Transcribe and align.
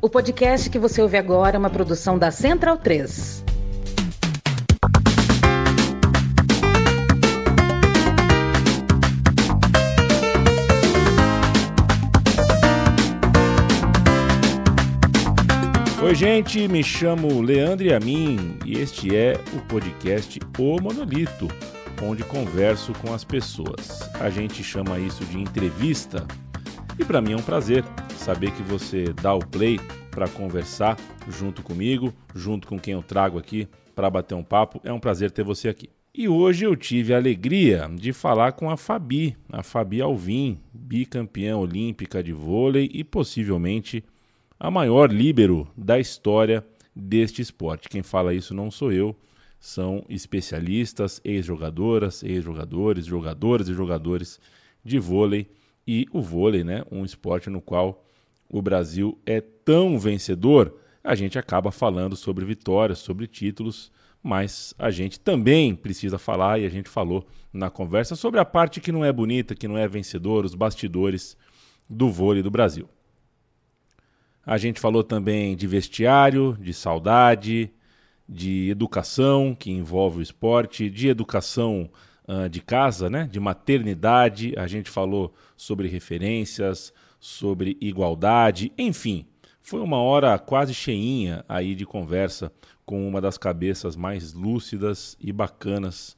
O 0.00 0.08
podcast 0.08 0.70
que 0.70 0.78
você 0.78 1.02
ouve 1.02 1.16
agora 1.16 1.56
é 1.56 1.58
uma 1.58 1.68
produção 1.68 2.16
da 2.16 2.30
Central 2.30 2.76
3. 2.76 3.44
Oi, 16.00 16.14
gente, 16.14 16.68
me 16.68 16.84
chamo 16.84 17.42
Leandro 17.42 17.92
Amin 17.92 18.56
e 18.64 18.78
este 18.78 19.16
é 19.16 19.32
o 19.52 19.60
podcast 19.66 20.38
O 20.56 20.80
Monolito, 20.80 21.48
onde 22.04 22.22
converso 22.22 22.92
com 23.00 23.12
as 23.12 23.24
pessoas. 23.24 24.08
A 24.20 24.30
gente 24.30 24.62
chama 24.62 25.00
isso 25.00 25.24
de 25.24 25.40
entrevista 25.40 26.24
e 26.96 27.04
para 27.04 27.20
mim 27.20 27.32
é 27.32 27.36
um 27.36 27.42
prazer 27.42 27.84
saber 28.28 28.50
que 28.50 28.62
você 28.62 29.04
dá 29.22 29.32
o 29.32 29.38
play 29.38 29.80
para 30.10 30.28
conversar 30.28 30.98
junto 31.30 31.62
comigo, 31.62 32.12
junto 32.34 32.68
com 32.68 32.78
quem 32.78 32.92
eu 32.92 33.02
trago 33.02 33.38
aqui 33.38 33.66
para 33.96 34.10
bater 34.10 34.34
um 34.34 34.42
papo. 34.42 34.82
É 34.84 34.92
um 34.92 35.00
prazer 35.00 35.30
ter 35.30 35.42
você 35.42 35.66
aqui. 35.66 35.88
E 36.12 36.28
hoje 36.28 36.66
eu 36.66 36.76
tive 36.76 37.14
a 37.14 37.16
alegria 37.16 37.90
de 37.94 38.12
falar 38.12 38.52
com 38.52 38.68
a 38.68 38.76
Fabi, 38.76 39.34
a 39.50 39.62
Fabi 39.62 40.02
Alvim, 40.02 40.60
bicampeã 40.74 41.56
olímpica 41.56 42.22
de 42.22 42.34
vôlei 42.34 42.90
e 42.92 43.02
possivelmente 43.02 44.04
a 44.60 44.70
maior 44.70 45.10
líbero 45.10 45.66
da 45.74 45.98
história 45.98 46.62
deste 46.94 47.40
esporte. 47.40 47.88
Quem 47.88 48.02
fala 48.02 48.34
isso 48.34 48.52
não 48.52 48.70
sou 48.70 48.92
eu, 48.92 49.16
são 49.58 50.04
especialistas, 50.06 51.18
ex-jogadoras, 51.24 52.22
ex-jogadores, 52.22 53.06
jogadores 53.06 53.68
e 53.68 53.72
jogadores 53.72 54.38
de 54.84 54.98
vôlei 54.98 55.48
e 55.86 56.06
o 56.12 56.20
vôlei, 56.20 56.62
né, 56.62 56.84
um 56.92 57.06
esporte 57.06 57.48
no 57.48 57.62
qual 57.62 58.04
o 58.48 58.62
Brasil 58.62 59.18
é 59.26 59.40
tão 59.40 59.98
vencedor, 59.98 60.74
a 61.02 61.14
gente 61.14 61.38
acaba 61.38 61.70
falando 61.70 62.16
sobre 62.16 62.44
vitórias, 62.44 62.98
sobre 62.98 63.26
títulos, 63.26 63.92
mas 64.22 64.74
a 64.78 64.90
gente 64.90 65.20
também 65.20 65.74
precisa 65.74 66.18
falar 66.18 66.58
e 66.58 66.66
a 66.66 66.68
gente 66.68 66.88
falou 66.88 67.26
na 67.52 67.70
conversa 67.70 68.16
sobre 68.16 68.40
a 68.40 68.44
parte 68.44 68.80
que 68.80 68.92
não 68.92 69.04
é 69.04 69.12
bonita, 69.12 69.54
que 69.54 69.68
não 69.68 69.78
é 69.78 69.86
vencedor, 69.86 70.44
os 70.44 70.54
bastidores 70.54 71.36
do 71.88 72.10
vôlei 72.10 72.42
do 72.42 72.50
Brasil. 72.50 72.88
A 74.44 74.56
gente 74.56 74.80
falou 74.80 75.04
também 75.04 75.54
de 75.54 75.66
vestiário, 75.66 76.56
de 76.60 76.72
saudade, 76.72 77.70
de 78.28 78.70
educação, 78.70 79.54
que 79.54 79.70
envolve 79.70 80.18
o 80.18 80.22
esporte, 80.22 80.90
de 80.90 81.08
educação 81.08 81.90
uh, 82.26 82.48
de 82.48 82.60
casa, 82.60 83.08
né? 83.08 83.28
de 83.30 83.38
maternidade. 83.38 84.54
A 84.56 84.66
gente 84.66 84.90
falou 84.90 85.34
sobre 85.56 85.88
referências, 85.88 86.92
sobre 87.18 87.76
igualdade, 87.80 88.72
enfim. 88.78 89.26
Foi 89.60 89.80
uma 89.80 89.98
hora 89.98 90.38
quase 90.38 90.72
cheinha 90.72 91.44
aí 91.48 91.74
de 91.74 91.84
conversa 91.84 92.50
com 92.86 93.06
uma 93.06 93.20
das 93.20 93.36
cabeças 93.36 93.96
mais 93.96 94.32
lúcidas 94.32 95.16
e 95.20 95.30
bacanas 95.30 96.16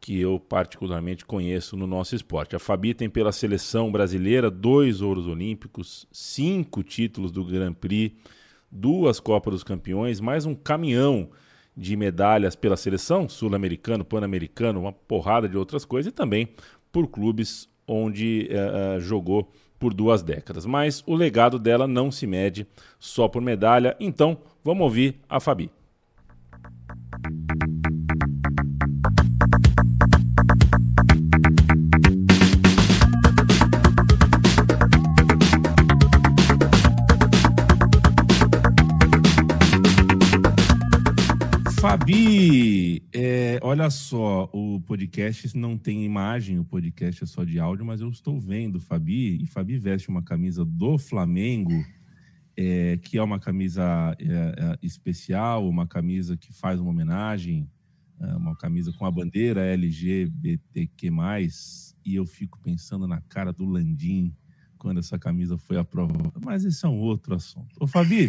que 0.00 0.18
eu 0.18 0.38
particularmente 0.38 1.24
conheço 1.24 1.76
no 1.76 1.86
nosso 1.86 2.14
esporte. 2.14 2.54
A 2.54 2.58
Fabi 2.58 2.94
tem 2.94 3.10
pela 3.10 3.32
seleção 3.32 3.90
brasileira 3.90 4.50
dois 4.50 5.00
ouros 5.00 5.26
olímpicos, 5.26 6.06
cinco 6.12 6.82
títulos 6.82 7.32
do 7.32 7.44
Grand 7.44 7.74
Prix, 7.74 8.14
duas 8.70 9.20
Copas 9.20 9.52
dos 9.52 9.64
Campeões, 9.64 10.20
mais 10.20 10.46
um 10.46 10.54
caminhão 10.54 11.28
de 11.76 11.96
medalhas 11.96 12.56
pela 12.56 12.76
seleção 12.76 13.28
sul-americano, 13.28 14.04
pan-americano, 14.04 14.80
uma 14.80 14.92
porrada 14.92 15.48
de 15.48 15.56
outras 15.58 15.84
coisas 15.84 16.10
e 16.10 16.14
também 16.14 16.48
por 16.90 17.08
clubes 17.08 17.68
onde 17.86 18.48
uh, 18.50 19.00
jogou 19.00 19.52
por 19.78 19.94
duas 19.94 20.22
décadas. 20.22 20.66
Mas 20.66 21.02
o 21.06 21.14
legado 21.14 21.58
dela 21.58 21.86
não 21.86 22.10
se 22.10 22.26
mede 22.26 22.66
só 22.98 23.28
por 23.28 23.42
medalha, 23.42 23.96
então 24.00 24.38
vamos 24.64 24.84
ouvir 24.84 25.20
a 25.28 25.40
Fabi. 25.40 25.70
Fabi, 41.88 43.00
é, 43.12 43.60
olha 43.62 43.88
só, 43.90 44.50
o 44.52 44.80
podcast 44.80 45.56
não 45.56 45.78
tem 45.78 46.04
imagem, 46.04 46.58
o 46.58 46.64
podcast 46.64 47.22
é 47.22 47.26
só 47.28 47.44
de 47.44 47.60
áudio, 47.60 47.86
mas 47.86 48.00
eu 48.00 48.08
estou 48.08 48.40
vendo 48.40 48.80
Fabi, 48.80 49.40
e 49.40 49.46
Fabi 49.46 49.78
veste 49.78 50.08
uma 50.08 50.20
camisa 50.20 50.64
do 50.64 50.98
Flamengo, 50.98 51.70
é, 52.56 52.96
que 52.96 53.16
é 53.16 53.22
uma 53.22 53.38
camisa 53.38 54.16
é, 54.18 54.24
é 54.24 54.78
especial, 54.82 55.68
uma 55.68 55.86
camisa 55.86 56.36
que 56.36 56.52
faz 56.52 56.80
uma 56.80 56.90
homenagem, 56.90 57.70
é, 58.20 58.34
uma 58.34 58.56
camisa 58.56 58.92
com 58.92 59.06
a 59.06 59.10
bandeira 59.10 59.64
LGBTQ+, 59.64 61.08
e 62.04 62.16
eu 62.16 62.26
fico 62.26 62.58
pensando 62.64 63.06
na 63.06 63.20
cara 63.28 63.52
do 63.52 63.64
Landim 63.64 64.34
quando 64.76 64.98
essa 64.98 65.20
camisa 65.20 65.56
foi 65.56 65.78
aprovada. 65.78 66.32
Mas 66.44 66.64
esse 66.64 66.84
é 66.84 66.88
um 66.88 66.98
outro 66.98 67.36
assunto. 67.36 67.76
Ô, 67.78 67.86
Fabi, 67.86 68.28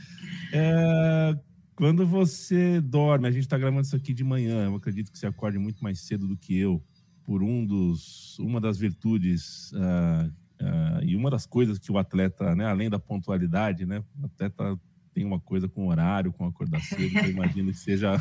é, 0.54 1.38
quando 1.76 2.06
você 2.06 2.80
dorme, 2.80 3.26
a 3.26 3.30
gente 3.30 3.42
está 3.42 3.58
gravando 3.58 3.82
isso 3.82 3.96
aqui 3.96 4.14
de 4.14 4.22
manhã, 4.22 4.66
eu 4.66 4.76
acredito 4.76 5.10
que 5.10 5.18
você 5.18 5.26
acorde 5.26 5.58
muito 5.58 5.82
mais 5.82 6.00
cedo 6.00 6.26
do 6.26 6.36
que 6.36 6.56
eu, 6.56 6.82
por 7.24 7.42
um 7.42 7.64
dos, 7.64 8.38
uma 8.38 8.60
das 8.60 8.78
virtudes 8.78 9.72
uh, 9.72 10.28
uh, 10.62 11.02
e 11.02 11.16
uma 11.16 11.30
das 11.30 11.46
coisas 11.46 11.78
que 11.78 11.90
o 11.90 11.98
atleta, 11.98 12.54
né, 12.54 12.66
além 12.66 12.88
da 12.88 12.98
pontualidade, 12.98 13.84
né, 13.84 14.04
o 14.20 14.26
atleta 14.26 14.78
tem 15.12 15.24
uma 15.24 15.40
coisa 15.40 15.68
com 15.68 15.88
horário, 15.88 16.32
com 16.32 16.44
acordar 16.44 16.80
cedo, 16.80 17.18
eu 17.18 17.30
imagino 17.30 17.70
que 17.70 17.78
seja 17.78 18.12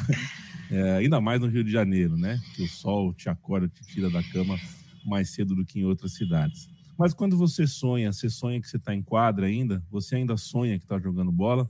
é, 0.71 0.97
ainda 0.97 1.19
mais 1.19 1.39
no 1.39 1.47
Rio 1.47 1.63
de 1.63 1.71
Janeiro, 1.71 2.17
né, 2.17 2.39
que 2.55 2.63
o 2.63 2.67
sol 2.67 3.13
te 3.13 3.29
acorda, 3.29 3.67
te 3.67 3.81
tira 3.83 4.09
da 4.09 4.23
cama 4.23 4.57
mais 5.05 5.29
cedo 5.29 5.55
do 5.55 5.65
que 5.65 5.79
em 5.79 5.85
outras 5.85 6.13
cidades. 6.13 6.69
Mas 6.97 7.13
quando 7.13 7.35
você 7.35 7.67
sonha, 7.67 8.13
você 8.13 8.29
sonha 8.29 8.61
que 8.61 8.67
você 8.67 8.77
está 8.77 8.93
em 8.93 9.01
quadra 9.01 9.47
ainda, 9.47 9.83
você 9.89 10.15
ainda 10.15 10.37
sonha 10.37 10.77
que 10.77 10.85
está 10.85 10.99
jogando 10.99 11.31
bola, 11.31 11.69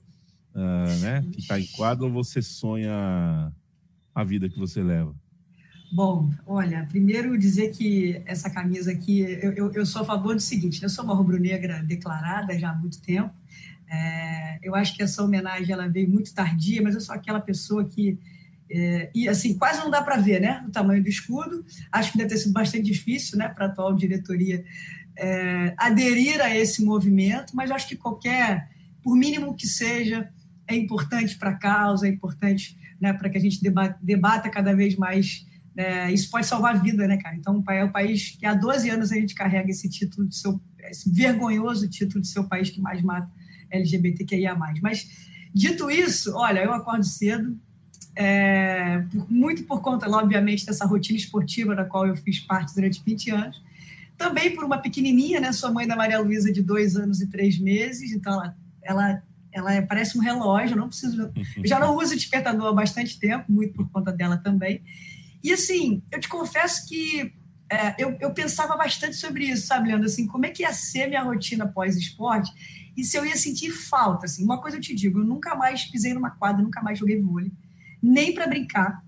uh, 0.55 0.99
né, 1.01 1.25
que 1.31 1.39
está 1.39 1.59
em 1.59 1.65
quadro, 1.67 2.05
ou 2.05 2.11
você 2.11 2.41
sonha 2.41 3.51
a 4.13 4.23
vida 4.23 4.49
que 4.49 4.57
você 4.57 4.81
leva? 4.81 5.15
Bom, 5.91 6.31
olha, 6.45 6.87
primeiro 6.89 7.37
dizer 7.37 7.71
que 7.71 8.21
essa 8.25 8.49
camisa 8.49 8.91
aqui, 8.91 9.19
eu, 9.19 9.51
eu, 9.53 9.71
eu 9.73 9.85
sou 9.85 10.01
a 10.01 10.05
favor 10.05 10.33
do 10.33 10.41
seguinte, 10.41 10.81
eu 10.81 10.89
sou 10.89 11.03
uma 11.03 11.13
rubro-negra 11.13 11.83
declarada 11.83 12.57
já 12.57 12.71
há 12.71 12.75
muito 12.75 12.99
tempo, 12.99 13.33
é, 13.87 14.59
eu 14.63 14.73
acho 14.73 14.95
que 14.95 15.03
essa 15.03 15.23
homenagem 15.23 15.71
ela 15.71 15.87
veio 15.87 16.09
muito 16.09 16.33
tardia, 16.33 16.81
mas 16.81 16.95
eu 16.95 17.01
sou 17.01 17.13
aquela 17.13 17.39
pessoa 17.39 17.85
que 17.85 18.17
é, 18.71 19.11
e 19.13 19.29
assim 19.29 19.55
quase 19.55 19.79
não 19.79 19.91
dá 19.91 20.01
para 20.01 20.17
ver, 20.17 20.41
né, 20.41 20.63
o 20.67 20.71
tamanho 20.71 21.03
do 21.03 21.09
escudo. 21.09 21.63
Acho 21.91 22.11
que 22.11 22.17
deve 22.17 22.29
ter 22.31 22.37
sido 22.37 22.53
bastante 22.53 22.85
difícil, 22.85 23.37
né, 23.37 23.47
para 23.49 23.65
a 23.65 23.67
atual 23.67 23.93
diretoria 23.93 24.65
é, 25.15 25.75
aderir 25.77 26.41
a 26.41 26.55
esse 26.55 26.83
movimento, 26.83 27.55
mas 27.55 27.69
acho 27.69 27.87
que 27.87 27.95
qualquer, 27.95 28.69
por 29.03 29.15
mínimo 29.15 29.53
que 29.53 29.67
seja, 29.67 30.29
é 30.67 30.75
importante 30.75 31.37
para 31.37 31.51
a 31.51 31.55
causa, 31.55 32.07
é 32.07 32.09
importante 32.09 32.77
né, 32.99 33.13
para 33.13 33.29
que 33.29 33.37
a 33.37 33.41
gente 33.41 33.59
debata, 34.01 34.49
cada 34.49 34.75
vez 34.75 34.95
mais. 34.95 35.45
Né, 35.75 36.11
isso 36.11 36.29
pode 36.29 36.45
salvar 36.45 36.75
a 36.75 36.79
vida, 36.79 37.07
né, 37.07 37.17
cara? 37.17 37.35
Então, 37.35 37.63
é 37.69 37.83
o 37.83 37.91
país 37.91 38.37
que 38.39 38.45
há 38.45 38.53
12 38.53 38.89
anos 38.89 39.11
a 39.11 39.15
gente 39.15 39.33
carrega 39.33 39.69
esse 39.69 39.89
título 39.89 40.27
de 40.27 40.35
seu, 40.35 40.61
esse 40.89 41.11
vergonhoso 41.11 41.89
título 41.89 42.21
de 42.21 42.27
seu 42.27 42.43
país 42.45 42.69
que 42.69 42.79
mais 42.79 43.01
mata 43.01 43.29
LGBTQIA. 43.71 44.55
Mas, 44.81 45.09
dito 45.53 45.89
isso, 45.89 46.33
olha, 46.35 46.63
eu 46.63 46.73
acordo 46.73 47.03
cedo, 47.03 47.57
é, 48.15 49.03
muito 49.29 49.63
por 49.63 49.81
conta, 49.81 50.07
obviamente, 50.09 50.65
dessa 50.65 50.85
rotina 50.85 51.17
esportiva 51.17 51.75
da 51.75 51.83
qual 51.83 52.07
eu 52.07 52.15
fiz 52.15 52.39
parte 52.39 52.73
durante 52.75 53.01
20 53.03 53.31
anos. 53.31 53.63
Também 54.15 54.53
por 54.53 54.63
uma 54.63 54.77
pequenininha, 54.77 55.39
né? 55.39 55.51
Sua 55.51 55.71
mãe 55.71 55.87
da 55.87 55.95
Maria 55.95 56.19
Luísa, 56.19 56.51
de 56.53 56.61
dois 56.61 56.95
anos 56.95 57.19
e 57.19 57.27
três 57.27 57.59
meses, 57.59 58.11
então 58.11 58.33
ela, 58.33 58.55
ela 58.83 59.23
ela 59.53 59.73
é, 59.73 59.81
parece 59.81 60.17
um 60.17 60.21
relógio, 60.21 60.75
não 60.75 60.87
preciso. 60.87 61.31
Eu 61.55 61.67
já 61.67 61.79
não 61.79 61.95
uso 61.95 62.15
despertador 62.15 62.67
há 62.67 62.73
bastante 62.73 63.19
tempo, 63.19 63.51
muito 63.51 63.73
por 63.73 63.89
conta 63.89 64.11
dela 64.11 64.37
também. 64.37 64.83
E 65.43 65.53
assim, 65.53 66.01
eu 66.11 66.19
te 66.19 66.27
confesso 66.27 66.87
que 66.87 67.33
é, 67.69 67.95
eu, 67.97 68.17
eu 68.19 68.33
pensava 68.33 68.75
bastante 68.75 69.15
sobre 69.15 69.45
isso, 69.45 69.67
sabe, 69.67 69.87
Leandro? 69.87 70.05
Assim, 70.05 70.27
como 70.27 70.45
é 70.45 70.49
que 70.49 70.63
ia 70.63 70.73
ser 70.73 71.07
minha 71.07 71.23
rotina 71.23 71.67
pós-esporte 71.67 72.51
e 72.95 73.03
se 73.03 73.17
eu 73.17 73.25
ia 73.25 73.35
sentir 73.35 73.71
falta. 73.71 74.25
Assim. 74.25 74.43
Uma 74.43 74.61
coisa 74.61 74.77
eu 74.77 74.81
te 74.81 74.93
digo, 74.93 75.19
eu 75.19 75.25
nunca 75.25 75.55
mais 75.55 75.85
pisei 75.85 76.13
numa 76.13 76.31
quadra, 76.31 76.61
nunca 76.61 76.81
mais 76.81 76.99
joguei 76.99 77.19
vôlei, 77.19 77.51
nem 78.01 78.33
para 78.33 78.47
brincar. 78.47 79.03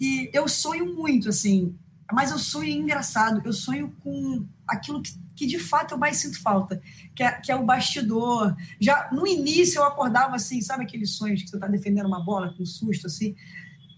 E 0.00 0.28
eu 0.32 0.48
sonho 0.48 0.94
muito, 0.94 1.28
assim, 1.28 1.76
mas 2.12 2.30
eu 2.30 2.38
sonho 2.38 2.70
engraçado, 2.70 3.42
eu 3.44 3.52
sonho 3.52 3.94
com 4.02 4.46
aquilo 4.66 5.02
que 5.02 5.22
que 5.34 5.46
de 5.46 5.58
fato 5.58 5.94
eu 5.94 5.98
mais 5.98 6.18
sinto 6.18 6.40
falta, 6.40 6.80
que 7.14 7.22
é, 7.22 7.32
que 7.32 7.50
é 7.50 7.56
o 7.56 7.64
bastidor. 7.64 8.54
Já 8.80 9.10
no 9.12 9.26
início 9.26 9.78
eu 9.78 9.84
acordava 9.84 10.36
assim, 10.36 10.60
sabe 10.60 10.84
aqueles 10.84 11.10
sonhos 11.10 11.42
que 11.42 11.48
você 11.48 11.56
está 11.56 11.66
defendendo 11.66 12.06
uma 12.06 12.24
bola 12.24 12.54
com 12.56 12.64
susto 12.64 13.06
assim? 13.06 13.34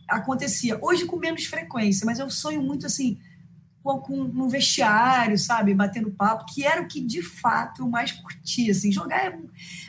Acontecia. 0.08 0.78
Hoje 0.80 1.06
com 1.06 1.16
menos 1.16 1.44
frequência, 1.44 2.06
mas 2.06 2.18
eu 2.18 2.30
sonho 2.30 2.62
muito 2.62 2.86
assim, 2.86 3.18
com, 3.82 4.24
no 4.24 4.48
vestiário, 4.48 5.36
sabe, 5.36 5.74
batendo 5.74 6.10
papo, 6.10 6.46
que 6.46 6.64
era 6.64 6.80
o 6.80 6.88
que 6.88 7.00
de 7.00 7.20
fato 7.20 7.82
eu 7.82 7.88
mais 7.88 8.12
curtia, 8.12 8.72
assim, 8.72 8.90
jogar 8.90 9.26
é, 9.26 9.38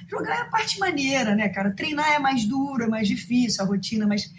jogar 0.10 0.36
é 0.36 0.42
a 0.42 0.50
parte 0.50 0.78
maneira, 0.78 1.34
né, 1.34 1.48
cara, 1.48 1.72
treinar 1.72 2.12
é 2.12 2.20
mais 2.20 2.46
duro, 2.46 2.84
é 2.84 2.88
mais 2.88 3.08
difícil, 3.08 3.64
a 3.64 3.68
rotina, 3.68 4.06
mas, 4.06 4.30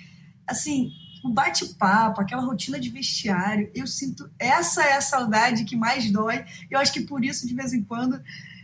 assim, 0.46 0.92
o 1.26 1.32
bate-papo, 1.32 2.20
aquela 2.20 2.42
rotina 2.42 2.78
de 2.78 2.88
vestiário, 2.88 3.70
eu 3.74 3.86
sinto, 3.86 4.30
essa 4.38 4.82
é 4.82 4.94
a 4.94 5.00
saudade 5.00 5.64
que 5.64 5.76
mais 5.76 6.10
dói, 6.10 6.44
eu 6.70 6.78
acho 6.78 6.92
que 6.92 7.00
por 7.00 7.24
isso, 7.24 7.46
de 7.46 7.54
vez 7.54 7.72
em 7.72 7.82
quando, 7.82 8.20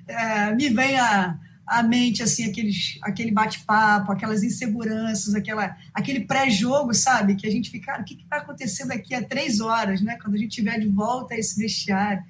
é, 0.06 0.54
me 0.54 0.68
vem 0.68 0.98
a 0.98 1.38
a 1.66 1.82
mente, 1.82 2.22
assim, 2.22 2.44
aqueles, 2.44 2.98
aquele 3.02 3.30
bate-papo, 3.30 4.12
aquelas 4.12 4.42
inseguranças, 4.42 5.34
aquela, 5.34 5.76
aquele 5.94 6.20
pré-jogo, 6.20 6.92
sabe? 6.92 7.36
Que 7.36 7.46
a 7.46 7.50
gente 7.50 7.70
fica, 7.70 8.00
o 8.00 8.04
que, 8.04 8.26
vai 8.28 8.40
acontecer 8.40 8.86
daqui 8.86 9.14
a 9.14 9.22
três 9.22 9.60
horas, 9.60 10.02
né? 10.02 10.18
Quando 10.20 10.34
a 10.34 10.38
gente 10.38 10.50
tiver 10.50 10.78
de 10.78 10.88
volta 10.88 11.34
a 11.34 11.38
esse 11.38 11.58
vestiário. 11.58 12.22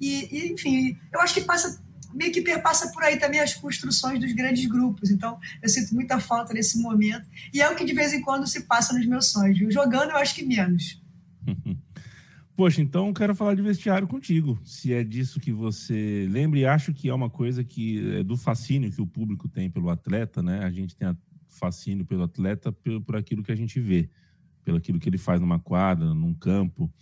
E, 0.00 0.28
e, 0.30 0.52
enfim, 0.52 0.98
eu 1.12 1.20
acho 1.20 1.32
que 1.32 1.42
passa, 1.42 1.80
meio 2.14 2.32
que 2.32 2.42
perpassa 2.42 2.90
por 2.92 3.02
aí 3.02 3.18
também 3.18 3.40
as 3.40 3.54
construções 3.54 4.20
dos 4.20 4.32
grandes 4.32 4.66
grupos. 4.66 5.10
Então, 5.10 5.38
eu 5.62 5.68
sinto 5.68 5.94
muita 5.94 6.20
falta 6.20 6.52
nesse 6.52 6.80
momento. 6.80 7.28
E 7.52 7.60
é 7.60 7.70
o 7.70 7.76
que 7.76 7.84
de 7.84 7.94
vez 7.94 8.12
em 8.12 8.20
quando 8.20 8.46
se 8.46 8.62
passa 8.62 8.92
nos 8.92 9.06
meus 9.06 9.26
sonhos. 9.26 9.58
Viu? 9.58 9.70
Jogando, 9.70 10.10
eu 10.10 10.16
acho 10.16 10.34
que 10.34 10.44
menos. 10.44 11.00
Poxa, 12.54 12.82
então 12.82 13.12
quero 13.14 13.34
falar 13.34 13.54
de 13.54 13.62
vestiário 13.62 14.06
contigo. 14.06 14.60
Se 14.64 14.92
é 14.92 15.02
disso 15.02 15.40
que 15.40 15.50
você 15.50 16.28
lembra, 16.30 16.58
e 16.58 16.66
acho 16.66 16.92
que 16.92 17.08
é 17.08 17.14
uma 17.14 17.30
coisa 17.30 17.64
que 17.64 18.16
é 18.18 18.22
do 18.22 18.36
fascínio 18.36 18.92
que 18.92 19.00
o 19.00 19.06
público 19.06 19.48
tem 19.48 19.70
pelo 19.70 19.88
atleta, 19.88 20.42
né? 20.42 20.62
A 20.62 20.70
gente 20.70 20.94
tem 20.94 21.16
fascínio 21.48 22.04
pelo 22.04 22.24
atleta 22.24 22.70
por, 22.70 23.00
por 23.00 23.16
aquilo 23.16 23.42
que 23.42 23.52
a 23.52 23.56
gente 23.56 23.80
vê, 23.80 24.08
pelo 24.64 24.76
aquilo 24.76 25.00
que 25.00 25.08
ele 25.08 25.18
faz 25.18 25.40
numa 25.40 25.58
quadra, 25.58 26.14
num 26.14 26.34
campo. 26.34 26.92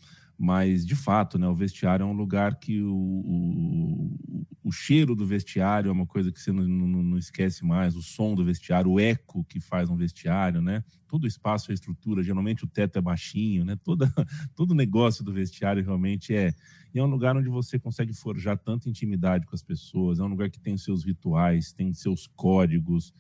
Mas, 0.43 0.87
de 0.87 0.97
fato, 0.97 1.39
né, 1.39 1.47
o 1.47 1.55
vestiário 1.55 2.03
é 2.03 2.07
um 2.07 2.15
lugar 2.15 2.59
que 2.59 2.81
o, 2.81 2.95
o, 2.95 4.49
o 4.65 4.73
cheiro 4.73 5.15
do 5.15 5.27
vestiário 5.27 5.91
é 5.91 5.93
uma 5.93 6.07
coisa 6.07 6.33
que 6.33 6.41
você 6.41 6.51
não, 6.51 6.65
não, 6.67 7.03
não, 7.03 7.19
esquece 7.19 7.63
mais, 7.63 7.95
o 7.95 8.01
som 8.01 8.35
do 8.35 8.43
vestiário, 8.43 8.91
o 8.91 8.99
eco 8.99 9.45
que 9.45 9.61
faz 9.61 9.91
um 9.91 9.97
vestiário, 9.99 10.63
né? 10.63 10.83
Todo 11.07 11.25
o 11.25 11.27
espaço, 11.27 11.71
a 11.71 11.75
estrutura, 11.75 12.23
geralmente 12.23 12.65
o 12.65 12.67
teto 12.67 12.99
é 12.99 13.03
baixinho, 13.03 13.67
né? 13.67 13.77
Toda, 13.85 14.11
todo 14.57 14.71
o 14.71 14.75
negócio 14.75 15.23
do 15.23 15.31
vestiário 15.31 15.85
realmente 15.85 16.35
é... 16.35 16.55
E 16.95 16.99
é 16.99 17.05
um 17.05 17.11
lugar 17.11 17.37
onde 17.37 17.51
você 17.51 17.79
consegue 17.79 18.15
forjar 18.15 18.57
tanta 18.57 18.89
intimidade 18.89 19.45
com 19.45 19.55
as 19.55 19.63
pessoas, 19.63 20.21
é 20.21 20.23
um 20.23 20.29
lugar 20.29 20.49
que 20.49 20.59
tem 20.59 20.75
seus 20.79 21.05
rituais, 21.05 21.71
tem 21.71 21.93
seus 21.93 22.27
códigos, 22.27 23.13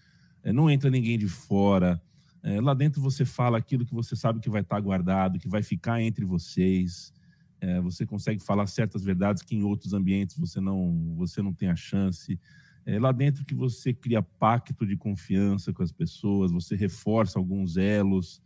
é, 0.42 0.54
não 0.54 0.70
entra 0.70 0.88
ninguém 0.88 1.18
de 1.18 1.28
fora, 1.28 2.00
é, 2.42 2.60
lá 2.60 2.72
dentro 2.72 3.00
você 3.00 3.24
fala 3.24 3.58
aquilo 3.58 3.84
que 3.84 3.94
você 3.94 4.16
sabe 4.16 4.40
que 4.40 4.48
vai 4.48 4.62
estar 4.62 4.80
guardado, 4.80 5.38
que 5.38 5.48
vai 5.48 5.62
ficar 5.62 6.00
entre 6.00 6.24
vocês. 6.24 7.12
É, 7.60 7.80
você 7.80 8.06
consegue 8.06 8.42
falar 8.42 8.66
certas 8.66 9.04
verdades 9.04 9.42
que 9.42 9.54
em 9.54 9.62
outros 9.62 9.92
ambientes 9.92 10.38
você 10.38 10.60
não, 10.60 11.14
você 11.16 11.42
não 11.42 11.52
tem 11.52 11.68
a 11.68 11.76
chance. 11.76 12.40
É 12.86 12.98
lá 12.98 13.12
dentro 13.12 13.44
que 13.44 13.54
você 13.54 13.92
cria 13.92 14.22
pacto 14.22 14.86
de 14.86 14.96
confiança 14.96 15.72
com 15.72 15.82
as 15.82 15.92
pessoas, 15.92 16.50
você 16.50 16.74
reforça 16.74 17.38
alguns 17.38 17.76
elos. 17.76 18.42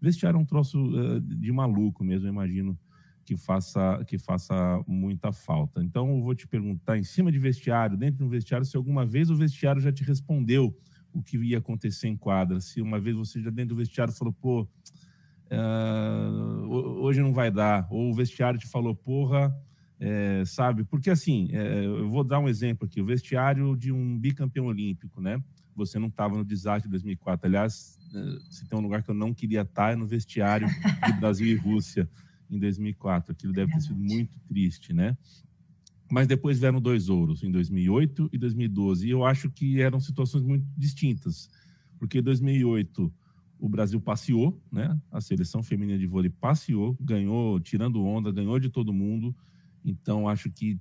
Vestiário 0.00 0.36
é 0.36 0.40
um 0.40 0.44
troço 0.44 0.78
uh, 0.78 1.20
de 1.20 1.52
maluco 1.52 2.02
mesmo, 2.02 2.26
eu 2.26 2.32
imagino 2.32 2.76
que 3.24 3.36
faça, 3.36 4.04
que 4.06 4.18
faça 4.18 4.54
muita 4.86 5.32
falta. 5.32 5.82
Então, 5.82 6.16
eu 6.16 6.22
vou 6.22 6.34
te 6.34 6.46
perguntar, 6.46 6.98
em 6.98 7.02
cima 7.02 7.30
de 7.32 7.38
vestiário, 7.38 7.96
dentro 7.96 8.24
do 8.24 8.28
vestiário, 8.28 8.64
se 8.64 8.76
alguma 8.76 9.04
vez 9.04 9.30
o 9.30 9.36
vestiário 9.36 9.80
já 9.80 9.92
te 9.92 10.04
respondeu 10.04 10.76
o 11.16 11.22
que 11.22 11.38
ia 11.38 11.58
acontecer 11.58 12.08
em 12.08 12.16
quadra. 12.16 12.60
Se 12.60 12.80
uma 12.80 13.00
vez 13.00 13.16
você 13.16 13.40
já 13.40 13.50
dentro 13.50 13.74
do 13.74 13.78
vestiário 13.78 14.12
falou, 14.12 14.32
pô, 14.32 14.62
uh, 15.50 16.68
hoje 17.00 17.22
não 17.22 17.32
vai 17.32 17.50
dar, 17.50 17.86
ou 17.90 18.10
o 18.10 18.14
vestiário 18.14 18.58
te 18.58 18.66
falou, 18.66 18.94
porra, 18.94 19.54
é, 19.98 20.42
sabe? 20.44 20.84
Porque 20.84 21.08
assim, 21.08 21.48
é, 21.52 21.86
eu 21.86 22.10
vou 22.10 22.22
dar 22.22 22.38
um 22.38 22.48
exemplo 22.48 22.86
aqui: 22.86 23.00
o 23.00 23.06
vestiário 23.06 23.74
de 23.76 23.90
um 23.90 24.18
bicampeão 24.18 24.66
olímpico, 24.66 25.20
né? 25.20 25.42
Você 25.74 25.98
não 25.98 26.08
estava 26.08 26.36
no 26.36 26.44
desastre 26.44 26.88
de 26.88 26.90
2004. 26.90 27.46
Aliás, 27.46 27.98
é, 28.14 28.38
se 28.50 28.66
tem 28.66 28.78
um 28.78 28.82
lugar 28.82 29.02
que 29.02 29.10
eu 29.10 29.14
não 29.14 29.32
queria 29.32 29.62
estar 29.62 29.92
é 29.92 29.96
no 29.96 30.06
vestiário 30.06 30.68
de 30.68 31.12
Brasil 31.18 31.46
e 31.46 31.54
Rússia 31.54 32.08
em 32.50 32.58
2004. 32.58 33.32
Aquilo 33.32 33.52
deve 33.52 33.72
ter 33.72 33.80
sido 33.80 33.96
muito 33.96 34.38
triste, 34.40 34.92
né? 34.92 35.16
Mas 36.10 36.26
depois 36.26 36.58
vieram 36.58 36.80
dois 36.80 37.08
ouros, 37.08 37.42
em 37.42 37.50
2008 37.50 38.30
e 38.32 38.38
2012. 38.38 39.06
E 39.06 39.10
eu 39.10 39.24
acho 39.24 39.50
que 39.50 39.80
eram 39.80 39.98
situações 39.98 40.42
muito 40.42 40.66
distintas, 40.76 41.48
porque 41.98 42.18
em 42.18 42.22
2008 42.22 43.12
o 43.58 43.68
Brasil 43.68 44.00
passeou, 44.00 44.62
né? 44.70 44.98
A 45.10 45.20
seleção 45.20 45.62
feminina 45.62 45.98
de 45.98 46.06
vôlei 46.06 46.30
passeou, 46.30 46.96
ganhou, 47.00 47.58
tirando 47.58 48.04
onda, 48.04 48.30
ganhou 48.30 48.58
de 48.58 48.68
todo 48.68 48.92
mundo. 48.92 49.34
Então 49.84 50.28
acho 50.28 50.50
que 50.50 50.78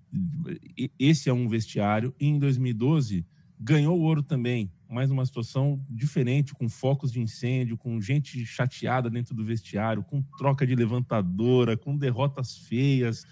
esse 1.00 1.30
é 1.30 1.33
um 1.33 1.48
vestiário. 1.48 2.13
E 2.19 2.27
em 2.27 2.38
2012 2.38 3.25
ganhou 3.57 3.98
o 3.98 4.01
ouro 4.01 4.22
também, 4.22 4.69
mas 4.89 5.10
numa 5.10 5.25
situação 5.25 5.83
diferente, 5.89 6.54
com 6.54 6.68
focos 6.68 7.12
de 7.12 7.22
incêndio, 7.22 7.77
com 7.77 8.01
gente 8.01 8.45
chateada 8.45 9.10
dentro 9.10 9.33
do 9.33 9.45
vestiário, 9.45 10.04
com 10.04 10.22
troca 10.38 10.68
de 10.68 10.75
levantadora, 10.75 11.77
com 11.77 11.98
derrotas 11.98 12.57
feias 12.57 13.25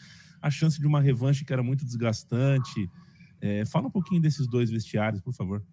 a 0.44 0.52
chance 0.52 0.78
de 0.78 0.86
uma 0.86 1.00
revanche 1.00 1.46
que 1.46 1.54
era 1.54 1.64
muito 1.64 1.86
desgastante. 1.86 2.92
É, 3.40 3.66
fala 3.66 3.88
um 3.88 3.92
pouquinho 3.92 4.22
desses 4.22 4.46
dois 4.46 4.70
vestiários, 4.70 5.22
por 5.22 5.34
favor. 5.34 5.64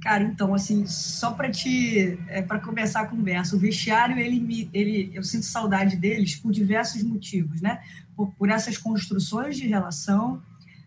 Cara, 0.00 0.24
então, 0.24 0.54
assim, 0.54 0.86
só 0.86 1.32
para 1.32 1.50
te, 1.50 2.18
é, 2.26 2.40
para 2.40 2.58
começar 2.58 3.02
a 3.02 3.06
conversa, 3.06 3.54
o 3.54 3.58
vestiário, 3.58 4.18
ele, 4.18 4.68
ele, 4.72 5.10
eu 5.12 5.22
sinto 5.22 5.44
saudade 5.44 5.96
deles 5.96 6.34
por 6.34 6.50
diversos 6.50 7.02
motivos, 7.02 7.60
né? 7.60 7.82
Por, 8.16 8.32
por 8.32 8.48
essas 8.48 8.78
construções 8.78 9.56
de 9.56 9.68
relação, 9.68 10.42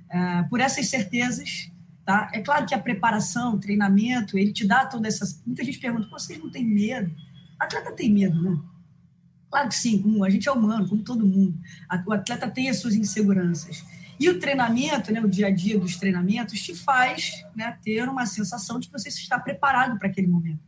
é, 0.09 0.43
por 0.49 0.59
essas 0.59 0.87
certezas, 0.89 1.71
tá? 2.03 2.31
É 2.33 2.41
claro 2.41 2.65
que 2.65 2.73
a 2.73 2.79
preparação, 2.79 3.53
o 3.53 3.59
treinamento, 3.59 4.35
ele 4.37 4.51
te 4.51 4.67
dá 4.67 4.85
toda 4.85 5.07
essa. 5.07 5.25
Muita 5.45 5.63
gente 5.63 5.77
pergunta, 5.77 6.09
vocês 6.09 6.39
não 6.39 6.49
têm 6.49 6.65
medo? 6.65 7.15
atleta 7.59 7.91
tem 7.93 8.11
medo, 8.11 8.41
né? 8.41 8.59
Claro 9.55 9.69
que 9.69 9.75
sim, 9.75 10.01
como 10.01 10.21
a 10.25 10.29
gente 10.29 10.49
é 10.49 10.51
humano, 10.51 10.85
como 10.85 11.01
todo 11.01 11.25
mundo. 11.25 11.57
O 12.05 12.11
atleta 12.11 12.45
tem 12.51 12.69
as 12.69 12.79
suas 12.79 12.93
inseguranças. 12.93 13.85
E 14.19 14.27
o 14.27 14.37
treinamento, 14.37 15.13
né, 15.13 15.21
o 15.21 15.29
dia 15.29 15.47
a 15.47 15.49
dia 15.49 15.79
dos 15.79 15.95
treinamentos, 15.95 16.61
te 16.61 16.75
faz 16.75 17.31
né, 17.55 17.77
ter 17.81 18.05
uma 18.09 18.25
sensação 18.25 18.81
de 18.81 18.87
que 18.87 18.91
você 18.91 19.07
está 19.07 19.39
preparado 19.39 19.97
para 19.97 20.09
aquele 20.09 20.27
momento. 20.27 20.59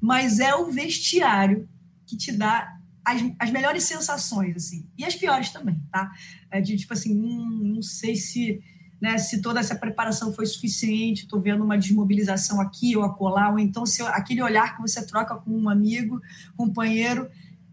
Mas 0.00 0.38
é 0.38 0.54
o 0.54 0.70
vestiário 0.70 1.68
que 2.06 2.16
te 2.16 2.30
dá 2.30 2.78
as, 3.04 3.20
as 3.40 3.50
melhores 3.50 3.82
sensações, 3.82 4.54
assim, 4.54 4.86
e 4.96 5.04
as 5.04 5.16
piores 5.16 5.50
também, 5.50 5.82
tá? 5.90 6.12
É 6.48 6.60
de 6.60 6.76
tipo 6.76 6.92
assim, 6.92 7.18
hum, 7.18 7.72
não 7.74 7.82
sei 7.82 8.14
se, 8.14 8.62
né, 9.00 9.18
se 9.18 9.42
toda 9.42 9.58
essa 9.58 9.74
preparação 9.74 10.32
foi 10.32 10.46
suficiente, 10.46 11.24
estou 11.24 11.40
vendo 11.40 11.64
uma 11.64 11.76
desmobilização 11.76 12.60
aqui 12.60 12.96
ou 12.96 13.02
acolá, 13.02 13.50
ou 13.50 13.58
então 13.58 13.84
se 13.84 14.00
aquele 14.02 14.42
olhar 14.44 14.76
que 14.76 14.80
você 14.80 15.04
troca 15.04 15.34
com 15.34 15.50
um 15.50 15.68
amigo, 15.68 16.22
companheiro, 16.56 17.28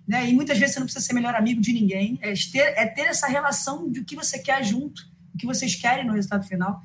né? 0.10 0.28
E 0.28 0.34
muitas 0.34 0.58
vezes 0.58 0.74
você 0.74 0.80
não 0.80 0.88
precisa 0.88 1.06
ser 1.06 1.14
melhor 1.14 1.36
amigo 1.36 1.62
de 1.62 1.72
ninguém, 1.72 2.18
é 2.20 2.34
ter, 2.34 2.74
é 2.76 2.88
ter 2.88 3.04
essa 3.04 3.28
relação 3.28 3.92
de 3.92 4.00
o 4.00 4.04
que 4.04 4.16
você 4.16 4.40
quer 4.40 4.66
junto, 4.66 5.08
o 5.36 5.38
que 5.38 5.46
vocês 5.46 5.76
querem 5.76 6.04
no 6.04 6.14
resultado 6.14 6.48
final. 6.48 6.82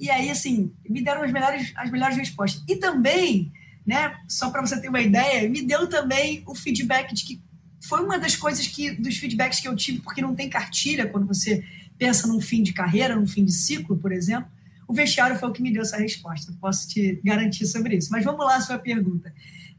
E 0.00 0.10
aí, 0.10 0.30
assim, 0.30 0.72
me 0.88 1.04
deram 1.04 1.22
as 1.22 1.30
melhores, 1.30 1.70
as 1.76 1.90
melhores 1.90 2.16
respostas. 2.16 2.64
E 2.66 2.76
também, 2.76 3.52
né, 3.86 4.16
só 4.26 4.48
para 4.48 4.62
você 4.62 4.80
ter 4.80 4.88
uma 4.88 5.02
ideia, 5.02 5.46
me 5.50 5.60
deu 5.60 5.86
também 5.86 6.42
o 6.46 6.54
feedback 6.54 7.14
de 7.14 7.26
que 7.26 7.42
foi 7.86 8.02
uma 8.02 8.18
das 8.18 8.34
coisas 8.34 8.66
que, 8.66 8.90
dos 8.92 9.18
feedbacks 9.18 9.60
que 9.60 9.68
eu 9.68 9.76
tive, 9.76 10.00
porque 10.00 10.22
não 10.22 10.34
tem 10.34 10.48
cartilha 10.48 11.06
quando 11.06 11.26
você 11.26 11.62
pensa 11.98 12.26
num 12.26 12.40
fim 12.40 12.62
de 12.62 12.72
carreira, 12.72 13.14
num 13.14 13.26
fim 13.26 13.44
de 13.44 13.52
ciclo, 13.52 13.98
por 13.98 14.12
exemplo. 14.12 14.50
O 14.88 14.94
vestiário 14.94 15.36
foi 15.36 15.50
o 15.50 15.52
que 15.52 15.60
me 15.60 15.70
deu 15.70 15.82
essa 15.82 15.98
resposta. 15.98 16.56
Posso 16.58 16.88
te 16.88 17.20
garantir 17.22 17.66
sobre 17.66 17.96
isso. 17.96 18.10
Mas 18.10 18.24
vamos 18.24 18.46
lá, 18.46 18.58
sua 18.62 18.78
pergunta. 18.78 19.30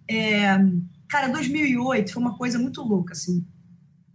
É, 0.07 0.59
Cara, 1.07 1.27
2008 1.29 2.11
foi 2.11 2.21
uma 2.21 2.37
coisa 2.37 2.59
muito 2.59 2.81
louca, 2.81 3.13
assim, 3.13 3.45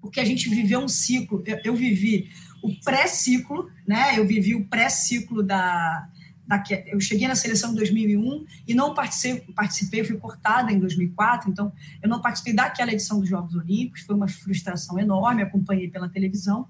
porque 0.01 0.21
a 0.21 0.25
gente 0.25 0.49
viveu 0.49 0.81
um 0.81 0.89
ciclo. 0.89 1.43
Eu, 1.47 1.59
eu 1.65 1.77
vivi 1.77 2.31
o 2.63 2.75
pré-ciclo, 2.83 3.71
né? 3.87 4.19
Eu 4.19 4.27
vivi 4.27 4.55
o 4.55 4.67
pré-ciclo 4.67 5.43
da, 5.43 6.09
da. 6.47 6.63
Eu 6.87 7.01
cheguei 7.01 7.27
na 7.27 7.35
seleção 7.35 7.73
em 7.73 7.75
2001 7.75 8.45
e 8.69 8.75
não 8.75 8.95
participei, 8.95 9.53
participei, 9.55 10.05
fui 10.05 10.17
cortada 10.17 10.71
em 10.71 10.79
2004, 10.79 11.51
então 11.51 11.73
eu 12.03 12.09
não 12.09 12.21
participei 12.21 12.53
daquela 12.53 12.93
edição 12.93 13.21
dos 13.21 13.29
Jogos 13.29 13.55
Olímpicos, 13.55 14.03
foi 14.03 14.15
uma 14.15 14.29
frustração 14.29 14.99
enorme, 14.99 15.43
acompanhei 15.43 15.89
pela 15.89 16.09
televisão. 16.09 16.69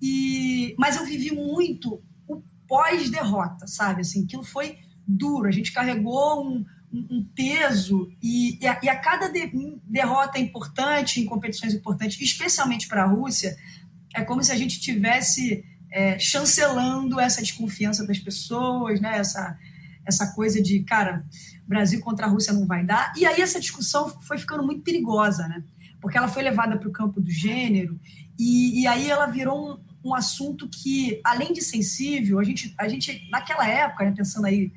E, 0.00 0.74
mas 0.78 0.96
eu 0.96 1.04
vivi 1.04 1.34
muito 1.34 2.00
o 2.26 2.42
pós-derrota, 2.66 3.66
sabe? 3.66 4.02
Assim, 4.02 4.24
aquilo 4.24 4.44
foi 4.44 4.78
duro. 5.06 5.48
A 5.48 5.50
gente 5.50 5.72
carregou 5.72 6.46
um, 6.46 6.64
um 6.92 7.22
peso 7.34 8.10
e, 8.22 8.58
e, 8.60 8.66
a, 8.66 8.80
e 8.82 8.88
a 8.88 8.96
cada 8.96 9.28
de, 9.28 9.50
derrota 9.84 10.38
importante 10.38 11.20
em 11.20 11.26
competições 11.26 11.74
importantes, 11.74 12.20
especialmente 12.20 12.88
para 12.88 13.02
a 13.02 13.06
Rússia, 13.06 13.56
é 14.14 14.22
como 14.22 14.42
se 14.42 14.50
a 14.50 14.56
gente 14.56 14.80
tivesse 14.80 15.64
é, 15.90 16.18
chancelando 16.18 17.20
essa 17.20 17.42
desconfiança 17.42 18.06
das 18.06 18.18
pessoas, 18.18 19.00
né? 19.00 19.18
essa, 19.18 19.58
essa 20.06 20.32
coisa 20.34 20.62
de, 20.62 20.80
cara, 20.80 21.24
Brasil 21.66 22.00
contra 22.00 22.26
a 22.26 22.28
Rússia 22.28 22.52
não 22.52 22.66
vai 22.66 22.84
dar. 22.84 23.12
E 23.16 23.26
aí 23.26 23.40
essa 23.40 23.60
discussão 23.60 24.08
foi 24.22 24.38
ficando 24.38 24.64
muito 24.64 24.82
perigosa, 24.82 25.46
né? 25.46 25.62
porque 26.00 26.16
ela 26.16 26.28
foi 26.28 26.42
levada 26.42 26.78
para 26.78 26.88
o 26.88 26.92
campo 26.92 27.20
do 27.20 27.30
gênero 27.30 27.98
e, 28.38 28.82
e 28.82 28.86
aí 28.86 29.10
ela 29.10 29.26
virou 29.26 29.72
um, 29.72 30.10
um, 30.10 30.14
assunto 30.14 30.68
que, 30.68 31.20
além 31.24 31.52
de 31.52 31.60
sensível, 31.60 32.38
a 32.38 32.44
gente, 32.44 32.72
a 32.78 32.86
gente 32.88 33.28
naquela 33.30 33.66
época, 33.66 34.04
né, 34.04 34.14
pensando 34.16 34.46
aí 34.46 34.72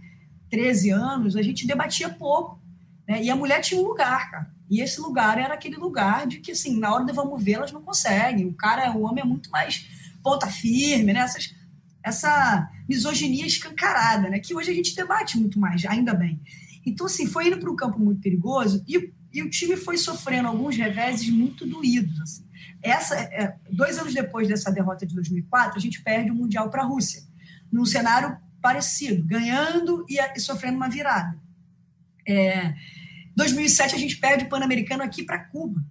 13 0.52 0.92
anos, 0.92 1.36
a 1.36 1.42
gente 1.42 1.66
debatia 1.66 2.10
pouco. 2.10 2.62
Né? 3.08 3.24
E 3.24 3.30
a 3.30 3.36
mulher 3.36 3.62
tinha 3.62 3.82
um 3.82 3.86
lugar, 3.86 4.30
cara. 4.30 4.52
E 4.70 4.82
esse 4.82 5.02
lugar 5.02 5.38
era 5.38 5.54
aquele 5.54 5.78
lugar 5.78 6.28
de 6.28 6.40
que, 6.40 6.52
assim, 6.52 6.80
na 6.80 6.94
hora 6.94 7.06
de 7.06 7.12
vamos 7.12 7.44
ver, 7.44 7.54
elas 7.54 7.72
não 7.72 7.82
conseguem. 7.82 8.46
O 8.46 8.54
cara, 8.54 8.96
o 8.96 9.02
homem 9.02 9.24
é 9.24 9.28
muito 9.28 9.50
mais 9.50 9.88
ponta 10.24 10.48
firme, 10.48 11.12
né? 11.12 11.22
Essas, 11.22 11.54
essa 12.04 12.70
misoginia 12.88 13.46
escancarada, 13.46 14.30
né? 14.30 14.40
Que 14.40 14.56
hoje 14.56 14.72
a 14.72 14.74
gente 14.74 14.96
debate 14.96 15.38
muito 15.38 15.60
mais, 15.60 15.86
ainda 15.86 16.14
bem. 16.14 16.40
Então, 16.86 17.06
assim, 17.06 17.28
foi 17.28 17.48
indo 17.48 17.58
para 17.58 17.70
um 17.70 17.76
campo 17.76 18.00
muito 18.00 18.22
perigoso 18.22 18.84
e, 18.88 19.12
e, 19.34 19.44
o 19.44 19.50
time 19.50 19.76
foi 19.78 19.98
sofrendo 19.98 20.48
alguns 20.48 20.76
reveses 20.76 21.30
muito 21.30 21.66
doídos. 21.66 22.20
Assim. 22.22 22.46
Essa, 22.82 23.16
é, 23.16 23.56
dois 23.70 23.98
anos 23.98 24.14
depois 24.14 24.48
dessa 24.48 24.72
derrota 24.72 25.06
de 25.06 25.14
2004, 25.14 25.78
a 25.78 25.82
gente 25.82 26.02
perde 26.02 26.32
o 26.32 26.36
Mundial 26.36 26.70
para 26.70 26.82
a 26.82 26.86
Rússia, 26.86 27.24
num 27.72 27.86
cenário 27.86 28.38
parecido, 28.62 29.24
ganhando 29.26 30.06
e, 30.08 30.20
e 30.20 30.40
sofrendo 30.40 30.78
uma 30.78 30.90
virada. 30.90 31.40
É, 32.28 32.74
2007 33.36 33.96
a 33.96 33.98
gente 33.98 34.18
perde 34.18 34.46
o 34.46 34.50
Pan-Americano 34.50 35.04
aqui 35.04 35.24
para 35.24 35.40
Cuba, 35.40 35.84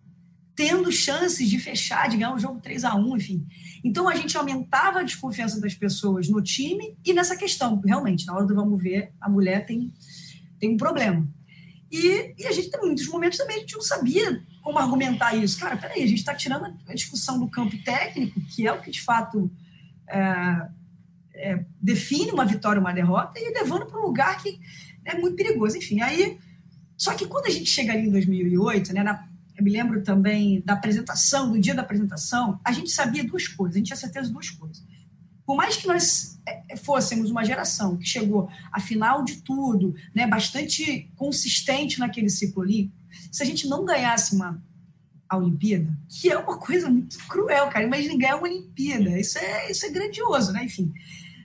tendo 0.54 0.92
chances 0.92 1.48
de 1.48 1.58
fechar, 1.58 2.08
de 2.08 2.16
ganhar 2.16 2.34
um 2.34 2.38
jogo 2.38 2.60
3 2.60 2.84
a 2.84 2.94
1 2.94 3.16
enfim. 3.16 3.46
Então 3.82 4.08
a 4.08 4.14
gente 4.14 4.36
aumentava 4.36 5.00
a 5.00 5.02
desconfiança 5.02 5.60
das 5.60 5.74
pessoas 5.74 6.28
no 6.28 6.42
time 6.42 6.96
e 7.04 7.12
nessa 7.12 7.36
questão, 7.36 7.80
realmente, 7.84 8.26
na 8.26 8.34
hora 8.34 8.46
do 8.46 8.54
vamos 8.54 8.80
ver, 8.80 9.12
a 9.20 9.28
mulher 9.28 9.64
tem, 9.66 9.92
tem 10.58 10.74
um 10.74 10.76
problema. 10.76 11.26
E, 11.90 12.34
e 12.38 12.46
a 12.46 12.52
gente, 12.52 12.70
em 12.76 12.86
muitos 12.86 13.08
momentos 13.08 13.38
também, 13.38 13.56
a 13.56 13.60
gente 13.60 13.74
não 13.74 13.82
sabia 13.82 14.42
como 14.62 14.78
argumentar 14.78 15.34
isso. 15.34 15.58
Cara, 15.58 15.76
peraí, 15.76 16.02
a 16.02 16.06
gente 16.06 16.18
está 16.18 16.34
tirando 16.34 16.66
a 16.86 16.94
discussão 16.94 17.38
do 17.38 17.48
campo 17.48 17.76
técnico, 17.82 18.40
que 18.42 18.66
é 18.66 18.72
o 18.72 18.80
que 18.80 18.90
de 18.90 19.00
fato 19.00 19.50
é, 20.08 20.68
é, 21.40 21.64
define 21.80 22.30
uma 22.30 22.44
vitória 22.44 22.80
uma 22.80 22.92
derrota, 22.92 23.38
e 23.38 23.52
levando 23.52 23.86
para 23.86 23.98
um 23.98 24.06
lugar 24.06 24.40
que 24.42 24.60
é 25.04 25.16
muito 25.18 25.36
perigoso. 25.36 25.76
Enfim, 25.76 26.00
aí. 26.00 26.38
Só 26.96 27.14
que 27.14 27.26
quando 27.26 27.46
a 27.46 27.50
gente 27.50 27.68
chega 27.68 27.92
ali 27.92 28.08
em 28.08 28.10
2008, 28.10 28.92
né, 28.92 29.02
na, 29.02 29.26
eu 29.56 29.64
me 29.64 29.70
lembro 29.70 30.02
também 30.02 30.60
da 30.64 30.74
apresentação, 30.74 31.50
do 31.50 31.58
dia 31.58 31.74
da 31.74 31.80
apresentação, 31.80 32.60
a 32.62 32.72
gente 32.72 32.90
sabia 32.90 33.24
duas 33.24 33.48
coisas, 33.48 33.76
a 33.76 33.78
gente 33.78 33.86
tinha 33.86 33.96
certeza 33.96 34.26
de 34.26 34.32
duas 34.34 34.50
coisas. 34.50 34.84
Por 35.46 35.56
mais 35.56 35.76
que 35.76 35.86
nós 35.86 36.38
é, 36.46 36.76
fôssemos 36.76 37.30
uma 37.30 37.42
geração 37.42 37.96
que 37.96 38.06
chegou 38.06 38.50
à 38.70 38.78
final 38.78 39.24
de 39.24 39.36
tudo, 39.36 39.94
né, 40.14 40.26
bastante 40.26 41.10
consistente 41.16 41.98
naquele 41.98 42.28
ciclo 42.28 42.62
olímpico, 42.62 42.94
se 43.32 43.42
a 43.42 43.46
gente 43.46 43.66
não 43.66 43.84
ganhasse 43.84 44.34
uma 44.34 44.62
a 45.30 45.36
Olimpíada, 45.36 45.96
que 46.08 46.28
é 46.28 46.36
uma 46.36 46.58
coisa 46.58 46.90
muito 46.90 47.16
cruel, 47.28 47.68
cara. 47.68 47.84
Imagina 47.84 48.18
ganhar 48.18 48.36
uma 48.36 48.48
Olimpíada. 48.48 49.16
Isso 49.18 49.38
é, 49.38 49.70
isso 49.70 49.86
é 49.86 49.90
grandioso, 49.90 50.52
né? 50.52 50.64
Enfim. 50.64 50.92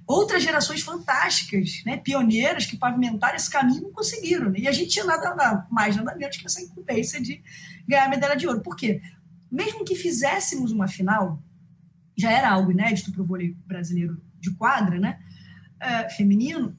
Outras 0.08 0.44
gerações 0.44 0.82
fantásticas, 0.82 1.82
né? 1.86 1.98
pioneiras 1.98 2.66
que 2.66 2.78
pavimentaram 2.78 3.36
esse 3.36 3.50
caminho 3.50 3.82
não 3.82 3.92
conseguiram. 3.92 4.52
Né? 4.52 4.60
E 4.60 4.68
a 4.68 4.72
gente 4.72 4.92
tinha 4.92 5.06
nada 5.06 5.66
mais, 5.70 5.96
nada 5.96 6.16
menos 6.16 6.38
que 6.38 6.46
essa 6.46 6.62
incumbência 6.62 7.20
de 7.20 7.42
ganhar 7.88 8.06
a 8.06 8.10
medalha 8.10 8.36
de 8.36 8.48
ouro. 8.48 8.62
Por 8.62 8.76
quê? 8.76 9.02
Mesmo 9.52 9.84
que 9.84 9.96
fizéssemos 9.96 10.72
uma 10.72 10.88
final, 10.88 11.42
já 12.16 12.32
era 12.32 12.52
algo 12.52 12.72
inédito 12.72 13.12
para 13.12 13.22
o 13.22 13.26
vôlei 13.26 13.56
brasileiro 13.66 14.22
de 14.40 14.52
quadra, 14.52 15.00
né? 15.00 15.20
É, 15.80 16.10
feminino, 16.10 16.78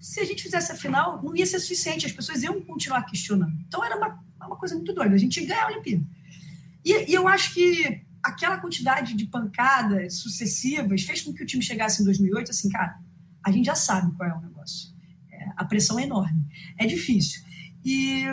se 0.00 0.20
a 0.20 0.24
gente 0.24 0.42
fizesse 0.42 0.70
a 0.72 0.76
final, 0.76 1.22
não 1.22 1.34
ia 1.34 1.46
ser 1.46 1.58
suficiente, 1.58 2.06
as 2.06 2.12
pessoas 2.12 2.42
iam 2.42 2.60
continuar 2.60 3.02
questionando. 3.04 3.56
Então 3.66 3.84
era 3.84 3.96
uma, 3.96 4.22
uma 4.44 4.56
coisa 4.56 4.74
muito 4.74 4.92
doida, 4.92 5.14
a 5.14 5.18
gente 5.18 5.40
ia 5.40 5.46
ganhar 5.46 5.64
a 5.64 5.66
Olimpíada. 5.68 6.04
E, 6.84 7.10
e, 7.10 7.14
eu 7.14 7.26
acho 7.26 7.52
que 7.54 8.05
aquela 8.26 8.58
quantidade 8.58 9.14
de 9.14 9.26
pancadas 9.26 10.14
sucessivas 10.14 11.02
fez 11.02 11.22
com 11.22 11.32
que 11.32 11.42
o 11.42 11.46
time 11.46 11.62
chegasse 11.62 12.02
em 12.02 12.04
2008 12.04 12.50
assim, 12.50 12.68
cara, 12.68 12.98
a 13.44 13.52
gente 13.52 13.66
já 13.66 13.74
sabe 13.76 14.12
qual 14.16 14.28
é 14.28 14.34
o 14.34 14.40
negócio. 14.40 14.92
É, 15.30 15.48
a 15.56 15.64
pressão 15.64 15.98
é 15.98 16.02
enorme, 16.02 16.44
é 16.76 16.86
difícil. 16.86 17.42
E, 17.84 18.24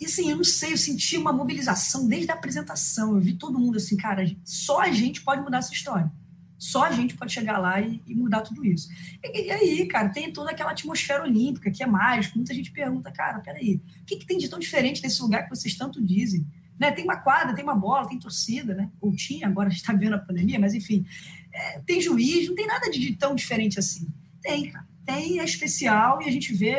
e 0.00 0.04
assim, 0.04 0.28
eu 0.28 0.36
não 0.36 0.44
sei, 0.44 0.72
eu 0.72 0.76
senti 0.76 1.16
uma 1.16 1.32
mobilização 1.32 2.08
desde 2.08 2.32
a 2.32 2.34
apresentação. 2.34 3.14
Eu 3.14 3.20
vi 3.20 3.34
todo 3.34 3.58
mundo 3.58 3.76
assim, 3.76 3.96
cara, 3.96 4.24
só 4.44 4.80
a 4.80 4.90
gente 4.90 5.22
pode 5.22 5.42
mudar 5.42 5.58
essa 5.58 5.72
história. 5.72 6.10
Só 6.58 6.86
a 6.86 6.90
gente 6.90 7.16
pode 7.16 7.32
chegar 7.32 7.56
lá 7.58 7.80
e, 7.80 8.02
e 8.04 8.16
mudar 8.16 8.40
tudo 8.40 8.66
isso. 8.66 8.88
E, 9.22 9.46
e, 9.46 9.50
aí, 9.52 9.86
cara, 9.86 10.08
tem 10.08 10.32
toda 10.32 10.50
aquela 10.50 10.72
atmosfera 10.72 11.22
olímpica 11.22 11.70
que 11.70 11.84
é 11.84 11.86
mágico. 11.86 12.36
Muita 12.36 12.52
gente 12.52 12.72
pergunta, 12.72 13.12
cara, 13.12 13.38
peraí, 13.38 13.80
o 14.02 14.04
que, 14.04 14.16
que 14.16 14.26
tem 14.26 14.38
de 14.38 14.48
tão 14.48 14.58
diferente 14.58 15.00
nesse 15.00 15.22
lugar 15.22 15.44
que 15.44 15.50
vocês 15.50 15.76
tanto 15.76 16.04
dizem? 16.04 16.44
Né? 16.78 16.92
Tem 16.92 17.04
uma 17.04 17.16
quadra, 17.16 17.54
tem 17.54 17.64
uma 17.64 17.74
bola, 17.74 18.08
tem 18.08 18.18
torcida, 18.18 18.74
né? 18.74 18.90
Ou 19.00 19.14
tinha, 19.14 19.46
agora 19.46 19.68
a 19.68 19.70
gente 19.70 19.80
está 19.80 19.92
vendo 19.92 20.14
a 20.14 20.18
pandemia, 20.18 20.58
mas 20.58 20.74
enfim. 20.74 21.04
É, 21.52 21.80
tem 21.80 22.00
juiz, 22.00 22.48
não 22.48 22.54
tem 22.54 22.66
nada 22.66 22.90
de, 22.90 23.16
tão 23.16 23.34
diferente 23.34 23.78
assim. 23.78 24.08
Tem. 24.42 24.72
Tem, 25.04 25.40
é 25.40 25.44
especial 25.44 26.20
e 26.20 26.28
a 26.28 26.30
gente 26.30 26.52
vê 26.54 26.74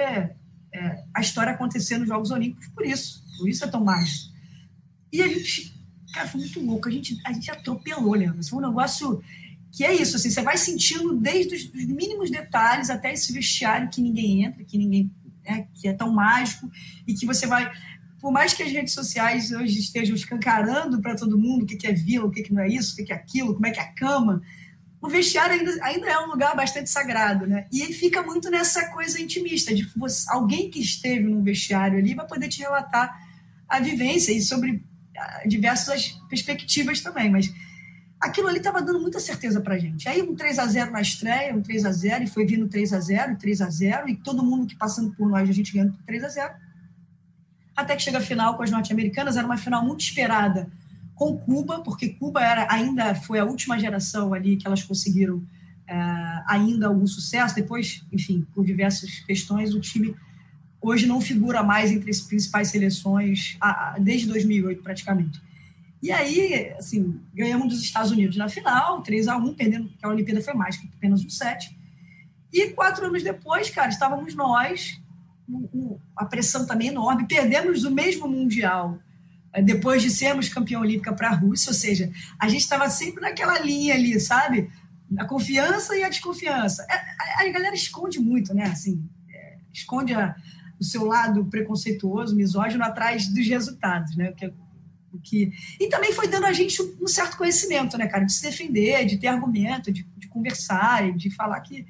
é, 0.72 1.04
a 1.14 1.20
história 1.20 1.52
acontecer 1.52 1.98
nos 1.98 2.08
Jogos 2.08 2.32
Olímpicos 2.32 2.68
por 2.70 2.86
isso. 2.86 3.24
Por 3.38 3.50
isso 3.50 3.64
é 3.64 3.68
tão 3.68 3.84
mágico. 3.84 4.32
E 5.12 5.22
a 5.22 5.28
gente, 5.28 5.74
cara, 6.14 6.28
foi 6.28 6.42
muito 6.42 6.60
louco. 6.62 6.88
A 6.88 6.92
gente, 6.92 7.20
a 7.26 7.34
gente 7.34 7.50
atropelou, 7.50 8.14
Leandro. 8.14 8.44
Foi 8.44 8.60
um 8.60 8.68
negócio 8.68 9.22
que 9.72 9.84
é 9.84 9.94
isso, 9.94 10.16
assim, 10.16 10.32
você 10.32 10.42
vai 10.42 10.58
sentindo 10.58 11.16
desde 11.16 11.56
os, 11.56 11.64
os 11.66 11.86
mínimos 11.86 12.32
detalhes 12.32 12.90
até 12.90 13.14
esse 13.14 13.32
vestiário 13.32 13.90
que 13.90 14.02
ninguém 14.02 14.44
entra, 14.44 14.64
que 14.64 14.78
ninguém 14.78 15.12
é, 15.46 15.66
que 15.74 15.88
é 15.88 15.94
tão 15.94 16.12
mágico 16.12 16.70
e 17.08 17.14
que 17.14 17.26
você 17.26 17.48
vai, 17.48 17.72
por 18.20 18.32
mais 18.32 18.54
que 18.54 18.64
as 18.64 18.72
redes 18.72 18.94
sociais 18.94 19.52
hoje 19.52 19.80
estejam 19.80 20.16
escancarando 20.16 21.02
para 21.02 21.16
todo 21.16 21.38
mundo 21.38 21.64
o 21.64 21.66
que, 21.66 21.88
é 21.88 21.94
vila, 21.94 22.26
o 22.26 22.32
que, 22.32 22.52
não 22.54 22.62
é 22.62 22.68
isso, 22.68 22.94
o 22.94 23.06
que, 23.06 23.12
é 23.12 23.16
aquilo, 23.16 23.54
como 23.54 23.66
é 23.66 23.72
que 23.72 23.80
é 23.80 23.84
a 23.84 23.94
cama, 23.94 24.42
o 25.02 25.08
vestiário 25.08 25.56
ainda, 25.56 25.72
ainda 25.82 26.08
é 26.08 26.20
um 26.20 26.28
lugar 26.28 26.56
bastante 26.56 26.90
sagrado, 26.90 27.48
né? 27.48 27.66
E 27.72 27.94
fica 27.94 28.22
muito 28.22 28.50
nessa 28.50 28.88
coisa 28.88 29.22
intimista, 29.22 29.74
de 29.74 29.84
você, 29.96 30.26
alguém 30.30 30.70
que 30.70 30.80
esteve 30.80 31.24
num 31.24 31.42
vestiário 31.42 31.98
ali 31.98 32.14
vai 32.14 32.28
poder 32.28 32.50
te 32.50 32.60
relatar 32.60 33.18
a 33.68 33.80
vivência 33.80 34.34
e 34.34 34.42
sobre 34.42 34.84
ah, 35.18 35.44
diversas 35.48 36.20
perspectivas 36.28 37.00
também, 37.00 37.30
mas 37.30 37.50
aquilo 38.20 38.50
ali 38.50 38.58
estava 38.58 38.82
dando 38.82 39.00
muita 39.00 39.22
certeza 39.22 39.62
para 39.62 39.78
gente. 39.78 40.10
Aí 40.10 40.22
um 40.22 40.36
3 40.36 40.60
a 40.60 40.66
0 40.66 40.92
na 40.92 41.02
estreia, 41.02 41.56
um 41.56 41.62
3 41.62 41.86
a 41.86 41.92
0 41.92 42.24
e 42.26 42.28
foi 42.28 42.46
vindo 42.46 42.68
3 42.68 42.92
a 42.92 43.00
0 43.00 43.38
3 43.38 43.62
a 43.62 43.70
0 43.70 44.10
e 44.10 44.18
todo 44.18 44.44
mundo 44.44 44.68
que 44.68 44.76
passando 44.76 45.16
por 45.16 45.30
nós, 45.30 45.50
a 45.50 45.54
gente 45.54 45.72
ganhando 45.72 45.94
por 45.94 46.04
3 46.04 46.24
a 46.26 46.30
0 46.30 46.54
Até 47.80 47.96
que 47.96 48.02
chega 48.02 48.18
a 48.18 48.22
final 48.22 48.56
com 48.56 48.64
as 48.64 48.72
norte-americanas, 48.72 49.38
era 49.38 49.46
uma 49.46 49.58
final 49.58 49.86
muito 49.86 50.02
esperada 50.02 50.70
com 51.16 51.38
Cuba, 51.38 51.80
porque 51.82 52.10
Cuba 52.10 52.42
era 52.42 52.68
ainda 52.70 53.16
foi 53.16 53.40
a 53.40 53.46
última 53.46 53.80
geração 53.80 54.34
ali 54.34 54.58
que 54.58 54.68
elas 54.68 54.84
conseguiram 54.84 55.44
é, 55.88 55.96
ainda 56.48 56.88
algum 56.88 57.08
sucesso. 57.08 57.56
Depois, 57.56 58.06
enfim, 58.12 58.46
por 58.54 58.66
diversas 58.66 59.20
questões, 59.22 59.74
o 59.74 59.80
time 59.80 60.16
hoje 60.82 61.06
não 61.06 61.20
figura 61.20 61.64
mais 61.64 61.92
entre 61.92 62.10
as 62.10 62.22
principais 62.22 62.70
seleções 62.70 63.58
desde 64.00 64.28
2008 64.28 64.82
praticamente. 64.82 65.42
E 66.02 66.12
aí, 66.12 66.74
assim, 66.78 67.20
ganhamos 67.34 67.68
dos 67.68 67.82
Estados 67.82 68.12
Unidos 68.12 68.38
na 68.38 68.48
final, 68.48 69.02
3 69.02 69.28
a 69.28 69.38
1 69.38 69.54
perdendo, 69.54 69.90
que 69.90 70.06
a 70.06 70.10
Olimpíada 70.10 70.42
foi 70.42 70.54
mais 70.54 70.78
que 70.78 70.90
apenas 70.96 71.24
um 71.24 71.30
set. 71.30 71.78
E 72.52 72.70
quatro 72.70 73.06
anos 73.06 73.22
depois, 73.22 73.70
cara, 73.70 73.90
estávamos 73.90 74.34
nós, 74.34 75.00
a 76.16 76.26
pressão 76.26 76.66
também 76.66 76.90
enorme, 76.90 77.28
perdemos 77.28 77.84
o 77.84 77.92
mesmo 77.92 78.28
Mundial 78.28 79.00
eh, 79.54 79.62
depois 79.62 80.02
de 80.02 80.10
sermos 80.10 80.50
campeão 80.50 80.82
olímpica 80.82 81.14
para 81.14 81.30
a 81.30 81.36
Rússia, 81.36 81.70
ou 81.70 81.74
seja, 81.74 82.12
a 82.40 82.48
gente 82.48 82.62
estava 82.62 82.90
sempre 82.90 83.22
naquela 83.22 83.60
linha 83.60 83.96
ali, 83.96 84.20
sabe? 84.20 84.70
A 85.18 85.26
confiança 85.26 85.96
e 85.96 86.04
a 86.04 86.10
desconfiança. 86.10 86.86
A, 86.90 87.44
é, 87.44 87.50
a, 87.50 87.52
galera 87.52 87.76
esconde 87.76 88.20
muito, 88.20 88.54
né? 88.54 88.66
Assim, 88.66 89.04
é, 89.34 89.58
esconde 89.74 90.14
a, 90.14 90.36
o 90.80 90.84
seu 90.84 91.06
lado 91.06 91.46
preconceituoso, 91.46 92.36
misógino, 92.36 92.84
atrás 92.84 93.28
dos 93.28 93.48
resultados, 93.48 94.16
né? 94.16 94.32
Que 94.34 94.54
que 95.24 95.52
e 95.80 95.90
também 95.90 96.14
foi 96.14 96.28
dando 96.28 96.46
a 96.46 96.54
gente 96.54 96.80
um 97.02 97.08
certo 97.08 97.36
conhecimento, 97.36 97.98
né, 97.98 98.08
cara, 98.08 98.26
de 98.26 98.32
se 98.32 98.44
defender, 98.44 99.06
de 99.06 99.18
ter 99.18 99.28
argumento, 99.28 99.92
de, 99.92 100.06
de 100.16 100.28
conversar, 100.28 101.12
de 101.14 101.32
falar 101.32 101.60
que, 101.62 101.86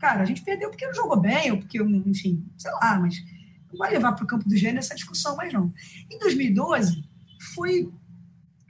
cara, 0.00 0.22
a 0.22 0.24
gente 0.24 0.42
perdeu 0.42 0.70
porque 0.70 0.86
não 0.86 0.94
jogou 0.94 1.20
bem, 1.20 1.52
ou 1.52 1.58
porque, 1.58 1.80
enfim, 1.80 2.44
sei 2.56 2.72
lá, 2.72 2.98
mas 2.98 3.22
não 3.70 3.78
vai 3.78 3.92
levar 3.92 4.12
para 4.12 4.24
o 4.24 4.26
campo 4.26 4.48
do 4.48 4.56
gênero 4.56 4.78
essa 4.78 4.94
discussão 4.94 5.36
mais 5.36 5.52
não. 5.52 5.72
Em 6.10 6.18
2012, 6.18 7.04
foi. 7.54 7.92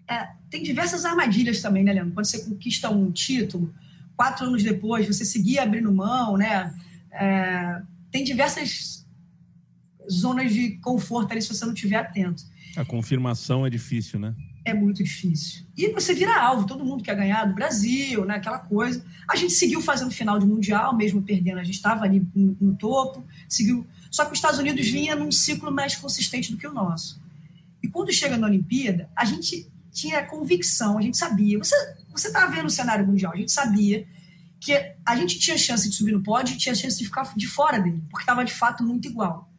É, 0.08 0.28
tem 0.50 0.62
diversas 0.62 1.04
armadilhas 1.04 1.62
também, 1.62 1.84
né, 1.84 1.92
Leandro? 1.92 2.12
Quando 2.12 2.26
você 2.26 2.44
conquista 2.44 2.90
um 2.90 3.12
título, 3.12 3.72
quatro 4.16 4.44
anos 4.44 4.62
depois, 4.62 5.06
você 5.06 5.24
seguir 5.24 5.60
abrindo 5.60 5.92
mão, 5.92 6.36
né? 6.36 6.74
É, 7.12 7.80
tem 8.10 8.24
diversas 8.24 9.06
zonas 10.10 10.52
de 10.52 10.78
conforto 10.78 11.30
ali 11.30 11.40
se 11.40 11.48
você 11.48 11.64
não 11.64 11.72
estiver 11.72 11.96
atento. 11.96 12.42
A 12.76 12.84
confirmação 12.84 13.64
é 13.64 13.70
difícil, 13.70 14.18
né? 14.18 14.34
É 14.70 14.74
muito 14.74 15.02
difícil. 15.02 15.64
E 15.76 15.88
você 15.92 16.14
vira 16.14 16.40
alvo, 16.40 16.66
todo 16.66 16.84
mundo 16.84 17.02
quer 17.02 17.16
ganhar 17.16 17.44
do 17.44 17.54
Brasil, 17.54 18.24
né? 18.24 18.36
aquela 18.36 18.58
coisa. 18.58 19.04
A 19.28 19.34
gente 19.36 19.52
seguiu 19.52 19.80
fazendo 19.80 20.10
final 20.10 20.38
de 20.38 20.46
Mundial, 20.46 20.96
mesmo 20.96 21.22
perdendo, 21.22 21.58
a 21.58 21.64
gente 21.64 21.74
estava 21.74 22.04
ali 22.04 22.26
no, 22.34 22.56
no, 22.60 22.76
topo, 22.76 23.24
seguiu. 23.48 23.86
Só 24.10 24.24
que 24.24 24.32
os 24.32 24.38
Estados 24.38 24.58
Unidos 24.58 24.86
vinha 24.88 25.16
num 25.16 25.32
ciclo 25.32 25.72
mais 25.72 25.96
consistente 25.96 26.52
do 26.52 26.58
que 26.58 26.66
o 26.66 26.72
nosso. 26.72 27.20
E 27.82 27.88
quando 27.88 28.12
chega 28.12 28.36
na 28.36 28.46
Olimpíada, 28.46 29.10
a 29.16 29.24
gente 29.24 29.68
tinha 29.92 30.24
convicção, 30.24 30.98
a 30.98 31.02
gente 31.02 31.16
sabia. 31.16 31.58
Você 31.58 31.74
você 32.12 32.28
estava 32.28 32.50
vendo 32.54 32.66
o 32.66 32.70
cenário 32.70 33.06
mundial, 33.06 33.32
a 33.32 33.36
gente 33.36 33.52
sabia 33.52 34.06
que 34.58 34.72
a 35.04 35.16
gente 35.16 35.38
tinha 35.38 35.56
chance 35.56 35.88
de 35.88 35.94
subir 35.94 36.12
no 36.12 36.22
pódio 36.22 36.54
e 36.54 36.58
tinha 36.58 36.74
chance 36.74 36.98
de 36.98 37.04
ficar 37.04 37.32
de 37.34 37.46
fora 37.46 37.78
dele, 37.78 38.02
porque 38.10 38.22
estava 38.22 38.44
de 38.44 38.52
fato 38.52 38.84
muito 38.84 39.08
igual. 39.08 39.49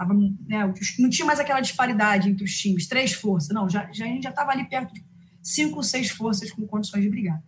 Tava, 0.00 0.14
né, 0.14 0.72
não 0.98 1.10
tinha 1.10 1.26
mais 1.26 1.38
aquela 1.38 1.60
disparidade 1.60 2.30
entre 2.30 2.42
os 2.42 2.56
times, 2.56 2.86
três 2.86 3.12
forças, 3.12 3.50
não, 3.50 3.68
já, 3.68 3.86
já 3.92 4.06
a 4.06 4.08
gente 4.08 4.22
já 4.22 4.30
estava 4.30 4.50
ali 4.50 4.66
perto 4.66 4.94
de 4.94 5.04
cinco 5.42 5.76
ou 5.76 5.82
seis 5.82 6.08
forças 6.08 6.50
com 6.50 6.66
condições 6.66 7.02
de 7.02 7.10
brigar. 7.10 7.42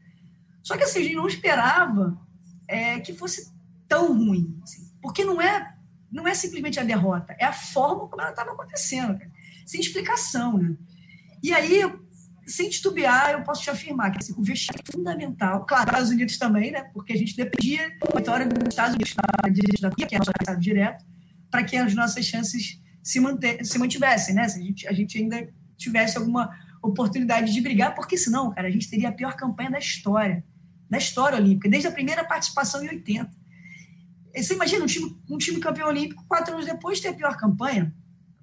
Só 0.63 0.77
que 0.77 0.85
assim, 0.85 0.99
a 0.99 1.03
gente 1.03 1.15
não 1.15 1.27
esperava 1.27 2.21
é, 2.69 3.01
que 3.01 3.15
fosse 3.15 3.51
tão 3.89 4.15
ruim, 4.15 4.61
assim, 4.63 4.87
porque 5.01 5.25
não 5.25 5.41
é, 5.41 5.75
não 6.11 6.29
é 6.29 6.35
simplesmente 6.35 6.79
a 6.79 6.85
derrota, 6.85 7.35
é 7.39 7.47
a 7.47 7.55
forma 7.55 8.07
como 8.07 8.21
ela 8.21 8.33
estava 8.33 8.53
acontecendo, 8.53 9.17
cara, 9.17 9.33
sem 9.65 9.81
explicação, 9.81 10.59
né? 10.59 10.77
E 11.43 11.55
aí, 11.55 11.91
sem 12.47 12.69
titubear, 12.69 13.31
eu 13.31 13.45
posso 13.45 13.63
te 13.63 13.71
afirmar 13.71 14.11
que 14.11 14.19
assim, 14.19 14.35
o 14.37 14.43
vestiário 14.43 14.85
é 14.87 14.93
fundamental, 14.93 15.65
claro, 15.65 15.89
Estados 15.89 16.11
Unidos 16.11 16.37
também, 16.37 16.71
né? 16.71 16.83
Porque 16.93 17.15
a 17.15 17.17
gente 17.17 17.35
dependia 17.35 17.97
da 17.99 18.15
vitória 18.15 18.45
dos 18.45 18.69
Estados 18.69 18.95
Unidos, 18.95 19.81
da 19.81 19.91
que 19.91 20.15
é 20.15 20.19
nosso 20.19 20.61
direto, 20.61 21.03
para 21.53 21.63
que 21.63 21.77
as 21.77 21.95
nossas 21.95 22.25
chances 22.25 22.81
se, 23.03 23.21
manter, 23.21 23.63
se 23.65 23.79
mantivessem, 23.79 24.35
né? 24.35 24.49
Se 24.49 24.59
a 24.59 24.63
gente, 24.63 24.89
a 24.89 24.93
gente 24.93 25.19
ainda 25.19 25.53
tivesse 25.77 26.17
alguma 26.17 26.51
oportunidade 26.83 27.53
de 27.53 27.61
brigar, 27.61 27.95
porque 27.95 28.17
senão, 28.17 28.51
cara, 28.53 28.69
a 28.69 28.71
gente 28.71 28.89
teria 28.89 29.11
a 29.11 29.13
pior 29.13 29.37
campanha 29.37 29.71
da 29.71 29.79
história, 29.79 30.43
da 30.89 30.97
história 30.97 31.39
olímpica, 31.39 31.69
desde 31.69 31.87
a 31.87 31.93
primeira 31.93 32.25
participação 32.25 32.83
em 32.83 32.89
80. 32.89 33.31
Você 34.35 34.55
imagina 34.55 34.83
um 34.83 34.87
time, 34.87 35.23
um 35.29 35.37
time 35.37 35.61
campeão 35.61 35.89
olímpico, 35.89 36.25
quatro 36.27 36.55
anos 36.55 36.65
depois, 36.65 37.01
ter 37.01 37.09
a 37.09 37.15
pior 37.15 37.37
campanha? 37.37 37.95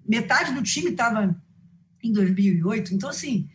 Metade 0.07 0.53
do 0.53 0.61
time 0.61 0.91
estava 0.91 1.35
em 2.03 2.13
2008. 2.13 2.93
Então, 2.93 3.09
assim, 3.09 3.49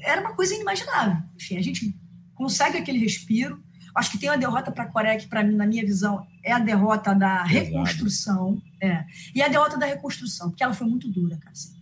era 0.00 0.20
uma 0.20 0.34
coisa 0.34 0.54
inimaginável. 0.54 1.20
Enfim, 1.34 1.56
a 1.56 1.62
gente 1.62 1.98
consegue 2.34 2.78
aquele 2.78 2.98
respiro. 2.98 3.61
Acho 3.94 4.10
que 4.10 4.18
tem 4.18 4.30
uma 4.30 4.38
derrota 4.38 4.72
para 4.72 4.84
a 4.84 4.88
Coreia 4.88 5.18
que, 5.18 5.26
para 5.26 5.44
mim, 5.44 5.54
na 5.54 5.66
minha 5.66 5.84
visão, 5.84 6.26
é 6.42 6.52
a 6.52 6.58
derrota 6.58 7.14
da 7.14 7.42
reconstrução. 7.44 8.60
É. 8.80 9.04
E 9.34 9.42
a 9.42 9.48
derrota 9.48 9.76
da 9.76 9.86
reconstrução, 9.86 10.50
porque 10.50 10.64
ela 10.64 10.74
foi 10.74 10.86
muito 10.86 11.08
dura, 11.08 11.36
cara. 11.36 11.52
Assim. 11.52 11.74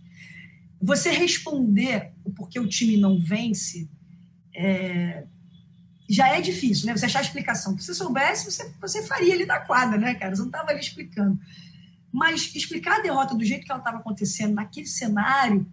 Você 0.81 1.11
responder 1.11 2.11
o 2.23 2.31
porquê 2.31 2.59
o 2.59 2.67
time 2.67 2.97
não 2.97 3.19
vence 3.19 3.89
é, 4.53 5.25
já 6.09 6.27
é 6.27 6.41
difícil, 6.41 6.87
né? 6.87 6.97
Você 6.97 7.05
achar 7.05 7.19
a 7.19 7.23
explicação. 7.23 7.77
Se 7.77 7.85
você 7.85 7.93
soubesse, 7.93 8.51
você, 8.51 8.73
você 8.81 9.03
faria 9.03 9.33
ali 9.33 9.45
na 9.45 9.59
quadra, 9.59 9.97
né, 9.97 10.13
cara? 10.15 10.35
Você 10.35 10.41
não 10.41 10.49
estava 10.49 10.71
ali 10.71 10.81
explicando. 10.81 11.39
Mas 12.11 12.53
explicar 12.53 12.97
a 12.97 13.01
derrota 13.01 13.33
do 13.33 13.45
jeito 13.45 13.65
que 13.65 13.71
ela 13.71 13.79
estava 13.79 13.97
acontecendo, 13.99 14.53
naquele 14.53 14.87
cenário, 14.87 15.65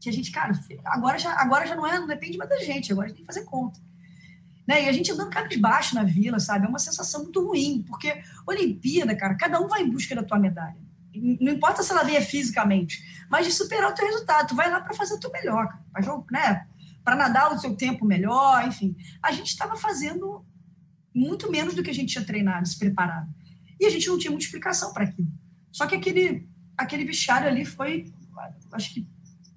que 0.00 0.08
a 0.08 0.12
gente, 0.12 0.32
cara, 0.32 0.52
agora 0.84 1.18
já, 1.18 1.32
agora 1.40 1.66
já 1.66 1.76
não 1.76 1.86
é, 1.86 1.98
não 1.98 2.06
depende 2.06 2.36
mais 2.36 2.50
da 2.50 2.58
gente, 2.58 2.90
agora 2.90 3.06
a 3.06 3.08
gente 3.08 3.18
tem 3.18 3.26
que 3.26 3.32
fazer 3.32 3.44
conta. 3.46 3.78
Né? 4.66 4.84
E 4.84 4.88
a 4.88 4.92
gente 4.92 5.12
andando 5.12 5.30
cabisbaixo 5.30 5.94
na 5.94 6.02
vila, 6.02 6.40
sabe? 6.40 6.66
É 6.66 6.68
uma 6.68 6.78
sensação 6.78 7.22
muito 7.22 7.44
ruim, 7.46 7.84
porque 7.86 8.22
Olimpíada, 8.46 9.14
cara, 9.14 9.36
cada 9.36 9.60
um 9.60 9.68
vai 9.68 9.82
em 9.82 9.90
busca 9.90 10.14
da 10.14 10.22
tua 10.22 10.38
medalha. 10.38 10.76
Não 11.14 11.52
importa 11.52 11.82
se 11.82 11.92
ela 11.92 12.02
venha 12.02 12.20
fisicamente, 12.20 13.02
mas 13.30 13.46
de 13.46 13.52
superar 13.52 13.90
o 13.90 13.94
teu 13.94 14.06
resultado. 14.06 14.48
Tu 14.48 14.54
vai 14.54 14.70
lá 14.70 14.80
para 14.80 14.94
fazer 14.94 15.14
o 15.14 15.20
teu 15.20 15.30
melhor, 15.30 15.78
para 15.92 16.24
né? 16.30 16.66
Para 17.02 17.16
nadar 17.16 17.52
o 17.52 17.58
seu 17.58 17.74
tempo 17.74 18.04
melhor, 18.04 18.66
enfim. 18.66 18.96
A 19.22 19.32
gente 19.32 19.48
estava 19.48 19.76
fazendo 19.76 20.44
muito 21.14 21.50
menos 21.50 21.74
do 21.74 21.82
que 21.82 21.90
a 21.90 21.94
gente 21.94 22.12
tinha 22.12 22.24
treinado, 22.24 22.68
se 22.68 22.78
preparado. 22.78 23.32
E 23.80 23.86
a 23.86 23.90
gente 23.90 24.08
não 24.08 24.18
tinha 24.18 24.30
muita 24.30 24.44
explicação 24.44 24.92
para 24.92 25.04
aquilo. 25.04 25.28
Só 25.72 25.86
que 25.86 25.94
aquele, 25.94 26.48
aquele 26.76 27.04
vestiário 27.04 27.48
ali 27.48 27.64
foi, 27.64 28.12
acho 28.72 28.92
que 28.92 29.06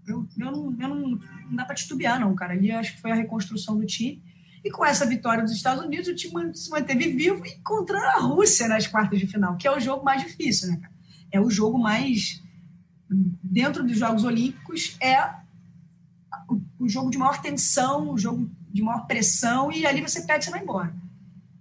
eu, 0.08 0.28
eu, 0.38 0.51
não, 0.51 0.75
eu 0.80 0.88
não, 0.88 1.10
não 1.10 1.56
dá 1.56 1.66
para 1.66 1.75
titubear, 1.75 2.20
não, 2.20 2.34
cara. 2.36 2.54
Ali 2.54 2.72
acho 2.72 2.96
que 2.96 3.01
foi 3.01 3.12
a 3.12 3.16
reconstrução 3.16 3.78
do 3.78 3.86
time. 3.86 4.24
E 4.63 4.72
com 4.72 4.86
essa 4.86 5.06
vitória 5.06 5.44
dos 5.44 5.54
Estados 5.54 5.84
Unidos, 5.84 6.08
o 6.08 6.16
time 6.16 6.56
se 6.56 6.70
manteve 6.70 7.10
vivo 7.10 7.46
e 7.46 7.51
encontrando 7.51 8.06
a 8.06 8.20
Rússia 8.20 8.68
nas 8.68 8.88
quartas 8.88 9.20
de 9.20 9.28
final, 9.28 9.56
que 9.58 9.68
é 9.68 9.72
o 9.72 9.80
jogo 9.80 10.04
mais 10.04 10.22
difícil, 10.22 10.70
né, 10.70 10.78
cara? 10.78 10.94
É 11.32 11.39
o 11.39 11.50
jogo 11.50 11.78
mais. 11.78 12.42
Dentro 13.10 13.84
dos 13.84 13.98
Jogos 13.98 14.24
Olímpicos, 14.24 14.96
é 15.01 15.17
o 16.78 16.88
jogo 16.88 17.10
de 17.10 17.17
maior 17.17 17.41
tensão, 17.41 18.12
o 18.12 18.17
jogo 18.17 18.50
de 18.72 18.82
maior 18.82 19.08
pressão, 19.08 19.72
e 19.72 19.86
ali 19.86 20.02
você 20.02 20.22
perde 20.22 20.48
e 20.48 20.52
vai 20.52 20.62
embora. 20.62 20.95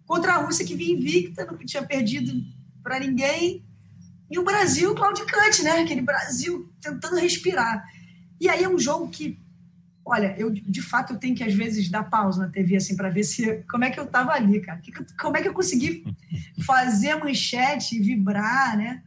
Contra 0.07 0.35
a 0.35 0.37
Rússia, 0.39 0.67
que 0.67 0.75
vinha 0.75 0.95
invicta, 0.95 1.47
não 1.47 1.57
tinha 1.59 1.83
perdido 1.83 2.33
para 2.83 3.01
ninguém, 3.01 3.65
e 4.31 4.39
o 4.39 4.45
Brasil 4.45 4.95
claudicante, 4.95 5.63
né? 5.63 5.81
Aquele 5.81 6.03
Brasil 6.03 6.71
tentando 6.81 7.17
respirar. 7.17 7.83
E 8.41 8.49
aí 8.49 8.63
é 8.63 8.69
um 8.69 8.79
jogo 8.79 9.09
que, 9.09 9.39
olha, 10.09 10.35
eu 10.39 10.51
de 10.51 10.83
fato 10.83 11.13
eu 11.13 11.19
tenho 11.19 11.35
que 11.35 11.45
às 11.45 11.55
vezes 11.55 11.91
dar 11.91 12.05
pausa 12.05 12.43
na 12.43 12.49
TV 12.51 12.77
assim 12.77 12.97
para 12.97 13.11
ver 13.11 13.25
se 13.25 13.63
como 13.71 13.85
é 13.85 13.91
que 13.91 14.01
eu 14.01 14.07
tava 14.07 14.33
ali, 14.33 14.61
cara. 14.61 14.81
Como 15.21 15.37
é 15.37 15.43
que 15.43 15.49
eu 15.49 15.55
consegui 15.55 16.05
fazer 16.65 17.11
a 17.11 17.19
manchete 17.19 18.01
vibrar, 18.01 18.77
né? 18.77 19.03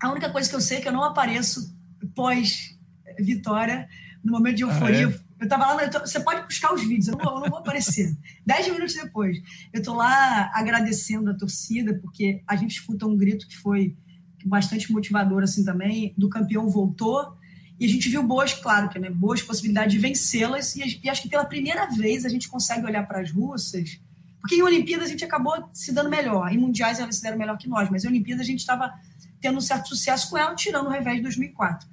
A 0.00 0.10
única 0.10 0.30
coisa 0.30 0.48
que 0.48 0.56
eu 0.56 0.60
sei 0.60 0.78
é 0.78 0.80
que 0.80 0.88
eu 0.88 0.92
não 0.92 1.04
apareço 1.04 1.74
pós 2.14 2.76
vitória 3.18 3.88
no 4.24 4.32
momento 4.32 4.56
de 4.56 4.62
euforia. 4.62 5.08
Ah, 5.08 5.10
é? 5.12 5.30
Eu 5.40 5.48
tava 5.48 5.72
lá, 5.72 5.84
eu 5.84 5.90
tô, 5.90 6.00
você 6.00 6.20
pode 6.20 6.42
buscar 6.42 6.74
os 6.74 6.82
vídeos, 6.82 7.08
eu 7.08 7.16
não, 7.16 7.36
eu 7.36 7.40
não 7.40 7.48
vou 7.48 7.58
aparecer. 7.58 8.14
Dez 8.44 8.68
minutos 8.68 8.94
depois, 8.94 9.38
eu 9.72 9.82
tô 9.82 9.94
lá 9.94 10.50
agradecendo 10.52 11.30
a 11.30 11.34
torcida, 11.34 11.94
porque 11.94 12.42
a 12.46 12.56
gente 12.56 12.72
escuta 12.72 13.06
um 13.06 13.16
grito 13.16 13.48
que 13.48 13.56
foi 13.56 13.96
bastante 14.44 14.92
motivador 14.92 15.42
assim 15.42 15.64
também, 15.64 16.14
do 16.16 16.28
campeão 16.28 16.68
voltou, 16.68 17.38
e 17.80 17.86
a 17.86 17.88
gente 17.88 18.10
viu 18.10 18.22
boas, 18.22 18.52
claro 18.52 18.90
que 18.90 18.98
né, 18.98 19.08
boas 19.08 19.40
possibilidades 19.40 19.94
de 19.94 19.98
vencê-las, 19.98 20.76
e, 20.76 21.00
e, 21.02 21.08
acho 21.08 21.22
que 21.22 21.30
pela 21.30 21.46
primeira 21.46 21.86
vez 21.86 22.26
a 22.26 22.28
gente 22.28 22.46
consegue 22.46 22.84
olhar 22.84 23.06
para 23.08 23.20
as 23.20 23.32
russas, 23.32 23.98
porque 24.38 24.56
em 24.56 24.62
Olimpíadas 24.62 25.08
a 25.08 25.10
gente 25.10 25.24
acabou 25.24 25.70
se 25.72 25.90
dando 25.90 26.10
melhor, 26.10 26.52
em 26.52 26.58
Mundiais 26.58 27.00
elas 27.00 27.16
se 27.16 27.22
deram 27.22 27.38
melhor 27.38 27.56
que 27.56 27.66
nós, 27.66 27.88
mas 27.88 28.04
em 28.04 28.08
Olimpíadas 28.08 28.44
a 28.44 28.50
gente 28.50 28.60
estava 28.60 28.92
tendo 29.40 29.56
um 29.56 29.62
certo 29.62 29.88
sucesso 29.88 30.28
com 30.28 30.36
ela, 30.36 30.54
tirando 30.54 30.88
o 30.88 30.90
revés 30.90 31.16
de 31.16 31.22
2004. 31.22 31.88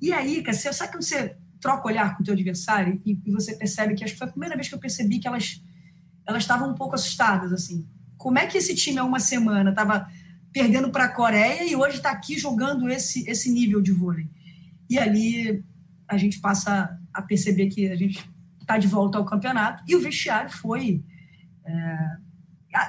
E 0.00 0.12
aí, 0.12 0.42
você, 0.42 0.72
sabe 0.72 0.90
que 0.90 1.00
você 1.00 1.36
troca 1.60 1.86
olhar 1.86 2.16
com 2.16 2.22
o 2.22 2.26
teu 2.26 2.34
adversário 2.34 3.00
e, 3.06 3.16
e, 3.24 3.30
você 3.30 3.54
percebe 3.54 3.94
que 3.94 4.02
acho 4.02 4.14
que 4.14 4.18
foi 4.18 4.26
a 4.26 4.30
primeira 4.32 4.56
vez 4.56 4.68
que 4.68 4.74
eu 4.74 4.80
percebi 4.80 5.20
que 5.20 5.28
elas 5.28 5.62
elas 6.26 6.42
estavam 6.42 6.70
um 6.70 6.74
pouco 6.74 6.94
assustadas, 6.94 7.52
assim. 7.52 7.86
Como 8.16 8.38
é 8.38 8.46
que 8.46 8.58
esse 8.58 8.74
time 8.74 8.98
há 8.98 9.04
uma 9.04 9.20
semana 9.20 9.70
estava 9.70 10.08
perdendo 10.52 10.90
para 10.90 11.04
a 11.04 11.08
Coreia 11.08 11.64
e 11.64 11.74
hoje 11.74 11.96
está 11.96 12.10
aqui 12.10 12.38
jogando 12.38 12.88
esse, 12.88 13.28
esse 13.28 13.50
nível 13.50 13.80
de 13.80 13.92
vôlei? 13.92 14.28
E 14.92 14.98
ali 14.98 15.64
a 16.06 16.18
gente 16.18 16.38
passa 16.38 17.00
a 17.14 17.22
perceber 17.22 17.68
que 17.68 17.88
a 17.88 17.96
gente 17.96 18.30
está 18.60 18.76
de 18.76 18.86
volta 18.86 19.16
ao 19.16 19.24
campeonato 19.24 19.82
e 19.88 19.96
o 19.96 20.00
vestiário 20.02 20.50
foi. 20.50 21.02
É... 21.64 22.08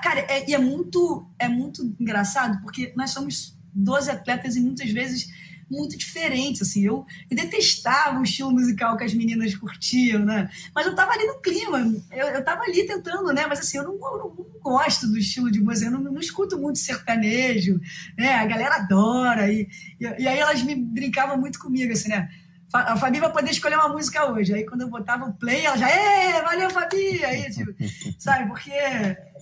Cara, 0.02 0.20
é, 0.20 0.50
e 0.50 0.54
é 0.54 0.58
muito, 0.58 1.26
é 1.39 1.48
muito 1.48 1.96
engraçado 1.98 2.60
porque 2.62 2.92
nós 2.98 3.12
somos 3.12 3.58
12 3.74 4.12
atletas 4.12 4.58
e 4.58 4.60
muitas 4.60 4.92
vezes 4.92 5.30
muito 5.74 5.98
diferentes, 5.98 6.62
assim, 6.62 6.86
eu, 6.86 7.06
detestava 7.30 8.20
o 8.20 8.24
estilo 8.24 8.52
musical 8.52 8.96
que 8.96 9.04
as 9.04 9.14
meninas 9.14 9.56
curtiam, 9.56 10.24
né, 10.24 10.50
mas 10.74 10.86
eu 10.86 10.96
tava 10.96 11.12
ali 11.12 11.26
no 11.26 11.42
clima, 11.42 11.80
eu, 12.12 12.28
eu 12.28 12.44
tava 12.44 12.64
ali 12.64 12.86
tentando, 12.86 13.34
né, 13.34 13.46
mas 13.48 13.60
assim, 13.60 13.78
eu 13.78 13.84
não, 13.84 13.94
eu 13.94 14.36
não 14.38 14.62
gosto 14.62 15.08
do 15.08 15.18
estilo 15.18 15.52
de 15.52 15.60
música, 15.60 15.88
eu 15.88 15.92
não, 15.92 16.00
não, 16.00 16.20
escuto 16.20 16.58
muito 16.58 16.80
sertanejo, 16.80 17.82
né, 18.18 18.36
a 18.36 18.46
galera 18.46 18.76
adora, 18.76 19.52
e, 19.52 19.68
e, 20.00 20.06
e 20.06 20.28
aí 20.28 20.40
elas 20.40 20.62
me 20.62 20.76
brincavam 20.76 21.38
muito 21.38 21.60
comigo, 21.60 21.92
assim, 21.92 22.10
né, 22.10 22.30
a 22.74 22.98
Fabi 22.98 23.20
vai 23.20 23.32
poder 23.32 23.52
escolher 23.52 23.76
uma 23.76 23.90
música 23.90 24.26
hoje. 24.32 24.52
Aí 24.52 24.66
quando 24.66 24.82
eu 24.82 24.90
botava 24.90 25.26
o 25.26 25.34
play, 25.34 25.64
ela 25.64 25.78
já, 25.78 25.88
é, 25.88 26.42
valeu, 26.42 26.72
Fabi! 26.72 27.24
Aí, 27.24 27.52
tipo, 27.52 27.72
sabe, 28.18 28.48
porque. 28.48 28.72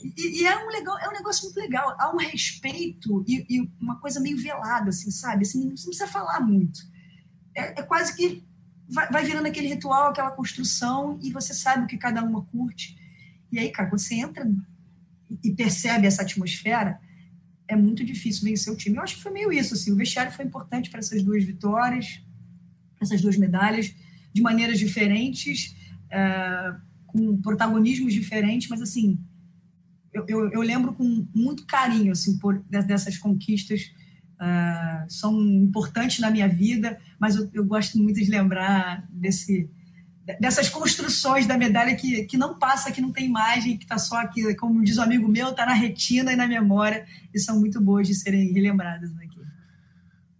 E, 0.04 0.42
e, 0.42 0.46
é, 0.46 0.66
um 0.66 0.70
legal, 0.70 0.98
é 1.00 1.10
um 1.10 1.14
negócio 1.14 1.46
muito 1.46 1.60
legal. 1.60 1.96
Há 2.00 2.14
um 2.14 2.18
respeito 2.18 3.24
e, 3.28 3.46
e 3.50 3.72
uma 3.80 4.00
coisa 4.00 4.20
meio 4.20 4.38
velada, 4.38 4.90
assim, 4.90 5.12
sabe? 5.12 5.44
Assim, 5.44 5.64
não 5.64 5.70
precisa 5.72 6.08
falar 6.08 6.40
muito. 6.40 6.80
É, 7.56 7.82
é 7.82 7.84
quase 7.84 8.16
que 8.16 8.44
vai, 8.90 9.10
vai, 9.10 9.24
virando 9.24 9.48
aquele 9.48 9.68
ritual, 9.68 10.10
aquela 10.10 10.32
construção, 10.32 11.20
e 11.22 11.32
você 11.32 11.54
sabe 11.54 11.86
o 11.86 11.88
que 11.88 11.98
cada 11.98 12.24
uma 12.24 12.44
curte. 12.46 12.98
E 13.52 13.60
aí, 13.60 13.70
cara, 13.70 13.90
você 13.90 14.16
entra 14.16 14.50
e 15.44 15.52
percebe 15.52 16.08
essa 16.08 16.24
atmosfera, 16.24 17.00
é 17.68 17.76
muito 17.76 18.04
difícil 18.04 18.44
vencer 18.44 18.72
o 18.72 18.76
time. 18.76 18.98
Eu 18.98 19.04
acho 19.04 19.16
que 19.16 19.24
foi 19.24 19.32
meio 19.32 19.52
isso, 19.52 19.74
assim. 19.74 19.92
O 19.92 19.96
vestiário 19.96 20.32
foi 20.32 20.44
importante 20.44 20.90
para 20.90 21.00
essas 21.00 21.24
duas 21.24 21.44
vitórias 21.44 22.22
essas 23.02 23.22
duas 23.22 23.36
medalhas 23.36 23.94
de 24.32 24.42
maneiras 24.42 24.78
diferentes, 24.78 25.76
é, 26.10 26.76
com 27.08 27.42
protagonismos 27.42 28.14
diferentes, 28.14 28.70
mas 28.70 28.82
assim, 28.82 29.20
eu, 30.14 30.26
eu, 30.28 30.52
eu, 30.52 30.62
lembro 30.62 30.94
com 30.94 31.28
muito 31.34 31.66
carinho 31.66 32.12
assim 32.12 32.38
por 32.38 32.60
dessas 32.70 33.18
conquistas 33.18 33.94
uh, 34.36 35.10
são 35.10 35.40
importantes 35.42 36.20
na 36.20 36.30
minha 36.30 36.48
vida, 36.48 37.00
mas 37.20 37.36
eu, 37.36 37.50
eu, 37.54 37.66
gosto 37.66 37.98
muito 37.98 38.20
de 38.20 38.30
lembrar 38.30 39.08
desse 39.10 39.70
dessas 40.40 40.70
construções 40.70 41.48
da 41.48 41.58
medalha 41.58 41.96
que, 41.96 42.24
que 42.26 42.38
não 42.38 42.58
passa, 42.58 42.92
que 42.92 43.02
não 43.02 43.12
tem 43.12 43.26
imagem, 43.26 43.76
que 43.76 43.84
está 43.84 43.98
só 43.98 44.18
aqui, 44.18 44.54
como 44.56 44.84
diz 44.84 44.98
um 44.98 45.02
amigo 45.02 45.28
meu, 45.28 45.50
está 45.50 45.66
na 45.66 45.74
retina 45.74 46.32
e 46.32 46.36
na 46.36 46.48
memória, 46.48 47.06
e 47.34 47.40
são 47.40 47.60
muito 47.60 47.82
boas 47.82 48.08
de 48.08 48.14
serem 48.14 48.54
relembradas 48.54 49.12
aqui. 49.18 49.42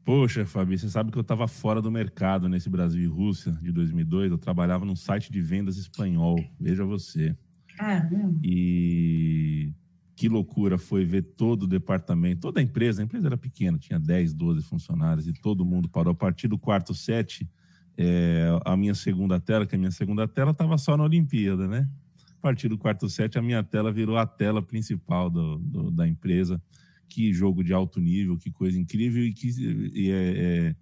Poxa, 0.04 0.46
Fabi, 0.46 0.78
você 0.78 0.90
sabe 0.90 1.12
que 1.12 1.18
eu 1.18 1.22
estava 1.22 1.48
fora 1.48 1.82
do 1.82 1.92
mercado 1.92 2.50
nesse 2.50 2.70
Brasil 2.70 3.02
e 3.02 3.06
Rússia 3.06 3.52
de 3.62 3.72
2002. 3.72 4.32
Eu 4.32 4.38
trabalhava 4.38 4.84
num 4.84 4.96
site 4.96 5.32
de 5.32 5.40
vendas 5.42 5.78
espanhol. 5.78 6.44
Veja 6.60 6.84
você. 6.84 7.36
Caramba. 7.82 8.40
E 8.44 9.74
que 10.16 10.30
loucura 10.30 10.78
foi 10.78 11.04
ver 11.04 11.24
todo 11.24 11.64
o 11.64 11.68
departamento, 11.68 12.42
toda 12.42 12.60
a 12.60 12.64
empresa. 12.64 13.02
A 13.02 13.06
empresa 13.06 13.28
era 13.28 13.38
pequena, 13.38 13.80
tinha 13.80 14.00
10, 14.00 14.36
12 14.36 14.62
funcionários 14.62 15.28
e 15.28 15.34
todo 15.34 15.66
mundo 15.66 15.90
parou. 15.90 16.12
A 16.12 16.16
partir 16.16 16.48
do 16.48 16.60
quarto 16.60 16.94
set, 16.94 17.50
é, 17.98 18.48
a 18.64 18.78
minha 18.78 18.94
segunda 18.94 19.40
tela, 19.40 19.66
que 19.66 19.76
a 19.76 19.80
minha 19.80 19.90
segunda 19.90 20.28
tela 20.28 20.52
estava 20.52 20.78
só 20.78 20.96
na 20.96 21.04
Olimpíada, 21.06 21.68
né? 21.68 21.90
A 22.38 22.42
partir 22.42 22.68
do 22.68 22.78
quarto 22.78 23.10
set, 23.10 23.40
a 23.40 23.42
minha 23.42 23.64
tela 23.64 23.92
virou 23.92 24.16
a 24.16 24.28
tela 24.28 24.62
principal 24.62 25.28
do, 25.28 25.58
do, 25.58 25.90
da 25.90 26.08
empresa. 26.08 26.62
Que 27.10 27.34
jogo 27.34 27.64
de 27.64 27.74
alto 27.74 28.00
nível, 28.00 28.38
que 28.38 28.52
coisa 28.52 28.80
incrível. 28.80 29.26
E 29.26 29.34
que 29.34 29.50
e 29.94 30.12
é, 30.12 30.38
é, 30.38 30.76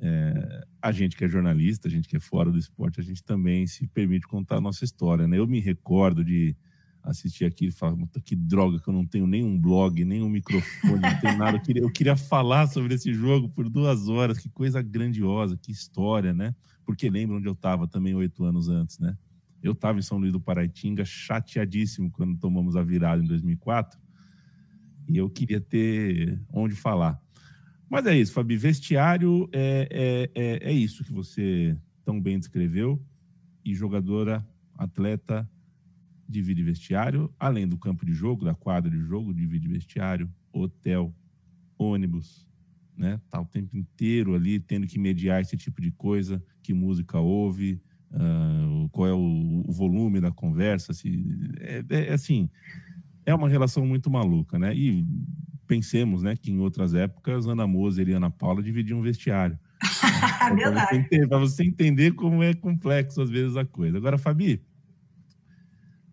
é, 0.00 0.66
a 0.80 0.92
gente 0.92 1.16
que 1.16 1.24
é 1.24 1.28
jornalista, 1.28 1.88
a 1.88 1.90
gente 1.90 2.08
que 2.08 2.16
é 2.16 2.20
fora 2.20 2.50
do 2.50 2.58
esporte, 2.58 3.00
a 3.00 3.02
gente 3.02 3.22
também 3.22 3.66
se 3.66 3.86
permite 3.88 4.26
contar 4.26 4.56
a 4.56 4.60
nossa 4.60 4.84
história. 4.84 5.26
Né? 5.26 5.38
Eu 5.38 5.46
me 5.46 5.60
recordo 5.60 6.24
de 6.24 6.56
assistir 7.02 7.44
aquilo 7.44 7.70
e 7.70 7.74
falar, 7.74 7.96
que 8.24 8.36
droga 8.36 8.78
que 8.78 8.88
eu 8.88 8.92
não 8.92 9.06
tenho 9.06 9.26
nenhum 9.26 9.58
blog, 9.58 10.04
nenhum 10.04 10.28
microfone, 10.28 11.00
não 11.00 11.20
tenho 11.20 11.38
nada. 11.38 11.56
Eu 11.56 11.62
queria, 11.62 11.82
eu 11.82 11.90
queria 11.90 12.16
falar 12.16 12.66
sobre 12.68 12.94
esse 12.94 13.12
jogo 13.14 13.48
por 13.48 13.68
duas 13.68 14.08
horas, 14.08 14.38
que 14.38 14.48
coisa 14.48 14.82
grandiosa, 14.82 15.56
que 15.56 15.72
história, 15.72 16.32
né? 16.32 16.54
Porque 16.84 17.08
lembra 17.08 17.36
onde 17.36 17.48
eu 17.48 17.52
estava 17.52 17.86
também 17.88 18.14
oito 18.14 18.44
anos 18.44 18.68
antes, 18.68 18.98
né? 18.98 19.16
Eu 19.62 19.72
estava 19.72 19.98
em 19.98 20.02
São 20.02 20.18
Luís 20.18 20.32
do 20.32 20.40
Paraitinga, 20.40 21.04
chateadíssimo 21.04 22.10
quando 22.10 22.38
tomamos 22.38 22.76
a 22.76 22.82
virada 22.82 23.22
em 23.22 23.26
2004, 23.26 23.98
e 25.08 25.16
eu 25.16 25.28
queria 25.28 25.60
ter 25.60 26.40
onde 26.52 26.74
falar. 26.74 27.20
Mas 27.88 28.06
é 28.06 28.16
isso, 28.16 28.32
Fabi. 28.32 28.56
Vestiário 28.56 29.48
é, 29.52 30.30
é, 30.34 30.42
é, 30.42 30.70
é 30.70 30.72
isso 30.72 31.04
que 31.04 31.12
você 31.12 31.76
tão 32.04 32.20
bem 32.20 32.38
descreveu. 32.38 33.02
E 33.64 33.74
jogadora, 33.74 34.46
atleta, 34.74 35.48
divide 36.28 36.62
vestiário, 36.62 37.32
além 37.38 37.66
do 37.66 37.78
campo 37.78 38.04
de 38.04 38.12
jogo, 38.12 38.44
da 38.44 38.54
quadra 38.54 38.90
de 38.90 39.00
jogo, 39.00 39.32
divide 39.32 39.66
vestiário, 39.68 40.30
hotel, 40.52 41.14
ônibus, 41.78 42.46
né? 42.96 43.20
Tá 43.30 43.40
o 43.40 43.46
tempo 43.46 43.76
inteiro 43.76 44.34
ali 44.34 44.60
tendo 44.60 44.86
que 44.86 44.98
mediar 44.98 45.40
esse 45.40 45.56
tipo 45.56 45.80
de 45.80 45.90
coisa, 45.90 46.42
que 46.62 46.74
música 46.74 47.18
ouve, 47.18 47.80
uh, 48.10 48.88
qual 48.90 49.08
é 49.08 49.14
o, 49.14 49.64
o, 49.66 49.72
volume 49.72 50.20
da 50.20 50.30
conversa, 50.30 50.92
se 50.92 51.24
é, 51.60 51.84
é, 51.88 52.12
assim, 52.12 52.50
é 53.24 53.34
uma 53.34 53.48
relação 53.48 53.86
muito 53.86 54.10
maluca, 54.10 54.58
né? 54.58 54.74
E 54.74 55.06
pensemos, 55.68 56.22
né, 56.22 56.34
que 56.34 56.50
em 56.50 56.58
outras 56.58 56.94
épocas 56.94 57.46
Ana 57.46 57.66
Moser 57.66 58.08
e 58.08 58.12
Ana 58.14 58.30
Paula 58.30 58.62
dividiam 58.62 58.98
um 58.98 59.02
vestiário. 59.02 59.58
Para 60.48 60.88
você, 60.88 61.26
você 61.26 61.64
entender 61.64 62.12
como 62.12 62.42
é 62.42 62.54
complexo 62.54 63.20
às 63.20 63.30
vezes 63.30 63.56
a 63.56 63.64
coisa. 63.64 63.98
Agora, 63.98 64.16
Fabi, 64.16 64.64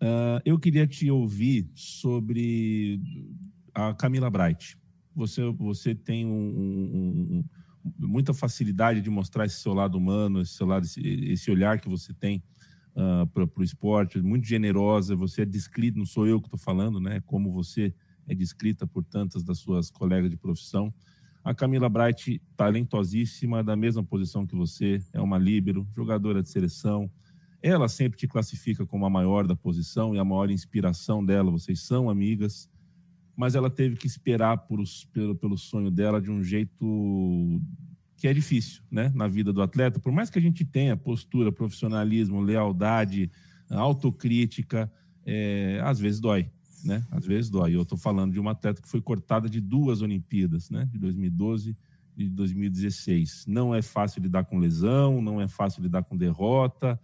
uh, 0.02 0.38
eu 0.44 0.58
queria 0.58 0.86
te 0.86 1.10
ouvir 1.10 1.68
sobre 1.74 3.00
a 3.74 3.94
Camila 3.94 4.30
Bright. 4.30 4.76
Você, 5.14 5.42
você 5.52 5.94
tem 5.94 6.26
um, 6.26 6.30
um, 6.30 7.38
um 7.38 7.44
muita 7.98 8.34
facilidade 8.34 9.00
de 9.00 9.08
mostrar 9.08 9.46
esse 9.46 9.60
seu 9.60 9.72
lado 9.72 9.96
humano, 9.96 10.42
esse 10.42 10.52
seu 10.52 10.66
lado, 10.66 10.84
esse, 10.84 11.00
esse 11.00 11.50
olhar 11.50 11.80
que 11.80 11.88
você 11.88 12.12
tem 12.12 12.42
uh, 12.94 13.22
ah, 13.22 13.26
para 13.26 13.48
o 13.56 13.62
esporte, 13.62 14.20
muito 14.20 14.46
generosa. 14.46 15.16
Você 15.16 15.42
é 15.42 15.46
descrita, 15.46 15.98
não 15.98 16.06
sou 16.06 16.26
eu 16.26 16.40
que 16.40 16.46
estou 16.46 16.58
falando, 16.58 17.00
né? 17.00 17.22
Como 17.24 17.50
você 17.50 17.94
é 18.28 18.34
descrita 18.34 18.86
por 18.86 19.04
tantas 19.04 19.42
das 19.42 19.58
suas 19.58 19.90
colegas 19.90 20.30
de 20.30 20.36
profissão. 20.36 20.92
A 21.44 21.54
Camila 21.54 21.88
Bright, 21.88 22.42
talentosíssima, 22.56 23.62
da 23.62 23.76
mesma 23.76 24.02
posição 24.02 24.46
que 24.46 24.56
você, 24.56 25.00
é 25.12 25.20
uma 25.20 25.38
líbero, 25.38 25.86
jogadora 25.94 26.42
de 26.42 26.48
seleção. 26.48 27.10
Ela 27.62 27.88
sempre 27.88 28.18
te 28.18 28.26
classifica 28.26 28.84
como 28.84 29.06
a 29.06 29.10
maior 29.10 29.46
da 29.46 29.54
posição 29.54 30.14
e 30.14 30.18
a 30.18 30.24
maior 30.24 30.50
inspiração 30.50 31.24
dela. 31.24 31.50
Vocês 31.50 31.80
são 31.80 32.10
amigas 32.10 32.68
mas 33.36 33.54
ela 33.54 33.68
teve 33.68 33.96
que 33.96 34.06
esperar 34.06 34.56
por 34.56 34.82
pelo, 35.12 35.36
pelo 35.36 35.58
sonho 35.58 35.90
dela 35.90 36.20
de 36.20 36.30
um 36.30 36.42
jeito 36.42 37.60
que 38.16 38.26
é 38.26 38.32
difícil, 38.32 38.82
né, 38.90 39.12
na 39.14 39.28
vida 39.28 39.52
do 39.52 39.60
atleta. 39.60 40.00
Por 40.00 40.10
mais 40.10 40.30
que 40.30 40.38
a 40.38 40.42
gente 40.42 40.64
tenha 40.64 40.96
postura, 40.96 41.52
profissionalismo, 41.52 42.40
lealdade, 42.40 43.30
autocrítica, 43.68 44.90
é, 45.26 45.78
às 45.84 46.00
vezes 46.00 46.18
dói, 46.18 46.50
né? 46.84 47.04
Às 47.10 47.26
vezes 47.26 47.50
dói. 47.50 47.74
Eu 47.74 47.82
estou 47.82 47.98
falando 47.98 48.32
de 48.32 48.40
uma 48.40 48.52
atleta 48.52 48.80
que 48.80 48.88
foi 48.88 49.00
cortada 49.00 49.48
de 49.48 49.60
duas 49.60 50.02
Olimpíadas, 50.02 50.70
né? 50.70 50.88
De 50.90 50.98
2012 50.98 51.76
e 52.16 52.24
de 52.24 52.30
2016. 52.30 53.44
Não 53.46 53.74
é 53.74 53.82
fácil 53.82 54.22
lidar 54.22 54.44
com 54.44 54.58
lesão, 54.58 55.20
não 55.20 55.40
é 55.40 55.48
fácil 55.48 55.82
lidar 55.82 56.04
com 56.04 56.16
derrota 56.16 56.98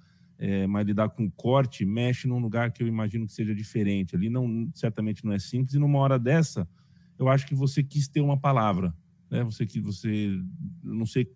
é, 0.45 0.67
mas 0.67 0.85
lidar 0.85 1.09
com 1.11 1.31
corte 1.31 1.85
mexe 1.85 2.27
num 2.27 2.41
lugar 2.41 2.73
que 2.73 2.83
eu 2.83 2.89
imagino 2.89 3.29
que 3.29 3.33
seja 3.33 3.55
diferente. 3.55 4.17
Ali 4.17 4.29
não, 4.29 4.69
certamente 4.75 5.25
não 5.25 5.33
é 5.33 5.39
simples. 5.39 5.75
E 5.75 5.79
numa 5.79 6.01
hora 6.01 6.19
dessa, 6.19 6.69
eu 7.17 7.29
acho 7.29 7.47
que 7.47 7.55
você 7.55 7.81
quis 7.81 8.09
ter 8.09 8.21
uma 8.21 8.37
palavra, 8.37 8.93
né? 9.31 9.45
Você 9.45 9.65
que 9.65 9.79
você, 9.79 10.37
não 10.83 11.07
sei 11.07 11.33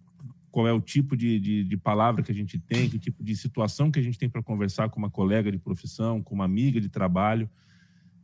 qual 0.51 0.67
é 0.67 0.73
o 0.73 0.81
tipo 0.81 1.17
de, 1.17 1.39
de, 1.39 1.63
de 1.63 1.77
palavra 1.77 2.21
que 2.21 2.33
a 2.33 2.35
gente 2.35 2.59
tem, 2.59 2.91
que 2.91 2.99
tipo 2.99 3.23
de 3.23 3.37
situação 3.37 3.93
que 3.93 4.01
a 4.01 4.03
gente 4.03 4.19
tem 4.19 4.29
para 4.29 4.43
conversar 4.43 4.89
com 4.89 4.99
uma 4.99 5.11
colega 5.11 5.53
de 5.53 5.59
profissão, 5.59 6.21
com 6.21 6.35
uma 6.35 6.45
amiga 6.45 6.81
de 6.81 6.89
trabalho. 6.89 7.49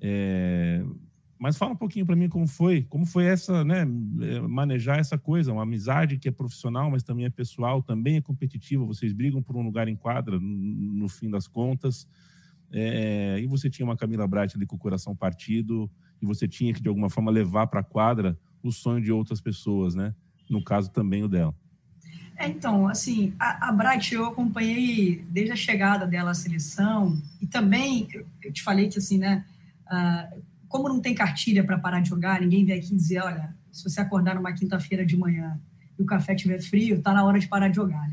É, 0.04 0.84
mas 1.38 1.56
fala 1.56 1.72
um 1.72 1.76
pouquinho 1.76 2.04
para 2.04 2.16
mim 2.16 2.28
como 2.28 2.46
foi, 2.46 2.82
como 2.82 3.06
foi 3.06 3.24
essa, 3.24 3.64
né, 3.64 3.80
é, 3.80 4.40
manejar 4.40 4.98
essa 4.98 5.16
coisa, 5.16 5.52
uma 5.52 5.62
amizade 5.62 6.18
que 6.18 6.28
é 6.28 6.32
profissional, 6.32 6.90
mas 6.90 7.02
também 7.02 7.24
é 7.24 7.30
pessoal, 7.30 7.82
também 7.82 8.16
é 8.16 8.20
competitiva. 8.20 8.84
Vocês 8.84 9.12
brigam 9.12 9.42
por 9.42 9.56
um 9.56 9.62
lugar 9.62 9.88
em 9.88 9.96
quadra, 9.96 10.38
no, 10.40 11.08
fim 11.08 11.30
das 11.30 11.46
contas. 11.46 12.06
É, 12.70 13.40
e 13.40 13.46
você 13.46 13.68
tinha 13.68 13.84
uma 13.84 13.96
Camila 13.96 14.26
Bright 14.26 14.56
ali 14.56 14.66
com 14.66 14.76
o 14.76 14.78
coração 14.78 15.14
partido, 15.14 15.90
e 16.20 16.26
você 16.26 16.46
tinha 16.46 16.72
que 16.72 16.80
de 16.80 16.88
alguma 16.88 17.10
forma 17.10 17.30
levar 17.30 17.66
para 17.66 17.80
a 17.80 17.84
quadra 17.84 18.38
o 18.62 18.70
sonho 18.70 19.02
de 19.02 19.10
outras 19.10 19.40
pessoas, 19.40 19.94
né? 19.94 20.14
No 20.48 20.62
caso 20.62 20.90
também 20.90 21.24
o 21.24 21.28
dela. 21.28 21.54
É, 22.36 22.48
então, 22.48 22.86
assim, 22.86 23.34
a, 23.38 23.68
a 23.68 23.72
Bright 23.72 24.14
eu 24.14 24.26
acompanhei 24.26 25.24
desde 25.28 25.52
a 25.52 25.56
chegada 25.56 26.06
dela 26.06 26.30
à 26.30 26.34
seleção 26.34 27.20
e 27.40 27.46
também 27.46 28.08
eu, 28.14 28.26
eu 28.42 28.52
te 28.52 28.62
falei 28.62 28.88
que 28.88 28.98
assim, 28.98 29.18
né? 29.18 29.44
Uh, 29.92 30.42
como 30.68 30.88
não 30.88 31.00
tem 31.00 31.14
cartilha 31.14 31.62
para 31.62 31.78
parar 31.78 32.00
de 32.00 32.08
jogar, 32.08 32.40
ninguém 32.40 32.64
vem 32.64 32.78
aqui 32.78 32.96
dizer, 32.96 33.20
olha, 33.20 33.54
se 33.70 33.84
você 33.84 34.00
acordar 34.00 34.34
numa 34.34 34.52
quinta-feira 34.52 35.04
de 35.04 35.16
manhã 35.16 35.60
e 35.98 36.02
o 36.02 36.06
café 36.06 36.34
estiver 36.34 36.60
frio, 36.62 36.96
está 36.96 37.12
na 37.12 37.22
hora 37.24 37.38
de 37.38 37.46
parar 37.46 37.68
de 37.68 37.76
jogar. 37.76 38.10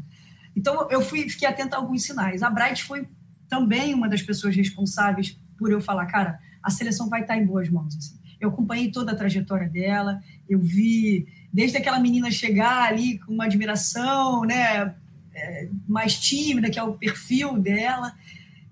Então 0.56 0.90
eu 0.92 1.02
fui, 1.02 1.30
fiquei 1.30 1.48
atenta 1.48 1.78
a 1.78 1.80
alguns 1.80 2.04
sinais. 2.04 2.44
A 2.44 2.50
Bright 2.50 2.84
foi 2.84 3.08
também 3.48 3.94
uma 3.94 4.10
das 4.10 4.22
pessoas 4.22 4.56
responsáveis 4.56 5.40
por 5.58 5.72
eu 5.72 5.80
falar, 5.80 6.06
cara, 6.08 6.38
a 6.62 6.70
seleção 6.70 7.08
vai 7.08 7.22
estar 7.22 7.36
tá 7.36 7.40
em 7.40 7.46
boas 7.46 7.70
mãos. 7.70 7.96
Assim. 7.96 8.20
Eu 8.40 8.50
acompanhei 8.50 8.92
toda 8.92 9.14
a 9.14 9.16
trajetória 9.16 9.70
dela, 9.70 10.22
eu 10.48 10.60
vi 10.60 11.28
desde 11.52 11.78
aquela 11.78 12.00
menina 12.00 12.30
chegar 12.30 12.90
ali 12.90 13.20
com 13.20 13.34
uma 13.34 13.46
admiração, 13.46 14.44
né, 14.44 14.96
é, 15.34 15.70
mais 15.88 16.20
tímida, 16.20 16.70
que 16.70 16.78
é 16.78 16.84
o 16.84 16.94
perfil 16.94 17.58
dela, 17.58 18.14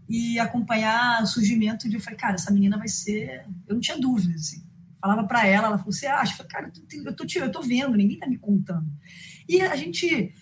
e 0.10 0.40
acompanhar 0.40 1.22
o 1.22 1.28
surgimento 1.28 1.90
de. 1.90 1.96
Eu 1.96 2.02
falei, 2.02 2.18
cara, 2.18 2.36
essa 2.36 2.52
menina 2.52 2.78
vai 2.78 2.88
ser. 2.88 3.46
Eu 3.68 3.76
não 3.76 3.82
tinha 3.82 3.98
dúvida, 3.98 4.36
assim. 4.36 4.64
Falava 5.02 5.26
para 5.26 5.46
ela, 5.46 5.68
ela 5.68 5.78
falou: 5.78 5.92
você 5.92 6.08
acha? 6.08 6.34
Eu 6.34 6.38
falei, 6.38 6.52
cara, 6.52 6.72
eu 7.06 7.16
tô, 7.16 7.26
eu 7.26 7.52
tô 7.52 7.62
vendo, 7.62 7.96
ninguém 7.96 8.18
tá 8.18 8.28
me 8.28 8.38
contando. 8.38 8.88
E 9.48 9.62
a 9.62 9.76
gente. 9.76 10.34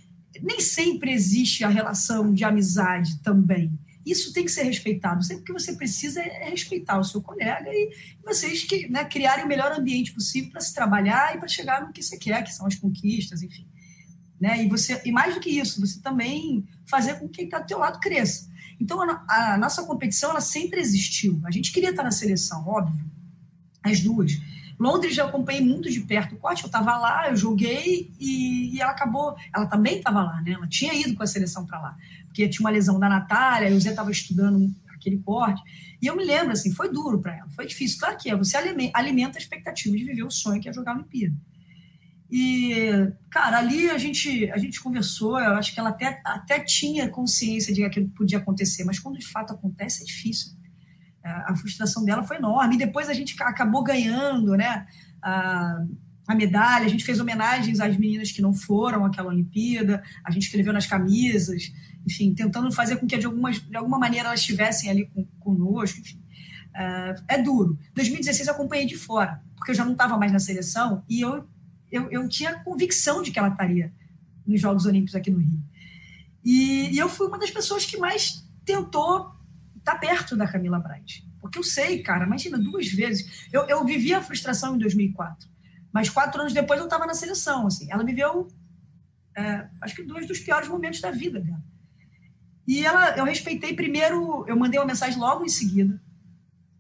Nem 0.41 0.60
sempre 0.60 1.13
existe 1.13 1.63
a 1.63 1.69
relação 1.69 2.34
de 2.34 2.43
amizade 2.43 3.21
também. 3.21 3.71
Isso 4.06 4.34
tem 4.34 4.43
que 4.43 4.51
ser 4.51 4.63
respeitado. 4.63 5.23
Sempre 5.23 5.45
que 5.45 5.54
você 5.54 5.73
precisa 5.73 6.21
é 6.21 6.49
respeitar 6.49 6.99
o 6.99 7.04
seu 7.04 7.21
colega 7.21 7.69
e 7.69 7.89
vocês 8.23 8.67
né, 8.89 9.06
criarem 9.06 9.45
o 9.45 9.47
melhor 9.47 9.71
ambiente 9.71 10.12
possível 10.12 10.51
para 10.51 10.62
se 10.62 10.73
trabalhar 10.73 11.36
e 11.36 11.39
para 11.39 11.47
chegar 11.47 11.82
no 11.82 11.91
que 11.91 12.04
você 12.04 12.17
quer, 12.17 12.43
que 12.43 12.54
são 12.54 12.67
as 12.67 12.75
conquistas, 12.75 13.41
enfim. 13.41 13.65
Né? 14.39 14.63
E 14.63 14.69
você 14.69 15.01
e 15.06 15.12
mais 15.12 15.34
do 15.34 15.39
que 15.39 15.49
isso, 15.49 15.80
você 15.80 16.01
também 16.01 16.67
fazer 16.86 17.15
com 17.15 17.28
que 17.28 17.38
quem 17.38 17.45
está 17.45 17.60
do 17.60 17.65
teu 17.65 17.80
lado 17.80 17.99
cresça. 17.99 18.47
Então, 18.79 19.01
a, 19.01 19.53
a, 19.53 19.57
nossa 19.57 19.83
competição 19.83 20.31
ela 20.31 20.41
sempre 20.41 20.79
existiu. 20.79 21.41
A 21.45 21.51
gente 21.51 21.71
queria 21.71 21.91
estar 21.91 22.03
na 22.03 22.11
seleção, 22.11 22.67
óbvio, 22.67 23.05
as 23.83 24.01
duas. 24.01 24.33
Londres 24.77 25.15
já 25.15 25.25
acompanhei 25.25 25.61
muito 25.61 25.89
de 25.89 26.01
perto 26.01 26.35
o 26.35 26.38
corte, 26.38 26.63
eu 26.63 26.67
estava 26.67 26.97
lá, 26.97 27.29
eu 27.29 27.38
joguei 27.38 28.11
e, 28.19 28.75
e, 28.75 28.81
ela 28.81 28.91
acabou. 28.91 29.35
Ela 29.55 29.65
também 29.65 29.97
estava 29.97 30.21
lá, 30.21 30.41
né? 30.41 30.51
Ela 30.51 30.67
tinha 30.67 30.93
ido 30.93 31.15
com 31.15 31.23
a 31.23 31.27
seleção 31.27 31.65
para 31.65 31.79
lá, 31.79 31.97
porque 32.25 32.47
tinha 32.49 32.61
uma 32.61 32.71
lesão 32.71 32.99
da 32.99 33.07
Natália, 33.07 33.73
o 33.73 33.79
Zé 33.79 33.91
estava 33.91 34.11
estudando 34.11 34.73
aquele 34.93 35.17
corte. 35.19 35.61
E 36.01 36.07
eu 36.07 36.15
me 36.15 36.25
lembro, 36.25 36.51
assim, 36.51 36.73
foi 36.73 36.91
duro 36.91 37.21
para 37.21 37.38
ela, 37.38 37.49
foi 37.51 37.65
difícil. 37.65 37.99
Claro 37.99 38.17
que 38.17 38.29
é, 38.29 38.35
você 38.35 38.57
alimenta 38.93 39.38
a 39.38 39.41
expectativa 39.41 39.95
de 39.95 40.03
viver 40.03 40.23
o 40.23 40.31
sonho 40.31 40.61
que 40.61 40.67
é 40.67 40.73
jogar 40.73 40.93
no 40.93 41.01
Olimpíada. 41.01 41.35
E, 42.29 43.11
cara, 43.29 43.59
ali 43.59 43.89
a 43.89 43.97
gente, 43.97 44.49
a 44.51 44.57
gente 44.57 44.81
conversou, 44.81 45.39
eu 45.39 45.55
acho 45.55 45.73
que 45.73 45.79
ela 45.79 45.89
até, 45.89 46.21
até 46.25 46.59
tinha 46.59 47.07
consciência 47.09 47.73
de 47.73 47.81
que 47.81 47.88
aquilo 47.88 48.09
podia 48.09 48.39
acontecer, 48.39 48.83
mas 48.83 48.99
quando 48.99 49.19
de 49.19 49.25
fato 49.27 49.53
acontece 49.53 50.03
é 50.03 50.05
difícil. 50.05 50.53
É, 51.23 51.29
a 51.29 51.55
frustração 51.55 52.03
dela 52.03 52.23
foi 52.23 52.38
enorme. 52.38 52.75
E 52.75 52.79
depois 52.79 53.09
a 53.09 53.13
gente 53.13 53.35
acabou 53.41 53.83
ganhando, 53.83 54.55
né? 54.55 54.88
A, 55.21 55.83
a 56.27 56.35
medalha, 56.35 56.85
a 56.85 56.89
gente 56.89 57.05
fez 57.05 57.19
homenagens 57.19 57.79
às 57.79 57.97
meninas 57.97 58.31
que 58.31 58.41
não 58.41 58.53
foram 58.53 59.05
àquela 59.05 59.29
Olimpíada, 59.29 60.03
a 60.23 60.31
gente 60.31 60.43
escreveu 60.43 60.73
nas 60.73 60.88
camisas, 60.88 61.71
enfim, 62.05 62.33
tentando 62.33 62.71
fazer 62.71 62.97
com 62.97 63.05
que 63.05 63.17
de, 63.17 63.25
alguma 63.25 63.51
de 63.51 63.75
alguma 63.75 63.99
maneira 63.99 64.29
elas 64.29 64.39
estivessem 64.39 64.89
ali 64.89 65.05
com, 65.07 65.25
conosco, 65.39 65.99
enfim. 65.99 66.21
Uh, 66.75 67.23
é 67.27 67.41
duro. 67.41 67.79
2016 67.93 68.47
eu 68.47 68.53
acompanhei 68.53 68.85
de 68.85 68.97
fora, 68.97 69.41
porque 69.55 69.71
eu 69.71 69.75
já 69.75 69.85
não 69.85 69.93
estava 69.93 70.17
mais 70.17 70.31
na 70.31 70.39
seleção 70.39 71.03
e 71.07 71.21
eu, 71.21 71.47
eu, 71.91 72.09
eu 72.11 72.27
tinha 72.27 72.59
convicção 72.63 73.21
de 73.21 73.31
que 73.31 73.39
ela 73.39 73.49
estaria 73.49 73.93
nos 74.45 74.59
Jogos 74.59 74.85
Olímpicos 74.85 75.15
aqui 75.15 75.31
no 75.31 75.39
Rio. 75.39 75.63
E, 76.43 76.93
e 76.93 76.97
eu 76.97 77.09
fui 77.09 77.27
uma 77.27 77.39
das 77.39 77.49
pessoas 77.49 77.85
que 77.85 77.97
mais 77.97 78.47
tentou 78.63 79.33
estar 79.77 79.93
tá 79.93 79.97
perto 79.97 80.35
da 80.35 80.47
Camila 80.47 80.79
Bright. 80.79 81.27
Porque 81.41 81.57
eu 81.57 81.63
sei, 81.63 82.01
cara, 82.01 82.25
imagina, 82.25 82.57
duas 82.57 82.87
vezes. 82.87 83.47
Eu, 83.51 83.63
eu 83.67 83.85
vivi 83.85 84.13
a 84.13 84.21
frustração 84.21 84.75
em 84.75 84.79
2004, 84.79 85.47
mas 85.91 86.09
quatro 86.09 86.41
anos 86.41 86.53
depois 86.53 86.79
eu 86.79 86.85
estava 86.85 87.05
na 87.05 87.13
seleção. 87.13 87.67
Assim, 87.67 87.91
ela 87.91 88.03
viveu, 88.03 88.47
é, 89.35 89.67
acho 89.81 89.95
que, 89.95 90.03
dois 90.03 90.27
dos 90.27 90.39
piores 90.39 90.67
momentos 90.67 91.01
da 91.01 91.11
vida 91.11 91.39
dela. 91.39 91.63
E 92.67 92.83
ela, 92.83 93.15
eu 93.15 93.23
respeitei 93.25 93.75
primeiro, 93.75 94.43
eu 94.47 94.57
mandei 94.57 94.79
uma 94.79 94.87
mensagem 94.87 95.19
logo 95.19 95.45
em 95.45 95.49
seguida, 95.49 96.01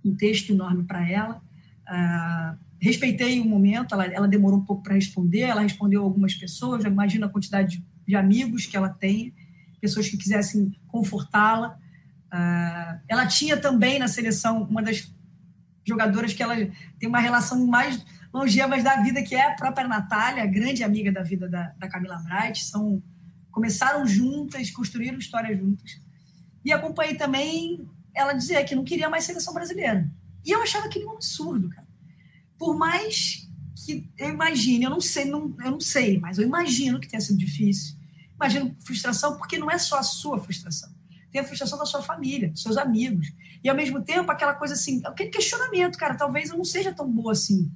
um 0.03 0.15
texto 0.15 0.49
enorme 0.51 0.83
para 0.83 1.07
ela. 1.07 1.41
Uh, 1.87 2.64
respeitei 2.79 3.39
o 3.39 3.45
momento, 3.45 3.93
ela, 3.93 4.05
ela 4.05 4.27
demorou 4.27 4.59
um 4.59 4.65
pouco 4.65 4.83
para 4.83 4.95
responder, 4.95 5.41
ela 5.41 5.61
respondeu 5.61 6.03
algumas 6.03 6.35
pessoas, 6.35 6.83
imagina 6.83 7.25
a 7.25 7.29
quantidade 7.29 7.77
de, 7.77 7.85
de, 8.07 8.15
amigos 8.15 8.65
que 8.65 8.75
ela 8.75 8.89
tem, 8.89 9.33
pessoas 9.79 10.09
que 10.09 10.17
quisessem 10.17 10.71
confortá-la. 10.87 11.77
Uh, 12.33 12.99
ela 13.07 13.25
tinha 13.25 13.55
também 13.57 13.99
na 13.99 14.07
seleção 14.07 14.63
uma 14.63 14.81
das 14.81 15.13
jogadoras 15.85 16.33
que 16.33 16.43
ela 16.43 16.55
tem 16.99 17.07
uma 17.07 17.19
relação 17.19 17.65
mais 17.65 18.03
longeva 18.33 18.81
da 18.81 19.01
vida, 19.01 19.23
que 19.23 19.35
é 19.35 19.47
a 19.47 19.55
própria 19.55 19.87
Natália, 19.87 20.45
grande 20.45 20.83
amiga 20.83 21.11
da 21.11 21.23
vida 21.23 21.47
da, 21.47 21.73
da 21.77 21.87
Camila 21.87 22.17
Bright. 22.17 22.65
São, 22.65 23.01
começaram 23.51 24.05
juntas, 24.05 24.69
construíram 24.71 25.17
história 25.17 25.55
juntas. 25.55 26.01
E 26.63 26.73
acompanhei 26.73 27.15
também 27.15 27.87
ela 28.13 28.33
dizer 28.33 28.63
que 28.65 28.75
não 28.75 28.83
queria 28.83 29.09
mais 29.09 29.23
seleção 29.23 29.53
brasileira. 29.53 30.09
E 30.43 30.51
eu 30.51 30.61
achava 30.61 30.87
aquilo 30.87 31.09
um 31.09 31.13
absurdo, 31.13 31.69
cara. 31.69 31.84
Por 32.57 32.77
mais 32.77 33.47
que 33.85 34.09
eu 34.17 34.29
imagine, 34.29 34.85
eu 34.85 34.89
não 34.89 35.01
sei, 35.01 35.25
não, 35.25 35.55
eu 35.63 35.71
não 35.71 35.79
sei, 35.79 36.19
mas 36.19 36.37
eu 36.37 36.45
imagino 36.45 36.99
que 36.99 37.07
tenha 37.07 37.21
sido 37.21 37.37
difícil. 37.37 37.95
Imagino 38.35 38.75
frustração, 38.79 39.37
porque 39.37 39.57
não 39.57 39.69
é 39.69 39.77
só 39.77 39.99
a 39.99 40.03
sua 40.03 40.39
frustração. 40.39 40.93
Tem 41.31 41.41
a 41.41 41.43
frustração 41.43 41.77
da 41.77 41.85
sua 41.85 42.01
família, 42.01 42.49
dos 42.49 42.61
seus 42.61 42.77
amigos. 42.77 43.31
E 43.63 43.69
ao 43.69 43.75
mesmo 43.75 44.01
tempo, 44.01 44.31
aquela 44.31 44.53
coisa 44.53 44.73
assim, 44.73 45.01
aquele 45.05 45.29
questionamento, 45.29 45.97
cara, 45.97 46.15
talvez 46.15 46.49
eu 46.49 46.57
não 46.57 46.63
seja 46.63 46.93
tão 46.93 47.11
boa 47.11 47.33
assim. 47.33 47.71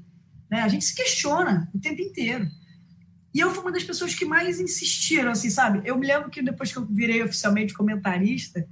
Né? 0.50 0.62
A 0.62 0.68
gente 0.68 0.86
se 0.86 0.96
questiona 0.96 1.70
o 1.74 1.80
tempo 1.80 2.02
inteiro. 2.02 2.48
E 3.34 3.40
eu 3.40 3.52
fui 3.52 3.62
uma 3.62 3.72
das 3.72 3.84
pessoas 3.84 4.16
que 4.16 4.26
mais 4.26 4.60
insistiram, 4.60 5.32
assim, 5.32 5.50
sabe? 5.50 5.82
Eu 5.86 5.98
me 5.98 6.08
lembro 6.08 6.30
que 6.30 6.42
depois 6.42 6.72
que 6.72 6.78
eu 6.78 6.86
virei 6.86 7.22
oficialmente 7.22 7.74
comentarista, 7.74 8.66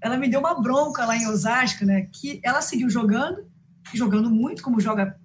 ela 0.00 0.16
me 0.16 0.28
deu 0.28 0.40
uma 0.40 0.60
bronca 0.60 1.04
lá 1.04 1.16
em 1.16 1.26
Osasco, 1.28 1.84
né? 1.84 2.08
Que 2.12 2.40
ela 2.42 2.60
seguiu 2.60 2.90
jogando, 2.90 3.46
jogando 3.94 4.28
muito, 4.30 4.62
como 4.62 4.80
joga. 4.80 5.18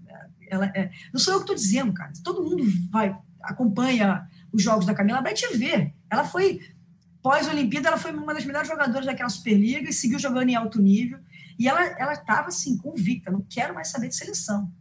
Ela, 0.50 0.66
é, 0.76 0.92
não 1.14 1.20
sou 1.20 1.34
eu 1.34 1.40
que 1.40 1.44
estou 1.44 1.56
dizendo, 1.56 1.94
cara. 1.94 2.12
Todo 2.24 2.44
mundo 2.44 2.64
vai 2.92 3.18
acompanha 3.42 4.28
os 4.52 4.62
jogos 4.62 4.86
da 4.86 4.94
Camila 4.94 5.22
vai 5.22 5.34
te 5.34 5.48
ver. 5.56 5.94
Ela 6.10 6.24
foi 6.24 6.60
pós-Olimpíada, 7.22 7.90
ela 7.90 7.98
foi 7.98 8.12
uma 8.12 8.34
das 8.34 8.46
melhores 8.46 8.68
jogadoras 8.68 9.06
daquela 9.06 9.30
Superliga 9.30 9.90
e 9.90 9.94
seguiu 9.94 10.20
jogando 10.20 10.50
em 10.50 10.56
alto 10.56 10.82
nível. 10.82 11.20
E 11.58 11.68
ela 11.68 11.82
ela 12.00 12.14
estava 12.14 12.48
assim 12.48 12.78
convicta, 12.78 13.32
não 13.32 13.42
quero 13.42 13.74
mais 13.74 13.90
saber 13.90 14.10
de 14.10 14.16
seleção. 14.16 14.72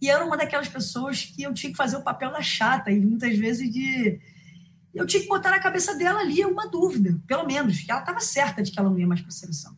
E 0.00 0.10
era 0.10 0.24
uma 0.24 0.36
daquelas 0.36 0.68
pessoas 0.68 1.24
que 1.24 1.42
eu 1.42 1.54
tinha 1.54 1.70
que 1.70 1.76
fazer 1.76 1.96
o 1.96 2.02
papel 2.02 2.30
da 2.30 2.42
chata 2.42 2.90
e 2.90 3.00
muitas 3.00 3.36
vezes 3.38 3.72
de 3.72 4.20
eu 4.94 5.06
tinha 5.06 5.22
que 5.22 5.28
botar 5.28 5.50
na 5.50 5.58
cabeça 5.58 5.94
dela 5.96 6.20
ali 6.20 6.44
uma 6.44 6.68
dúvida, 6.68 7.18
pelo 7.26 7.44
menos, 7.44 7.80
que 7.80 7.90
ela 7.90 8.00
estava 8.00 8.20
certa 8.20 8.62
de 8.62 8.70
que 8.70 8.78
ela 8.78 8.88
não 8.88 8.98
ia 8.98 9.06
mais 9.06 9.20
para 9.20 9.30
a 9.30 9.32
seleção. 9.32 9.76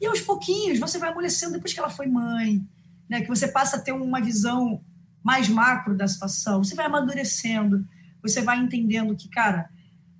E 0.00 0.06
aos 0.06 0.20
pouquinhos 0.20 0.78
você 0.78 0.98
vai 0.98 1.10
amolecendo 1.10 1.54
depois 1.54 1.72
que 1.72 1.80
ela 1.80 1.90
foi 1.90 2.06
mãe, 2.06 2.64
né, 3.08 3.20
que 3.20 3.28
você 3.28 3.48
passa 3.48 3.76
a 3.76 3.80
ter 3.80 3.92
uma 3.92 4.20
visão 4.20 4.82
mais 5.22 5.48
macro 5.48 5.96
da 5.96 6.08
situação, 6.08 6.64
você 6.64 6.74
vai 6.74 6.86
amadurecendo, 6.86 7.86
você 8.20 8.42
vai 8.42 8.58
entendendo 8.58 9.16
que, 9.16 9.28
cara, 9.28 9.68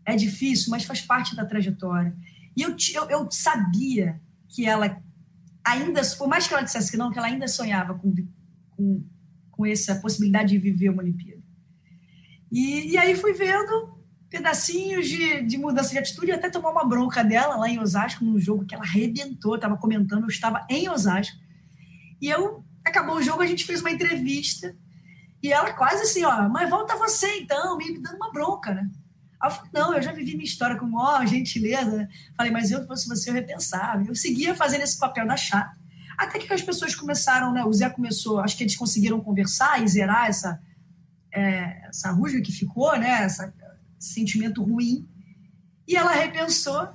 é 0.04 0.16
difícil, 0.16 0.70
mas 0.70 0.84
faz 0.84 1.00
parte 1.00 1.34
da 1.34 1.44
trajetória. 1.44 2.14
E 2.56 2.62
eu, 2.62 2.76
eu, 2.94 3.10
eu 3.10 3.30
sabia 3.30 4.20
que 4.48 4.66
ela 4.66 5.00
ainda, 5.64 6.02
por 6.18 6.28
mais 6.28 6.46
que 6.46 6.54
ela 6.54 6.62
dissesse 6.62 6.90
que 6.90 6.96
não, 6.96 7.10
que 7.10 7.18
ela 7.18 7.28
ainda 7.28 7.46
sonhava 7.48 7.94
com, 7.94 8.14
com, 8.70 9.04
com 9.50 9.66
essa 9.66 9.94
possibilidade 9.96 10.50
de 10.50 10.58
viver 10.58 10.90
uma 10.90 11.02
Olimpíada. 11.02 11.42
E, 12.50 12.92
e 12.92 12.98
aí 12.98 13.14
fui 13.14 13.32
vendo 13.32 14.02
pedacinhos 14.28 15.08
de, 15.08 15.42
de 15.42 15.58
mudança 15.58 15.90
de 15.90 15.98
atitude 15.98 16.28
e 16.28 16.32
até 16.32 16.50
tomar 16.50 16.70
uma 16.70 16.84
bronca 16.84 17.22
dela 17.22 17.56
lá 17.56 17.68
em 17.68 17.78
Osasco, 17.78 18.24
num 18.24 18.38
jogo 18.38 18.64
que 18.64 18.74
ela 18.74 18.84
arrebentou, 18.84 19.54
estava 19.54 19.76
comentando, 19.76 20.22
eu 20.22 20.28
estava 20.28 20.66
em 20.68 20.88
Osasco. 20.88 21.36
E 22.20 22.28
eu, 22.28 22.64
acabou 22.84 23.16
o 23.16 23.22
jogo, 23.22 23.42
a 23.42 23.46
gente 23.46 23.64
fez 23.64 23.80
uma 23.80 23.90
entrevista 23.90 24.76
e 25.42 25.52
ela 25.52 25.72
quase 25.72 26.02
assim, 26.02 26.24
ó, 26.24 26.48
mas 26.48 26.70
volta 26.70 26.96
você 26.96 27.38
então, 27.38 27.76
me 27.76 27.98
dando 27.98 28.16
uma 28.16 28.32
bronca, 28.32 28.72
né? 28.74 28.88
Aí 29.40 29.50
eu 29.50 29.54
falei, 29.54 29.70
não, 29.74 29.94
eu 29.94 30.02
já 30.02 30.12
vivi 30.12 30.32
minha 30.32 30.44
história 30.44 30.76
com 30.76 30.86
maior 30.86 31.26
gentileza? 31.26 32.08
Falei, 32.36 32.52
mas 32.52 32.70
eu, 32.70 32.86
fosse 32.86 33.08
você, 33.08 33.30
eu 33.30 33.34
repensava. 33.34 34.04
Eu 34.04 34.14
seguia 34.14 34.54
fazendo 34.54 34.82
esse 34.82 34.96
papel 34.96 35.26
da 35.26 35.36
chata. 35.36 35.76
Até 36.16 36.38
que 36.38 36.52
as 36.52 36.62
pessoas 36.62 36.94
começaram, 36.94 37.52
né? 37.52 37.64
O 37.64 37.72
Zé 37.72 37.90
começou, 37.90 38.38
acho 38.38 38.56
que 38.56 38.62
eles 38.62 38.76
conseguiram 38.76 39.20
conversar 39.20 39.82
e 39.82 39.88
zerar 39.88 40.28
essa, 40.28 40.60
é, 41.34 41.88
essa 41.88 42.12
rusga 42.12 42.40
que 42.40 42.52
ficou, 42.52 42.96
né? 42.96 43.24
Essa, 43.24 43.52
sentimento 43.98 44.62
ruim. 44.62 45.08
E 45.86 45.96
ela 45.96 46.12
repensou. 46.12 46.88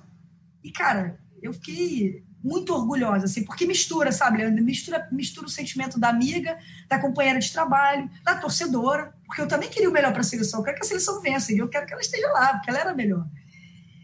E, 0.63 0.71
cara, 0.71 1.19
eu 1.41 1.53
fiquei 1.53 2.23
muito 2.47 2.73
orgulhosa, 2.73 3.25
assim, 3.25 3.43
porque 3.43 3.67
mistura, 3.67 4.11
sabe, 4.11 4.37
Leandro? 4.37 4.63
Mistura, 4.63 5.05
mistura 5.11 5.47
o 5.47 5.49
sentimento 5.49 5.99
da 5.99 6.07
amiga, 6.07 6.57
da 6.87 6.97
companheira 6.97 7.39
de 7.39 7.51
trabalho, 7.51 8.09
da 8.23 8.35
torcedora, 8.35 9.13
porque 9.25 9.41
eu 9.41 9.47
também 9.47 9.69
queria 9.69 9.89
o 9.89 9.93
melhor 9.93 10.13
para 10.13 10.21
a 10.21 10.23
seleção. 10.23 10.61
Eu 10.61 10.63
quero 10.63 10.77
que 10.77 10.85
a 10.85 10.87
seleção 10.87 11.21
vença, 11.21 11.51
e 11.51 11.57
eu 11.57 11.67
quero 11.67 11.85
que 11.85 11.91
ela 11.91 12.01
esteja 12.01 12.27
lá, 12.31 12.53
porque 12.53 12.69
ela 12.69 12.79
era 12.79 12.93
melhor. 12.93 13.27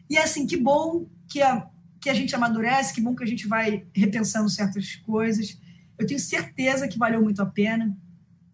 E, 0.10 0.18
assim, 0.18 0.46
que 0.46 0.58
bom 0.58 1.08
que 1.30 1.42
a, 1.42 1.66
que 2.02 2.10
a 2.10 2.14
gente 2.14 2.36
amadurece, 2.36 2.94
que 2.94 3.00
bom 3.00 3.16
que 3.16 3.24
a 3.24 3.28
gente 3.28 3.48
vai 3.48 3.86
repensando 3.96 4.50
certas 4.50 4.98
coisas. 4.98 5.58
Eu 5.98 6.06
tenho 6.06 6.20
certeza 6.20 6.86
que 6.86 6.98
valeu 6.98 7.22
muito 7.22 7.42
a 7.42 7.46
pena 7.46 7.96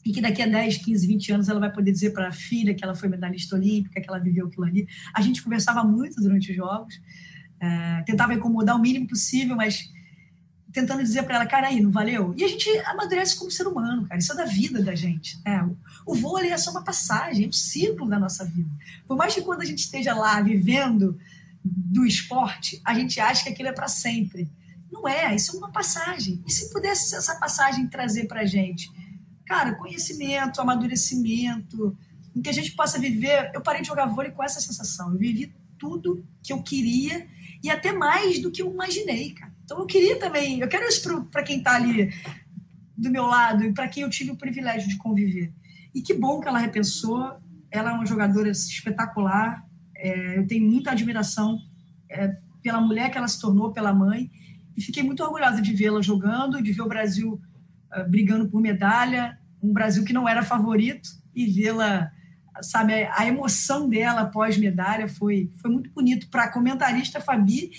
e 0.06 0.12
que 0.12 0.22
daqui 0.22 0.42
a 0.42 0.48
10, 0.48 0.78
15, 0.78 1.08
20 1.08 1.32
anos 1.32 1.50
ela 1.50 1.60
vai 1.60 1.72
poder 1.74 1.92
dizer 1.92 2.12
para 2.12 2.30
a 2.30 2.32
filha 2.32 2.76
que 2.76 2.84
ela 2.84 2.94
foi 2.94 3.10
medalhista 3.10 3.56
olímpica, 3.56 4.00
que 4.00 4.08
ela 4.08 4.20
viveu 4.20 4.46
aquilo 4.46 4.66
ali. 4.66 4.88
A 5.14 5.22
gente 5.22 5.42
conversava 5.42 5.84
muito 5.84 6.22
durante 6.22 6.52
os 6.52 6.56
jogos, 6.56 7.02
é, 7.60 8.04
tentava 8.04 8.34
incomodar 8.34 8.76
o 8.76 8.80
mínimo 8.80 9.08
possível, 9.08 9.56
mas 9.56 9.92
tentando 10.72 11.02
dizer 11.02 11.24
para 11.24 11.36
ela, 11.36 11.46
cara, 11.48 11.68
aí, 11.68 11.82
não 11.82 11.92
valeu? 11.92 12.34
E 12.38 12.44
a 12.44 12.48
gente 12.48 12.70
amadurece 12.86 13.38
como 13.38 13.50
ser 13.50 13.68
humano, 13.68 14.08
cara, 14.08 14.20
isso 14.20 14.32
é 14.32 14.36
da 14.36 14.46
vida 14.46 14.82
da 14.84 14.94
gente. 14.94 15.40
Né? 15.44 15.64
O, 15.64 16.14
o 16.14 16.16
vôlei 16.16 16.52
é 16.52 16.58
só 16.58 16.72
uma 16.72 16.84
passagem, 16.84 17.46
é 17.46 17.48
um 17.48 17.52
ciclo 17.52 18.08
da 18.08 18.20
nossa 18.20 18.46
vida. 18.46 18.70
Por 19.08 19.18
mais 19.18 19.34
que 19.34 19.42
quando 19.42 19.62
a 19.62 19.66
gente 19.66 19.80
esteja 19.80 20.14
lá 20.14 20.40
vivendo 20.42 21.20
do 21.64 22.06
esporte, 22.06 22.80
a 22.86 22.94
gente 22.94 23.20
acha 23.20 23.44
que 23.44 23.50
aquilo 23.50 23.70
é 23.70 23.74
para 23.74 23.88
sempre. 23.88 24.50
Não 24.92 25.08
é, 25.08 25.36
isso 25.36 25.56
é 25.56 25.58
uma 25.58 25.72
passagem. 25.72 26.42
E 26.48 26.52
se 26.52 26.72
pudesse 26.72 27.16
essa 27.16 27.36
passagem 27.36 27.88
trazer 27.88 28.28
para 28.28 28.42
a 28.42 28.46
gente 28.46 28.90
cara, 29.50 29.74
conhecimento, 29.74 30.62
amadurecimento, 30.62 31.98
em 32.36 32.42
que 32.42 32.50
a 32.50 32.54
gente 32.54 32.74
possa 32.74 33.00
viver. 33.00 33.50
Eu 33.52 33.62
parei 33.62 33.82
de 33.82 33.88
jogar 33.88 34.06
vôlei 34.06 34.32
com 34.32 34.44
essa 34.44 34.62
sensação. 34.62 35.12
Eu 35.12 35.18
vivi 35.18 35.52
tudo 35.80 36.24
que 36.44 36.54
eu 36.54 36.62
queria 36.62 37.28
e 37.64 37.70
até 37.70 37.92
mais 37.92 38.42
do 38.42 38.52
que 38.52 38.62
eu 38.62 38.72
imaginei, 38.72 39.32
cara. 39.34 39.54
Então 39.64 39.80
eu 39.80 39.86
queria 39.86 40.18
também, 40.18 40.60
eu 40.60 40.68
quero 40.68 40.88
isso 40.88 41.26
para 41.26 41.44
quem 41.44 41.60
está 41.60 41.76
ali 41.76 42.10
do 42.98 43.10
meu 43.10 43.26
lado 43.26 43.64
e 43.64 43.74
para 43.74 43.88
quem 43.88 44.04
eu 44.04 44.10
tive 44.10 44.32
o 44.32 44.36
privilégio 44.36 44.90
de 44.90 44.98
conviver. 44.98 45.54
E 45.94 46.02
que 46.02 46.14
bom 46.14 46.40
que 46.40 46.48
ela 46.48 46.60
repensou. 46.60 47.38
Ela 47.72 47.92
é 47.92 47.94
uma 47.94 48.06
jogadora 48.06 48.50
espetacular. 48.50 49.64
É, 49.96 50.38
eu 50.38 50.48
tenho 50.48 50.70
muita 50.70 50.92
admiração 50.92 51.60
é, 52.10 52.36
pela 52.62 52.82
mulher 52.82 53.12
que 53.12 53.18
ela 53.18 53.28
se 53.28 53.40
tornou, 53.40 53.72
pela 53.72 53.94
mãe. 53.94 54.30
E 54.76 54.82
fiquei 54.82 55.04
muito 55.04 55.24
orgulhosa 55.24 55.62
de 55.62 55.74
vê-la 55.74 56.02
jogando, 56.02 56.62
de 56.62 56.72
ver 56.72 56.82
o 56.82 56.88
Brasil 56.88 57.40
uh, 57.94 58.10
brigando 58.10 58.50
por 58.50 58.62
medalha 58.62 59.38
um 59.62 59.74
Brasil 59.74 60.04
que 60.04 60.14
não 60.14 60.28
era 60.28 60.44
favorito 60.44 61.10
e 61.36 61.46
vê-la, 61.46 62.10
sabe, 62.62 63.08
a 63.12 63.26
emoção 63.26 63.90
dela 63.90 64.26
pós-medalha 64.26 65.08
foi, 65.08 65.52
foi 65.62 65.72
muito 65.72 65.90
bonito 65.92 66.30
para 66.30 66.44
a 66.44 66.52
comentarista 66.52 67.22
Fabi 67.22 67.72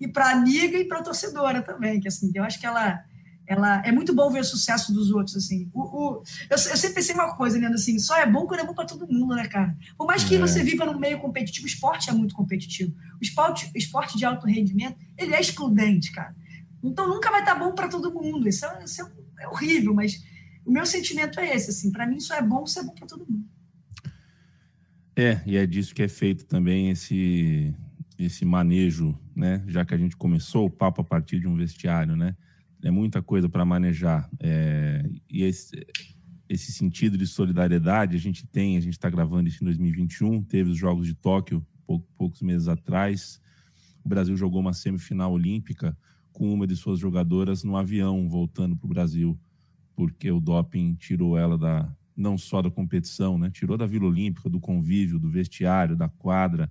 e 0.00 0.08
para 0.08 0.26
a 0.26 0.32
amiga 0.32 0.78
e 0.78 0.84
para 0.84 0.98
a 0.98 1.02
torcedora 1.02 1.62
também, 1.62 2.00
que 2.00 2.08
assim, 2.08 2.30
eu 2.34 2.44
acho 2.44 2.58
que 2.58 2.66
ela 2.66 3.04
ela 3.48 3.82
é 3.82 3.90
muito 3.90 4.14
bom 4.14 4.30
ver 4.30 4.40
o 4.40 4.44
sucesso 4.44 4.92
dos 4.92 5.10
outros 5.10 5.34
assim. 5.36 5.70
O, 5.72 5.80
o 5.80 6.22
eu, 6.50 6.50
eu, 6.50 6.58
sempre 6.58 6.96
pensei 6.96 7.14
uma 7.14 7.34
coisa, 7.34 7.58
né, 7.58 7.66
assim, 7.68 7.98
só 7.98 8.18
é 8.18 8.26
bom 8.26 8.46
quando 8.46 8.60
é 8.60 8.66
bom 8.66 8.74
para 8.74 8.84
todo 8.84 9.10
mundo, 9.10 9.34
né, 9.34 9.48
cara? 9.48 9.74
Por 9.96 10.06
mais 10.06 10.22
que 10.22 10.34
é. 10.34 10.38
você 10.38 10.62
viva 10.62 10.84
num 10.84 10.98
meio 10.98 11.18
competitivo, 11.18 11.64
o 11.64 11.68
esporte 11.68 12.10
é 12.10 12.12
muito 12.12 12.34
competitivo. 12.34 12.94
O 13.18 13.22
esporte, 13.22 13.70
o 13.74 13.78
esporte 13.78 14.18
de 14.18 14.26
alto 14.26 14.46
rendimento, 14.46 14.98
ele 15.16 15.34
é 15.34 15.40
excludente, 15.40 16.12
cara. 16.12 16.36
Então 16.82 17.08
nunca 17.08 17.30
vai 17.30 17.40
estar 17.40 17.54
tá 17.54 17.58
bom 17.58 17.72
para 17.72 17.88
todo 17.88 18.12
mundo. 18.12 18.46
Isso, 18.46 18.66
é, 18.66 18.84
isso 18.84 19.00
é, 19.02 19.44
é 19.44 19.48
horrível, 19.48 19.94
mas 19.94 20.22
o 20.64 20.70
meu 20.70 20.84
sentimento 20.84 21.40
é 21.40 21.56
esse, 21.56 21.70
assim, 21.70 21.90
para 21.90 22.06
mim 22.06 22.16
isso 22.16 22.34
é 22.34 22.42
bom, 22.42 22.64
isso 22.64 22.78
é 22.78 22.82
bom 22.82 22.92
para 22.92 23.06
todo 23.06 23.26
mundo. 23.26 23.46
É, 25.18 25.42
e 25.44 25.56
é 25.56 25.66
disso 25.66 25.92
que 25.92 26.02
é 26.04 26.06
feito 26.06 26.46
também 26.46 26.90
esse 26.90 27.74
esse 28.16 28.44
manejo, 28.44 29.18
né? 29.34 29.64
Já 29.66 29.84
que 29.84 29.92
a 29.92 29.98
gente 29.98 30.16
começou 30.16 30.66
o 30.66 30.70
papo 30.70 31.00
a 31.00 31.04
partir 31.04 31.40
de 31.40 31.48
um 31.48 31.56
vestiário, 31.56 32.14
né? 32.14 32.36
É 32.84 32.90
muita 32.90 33.20
coisa 33.20 33.48
para 33.48 33.64
manejar. 33.64 34.30
É, 34.38 35.04
e 35.28 35.42
esse, 35.42 35.74
esse 36.48 36.70
sentido 36.70 37.18
de 37.18 37.26
solidariedade 37.26 38.16
a 38.16 38.20
gente 38.20 38.46
tem, 38.46 38.76
a 38.76 38.80
gente 38.80 38.92
está 38.92 39.10
gravando 39.10 39.48
isso 39.48 39.62
em 39.62 39.66
2021, 39.66 40.42
teve 40.44 40.70
os 40.70 40.78
Jogos 40.78 41.04
de 41.04 41.14
Tóquio 41.14 41.66
pouco, 41.84 42.06
poucos 42.16 42.40
meses 42.40 42.68
atrás. 42.68 43.40
O 44.04 44.08
Brasil 44.08 44.36
jogou 44.36 44.60
uma 44.60 44.72
semifinal 44.72 45.32
olímpica 45.32 45.98
com 46.32 46.52
uma 46.54 46.64
de 46.64 46.76
suas 46.76 47.00
jogadoras 47.00 47.64
no 47.64 47.76
avião 47.76 48.28
voltando 48.28 48.76
para 48.76 48.86
o 48.86 48.90
Brasil, 48.90 49.36
porque 49.96 50.30
o 50.30 50.40
doping 50.40 50.94
tirou 50.94 51.36
ela 51.36 51.58
da 51.58 51.92
não 52.18 52.36
só 52.36 52.60
da 52.60 52.70
competição, 52.70 53.38
né? 53.38 53.48
tirou 53.50 53.78
da 53.78 53.86
Vila 53.86 54.06
Olímpica, 54.06 54.50
do 54.50 54.58
convívio, 54.58 55.18
do 55.18 55.30
vestiário, 55.30 55.96
da 55.96 56.08
quadra, 56.08 56.68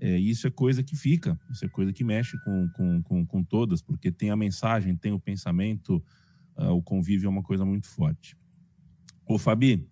é, 0.00 0.18
isso 0.18 0.46
é 0.46 0.50
coisa 0.50 0.82
que 0.82 0.94
fica, 0.94 1.40
isso 1.50 1.64
é 1.64 1.68
coisa 1.68 1.92
que 1.92 2.04
mexe 2.04 2.36
com, 2.44 2.68
com, 2.70 3.02
com, 3.02 3.26
com 3.26 3.42
todas, 3.42 3.80
porque 3.80 4.12
tem 4.12 4.30
a 4.30 4.36
mensagem, 4.36 4.94
tem 4.96 5.12
o 5.12 5.18
pensamento, 5.18 6.02
uh, 6.58 6.70
o 6.70 6.82
convívio 6.82 7.26
é 7.26 7.30
uma 7.30 7.42
coisa 7.42 7.64
muito 7.64 7.86
forte. 7.86 8.36
Ô, 9.26 9.38
Fabi, 9.38 9.88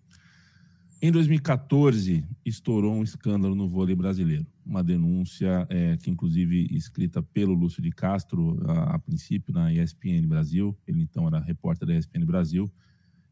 em 1.01 1.11
2014 1.11 2.23
estourou 2.45 2.93
um 2.93 3.03
escândalo 3.03 3.55
no 3.55 3.67
vôlei 3.67 3.95
brasileiro, 3.95 4.45
uma 4.65 4.83
denúncia 4.83 5.65
é, 5.69 5.97
que 5.97 6.11
inclusive 6.11 6.67
escrita 6.71 7.21
pelo 7.21 7.53
Lúcio 7.53 7.81
de 7.81 7.91
Castro 7.91 8.61
a, 8.69 8.95
a 8.95 8.99
princípio 8.99 9.53
na 9.53 9.73
ESPN 9.73 10.27
Brasil, 10.27 10.77
ele 10.85 11.01
então 11.01 11.27
era 11.27 11.39
repórter 11.39 11.87
da 11.87 11.95
ESPN 11.95 12.25
Brasil, 12.25 12.71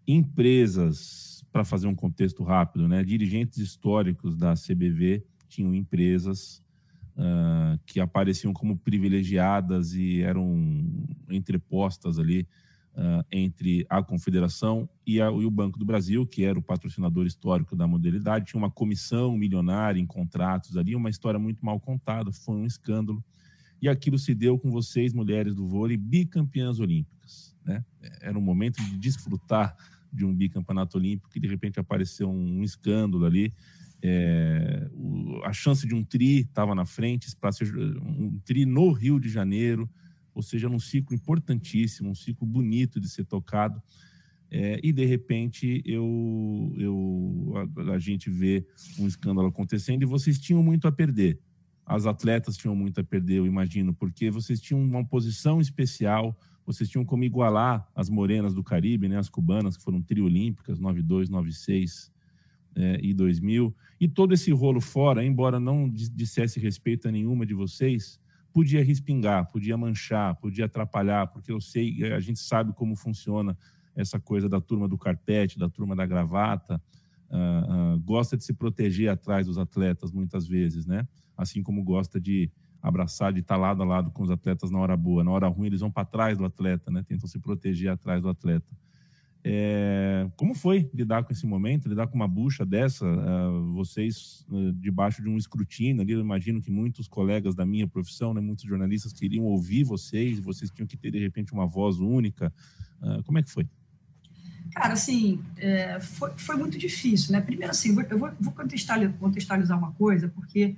empresas, 0.07 1.40
para 1.51 1.65
fazer 1.65 1.87
um 1.87 1.95
contexto 1.95 2.43
rápido, 2.43 2.87
né, 2.87 3.03
dirigentes 3.03 3.57
históricos 3.57 4.37
da 4.37 4.53
CBV 4.53 5.23
tinham 5.51 5.75
empresas 5.75 6.63
uh, 7.17 7.77
que 7.85 7.99
apareciam 7.99 8.53
como 8.53 8.77
privilegiadas 8.77 9.93
e 9.93 10.21
eram 10.21 11.05
entrepostas 11.29 12.17
ali 12.17 12.47
uh, 12.95 13.25
entre 13.31 13.85
a 13.89 14.01
Confederação 14.01 14.89
e, 15.05 15.21
a, 15.21 15.25
e, 15.25 15.45
o 15.45 15.51
Banco 15.51 15.77
do 15.77 15.85
Brasil, 15.85 16.25
que 16.25 16.45
era 16.45 16.57
o 16.57 16.61
patrocinador 16.61 17.25
histórico 17.25 17.75
da 17.75 17.85
modalidade. 17.85 18.45
Tinha 18.45 18.59
uma 18.59 18.71
comissão 18.71 19.37
milionária 19.37 19.99
em 19.99 20.05
contratos 20.05 20.77
ali, 20.77 20.95
uma 20.95 21.09
história 21.09 21.39
muito 21.39 21.63
mal 21.65 21.79
contada, 21.79 22.31
foi 22.31 22.55
um 22.55 22.65
escândalo. 22.65 23.23
E 23.81 23.89
aquilo 23.89 24.17
se 24.17 24.35
deu 24.35 24.59
com 24.59 24.69
vocês, 24.69 25.11
mulheres 25.11 25.55
do 25.55 25.67
vôlei, 25.67 25.97
bicampeãs 25.97 26.79
olímpicas. 26.79 27.55
Né? 27.65 27.83
Era 28.21 28.37
um 28.37 28.41
momento 28.41 28.77
de 28.83 28.97
desfrutar 28.97 29.75
de 30.11 30.25
um 30.25 30.33
bicampeonato 30.33 30.97
olímpico 30.97 31.29
e 31.35 31.39
de 31.39 31.47
repente 31.47 31.79
apareceu 31.79 32.29
um, 32.29 32.59
um 32.59 32.63
escândalo 32.63 33.25
ali 33.25 33.53
é, 34.03 34.89
o, 34.93 35.41
a 35.43 35.53
chance 35.53 35.87
de 35.87 35.93
um 35.93 36.03
tri 36.03 36.39
estava 36.39 36.73
na 36.73 36.85
frente, 36.85 37.33
para 37.35 37.51
ser 37.51 37.75
um 37.77 38.39
tri 38.43 38.65
no 38.65 38.91
Rio 38.91 39.19
de 39.19 39.29
Janeiro, 39.29 39.89
ou 40.33 40.41
seja, 40.41 40.67
num 40.67 40.79
ciclo 40.79 41.15
importantíssimo, 41.15 42.09
um 42.09 42.15
ciclo 42.15 42.47
bonito 42.47 42.99
de 42.99 43.07
ser 43.07 43.25
tocado. 43.25 43.81
É, 44.49 44.79
e 44.83 44.91
de 44.91 45.05
repente 45.05 45.81
eu, 45.85 46.73
eu 46.77 47.53
a, 47.55 47.93
a, 47.93 47.99
gente 47.99 48.29
vê 48.29 48.65
um 48.99 49.07
escândalo 49.07 49.47
acontecendo 49.47 50.03
e 50.03 50.05
vocês 50.05 50.39
tinham 50.39 50.61
muito 50.61 50.87
a 50.87 50.91
perder. 50.91 51.39
As 51.85 52.05
atletas 52.05 52.57
tinham 52.57 52.75
muito 52.75 52.99
a 52.99 53.03
perder, 53.03 53.35
eu 53.35 53.45
imagino, 53.45 53.93
porque 53.93 54.29
vocês 54.29 54.59
tinham 54.59 54.81
uma 54.81 55.05
posição 55.05 55.61
especial, 55.61 56.37
vocês 56.71 56.89
tinham 56.89 57.05
como 57.05 57.23
igualar 57.23 57.87
as 57.95 58.09
morenas 58.09 58.53
do 58.53 58.63
Caribe, 58.63 59.07
né, 59.07 59.17
as 59.17 59.29
cubanas, 59.29 59.77
que 59.77 59.83
foram 59.83 60.01
triolímpicas, 60.01 60.79
92, 60.79 61.29
96 61.29 62.11
é, 62.75 62.99
e 63.01 63.13
2000. 63.13 63.75
E 63.99 64.07
todo 64.07 64.33
esse 64.33 64.51
rolo 64.51 64.81
fora, 64.81 65.23
embora 65.23 65.59
não 65.59 65.89
dissesse 65.89 66.59
respeito 66.59 67.07
a 67.07 67.11
nenhuma 67.11 67.45
de 67.45 67.53
vocês, 67.53 68.19
podia 68.53 68.83
respingar, 68.83 69.49
podia 69.51 69.77
manchar, 69.77 70.35
podia 70.35 70.65
atrapalhar, 70.65 71.27
porque 71.27 71.51
eu 71.51 71.61
sei, 71.61 72.03
a 72.13 72.19
gente 72.19 72.39
sabe 72.39 72.73
como 72.73 72.95
funciona 72.95 73.57
essa 73.95 74.19
coisa 74.19 74.47
da 74.47 74.59
turma 74.59 74.87
do 74.87 74.97
carpete, 74.97 75.59
da 75.59 75.69
turma 75.69 75.95
da 75.95 76.05
gravata, 76.05 76.81
uh, 77.29 77.95
uh, 77.95 77.99
gosta 77.99 78.37
de 78.37 78.43
se 78.43 78.53
proteger 78.53 79.09
atrás 79.09 79.47
dos 79.47 79.57
atletas 79.57 80.11
muitas 80.11 80.47
vezes, 80.47 80.85
né? 80.85 81.07
Assim 81.35 81.61
como 81.63 81.83
gosta 81.83 82.19
de 82.19 82.51
abraçar, 82.81 83.31
de 83.31 83.39
estar 83.39 83.57
lado 83.57 83.83
a 83.83 83.85
lado 83.85 84.11
com 84.11 84.23
os 84.23 84.31
atletas 84.31 84.71
na 84.71 84.79
hora 84.79 84.97
boa. 84.97 85.23
Na 85.23 85.31
hora 85.31 85.47
ruim, 85.47 85.67
eles 85.67 85.81
vão 85.81 85.91
para 85.91 86.05
trás 86.05 86.37
do 86.37 86.45
atleta, 86.45 86.89
né? 86.89 87.03
Tentam 87.03 87.27
se 87.27 87.39
proteger 87.39 87.91
atrás 87.91 88.21
do 88.21 88.29
atleta. 88.29 88.67
É, 89.43 90.29
como 90.35 90.53
foi 90.53 90.87
lidar 90.93 91.23
com 91.23 91.33
esse 91.33 91.47
momento, 91.47 91.89
lidar 91.89 92.07
com 92.07 92.15
uma 92.15 92.27
bucha 92.27 92.63
dessa? 92.63 93.05
Uh, 93.05 93.73
vocês 93.73 94.45
uh, 94.49 94.71
debaixo 94.73 95.21
de 95.21 95.29
um 95.29 95.35
escrutínio 95.35 96.01
ali, 96.01 96.13
eu 96.13 96.19
imagino 96.19 96.61
que 96.61 96.69
muitos 96.69 97.07
colegas 97.07 97.55
da 97.55 97.65
minha 97.65 97.87
profissão, 97.87 98.35
né, 98.35 98.41
muitos 98.41 98.65
jornalistas 98.65 99.11
queriam 99.11 99.45
ouvir 99.45 99.83
vocês, 99.83 100.39
vocês 100.39 100.69
tinham 100.69 100.85
que 100.85 100.95
ter 100.95 101.09
de 101.09 101.19
repente 101.19 101.53
uma 101.53 101.65
voz 101.65 101.99
única. 101.99 102.53
Uh, 103.01 103.23
como 103.23 103.39
é 103.39 103.43
que 103.43 103.49
foi? 103.49 103.67
Cara, 104.73 104.93
assim, 104.93 105.39
é, 105.57 105.99
foi, 105.99 106.31
foi 106.37 106.55
muito 106.55 106.77
difícil, 106.77 107.33
né? 107.33 107.41
Primeiro, 107.41 107.71
assim, 107.71 107.97
eu 108.09 108.17
vou, 108.17 108.31
vou 108.39 108.53
contextualizar, 108.53 109.17
contextualizar 109.17 109.77
uma 109.77 109.91
coisa, 109.93 110.29
porque 110.29 110.75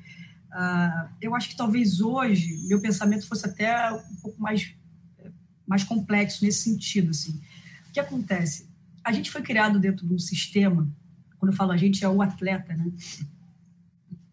eu 1.21 1.35
acho 1.35 1.49
que 1.49 1.55
talvez 1.55 2.01
hoje 2.01 2.67
meu 2.67 2.81
pensamento 2.81 3.27
fosse 3.27 3.45
até 3.45 3.91
um 3.91 4.15
pouco 4.21 4.41
mais, 4.41 4.73
mais 5.65 5.83
complexo 5.83 6.43
nesse 6.43 6.63
sentido, 6.63 7.09
assim 7.11 7.41
que 7.93 7.99
acontece? 7.99 8.67
A 9.03 9.11
gente 9.11 9.29
foi 9.29 9.41
criado 9.43 9.79
dentro 9.79 10.05
de 10.05 10.13
um 10.13 10.19
sistema, 10.19 10.89
quando 11.37 11.51
eu 11.51 11.57
falo 11.57 11.71
a 11.71 11.77
gente, 11.77 12.03
é 12.03 12.09
o 12.09 12.21
atleta, 12.21 12.75
né? 12.75 12.91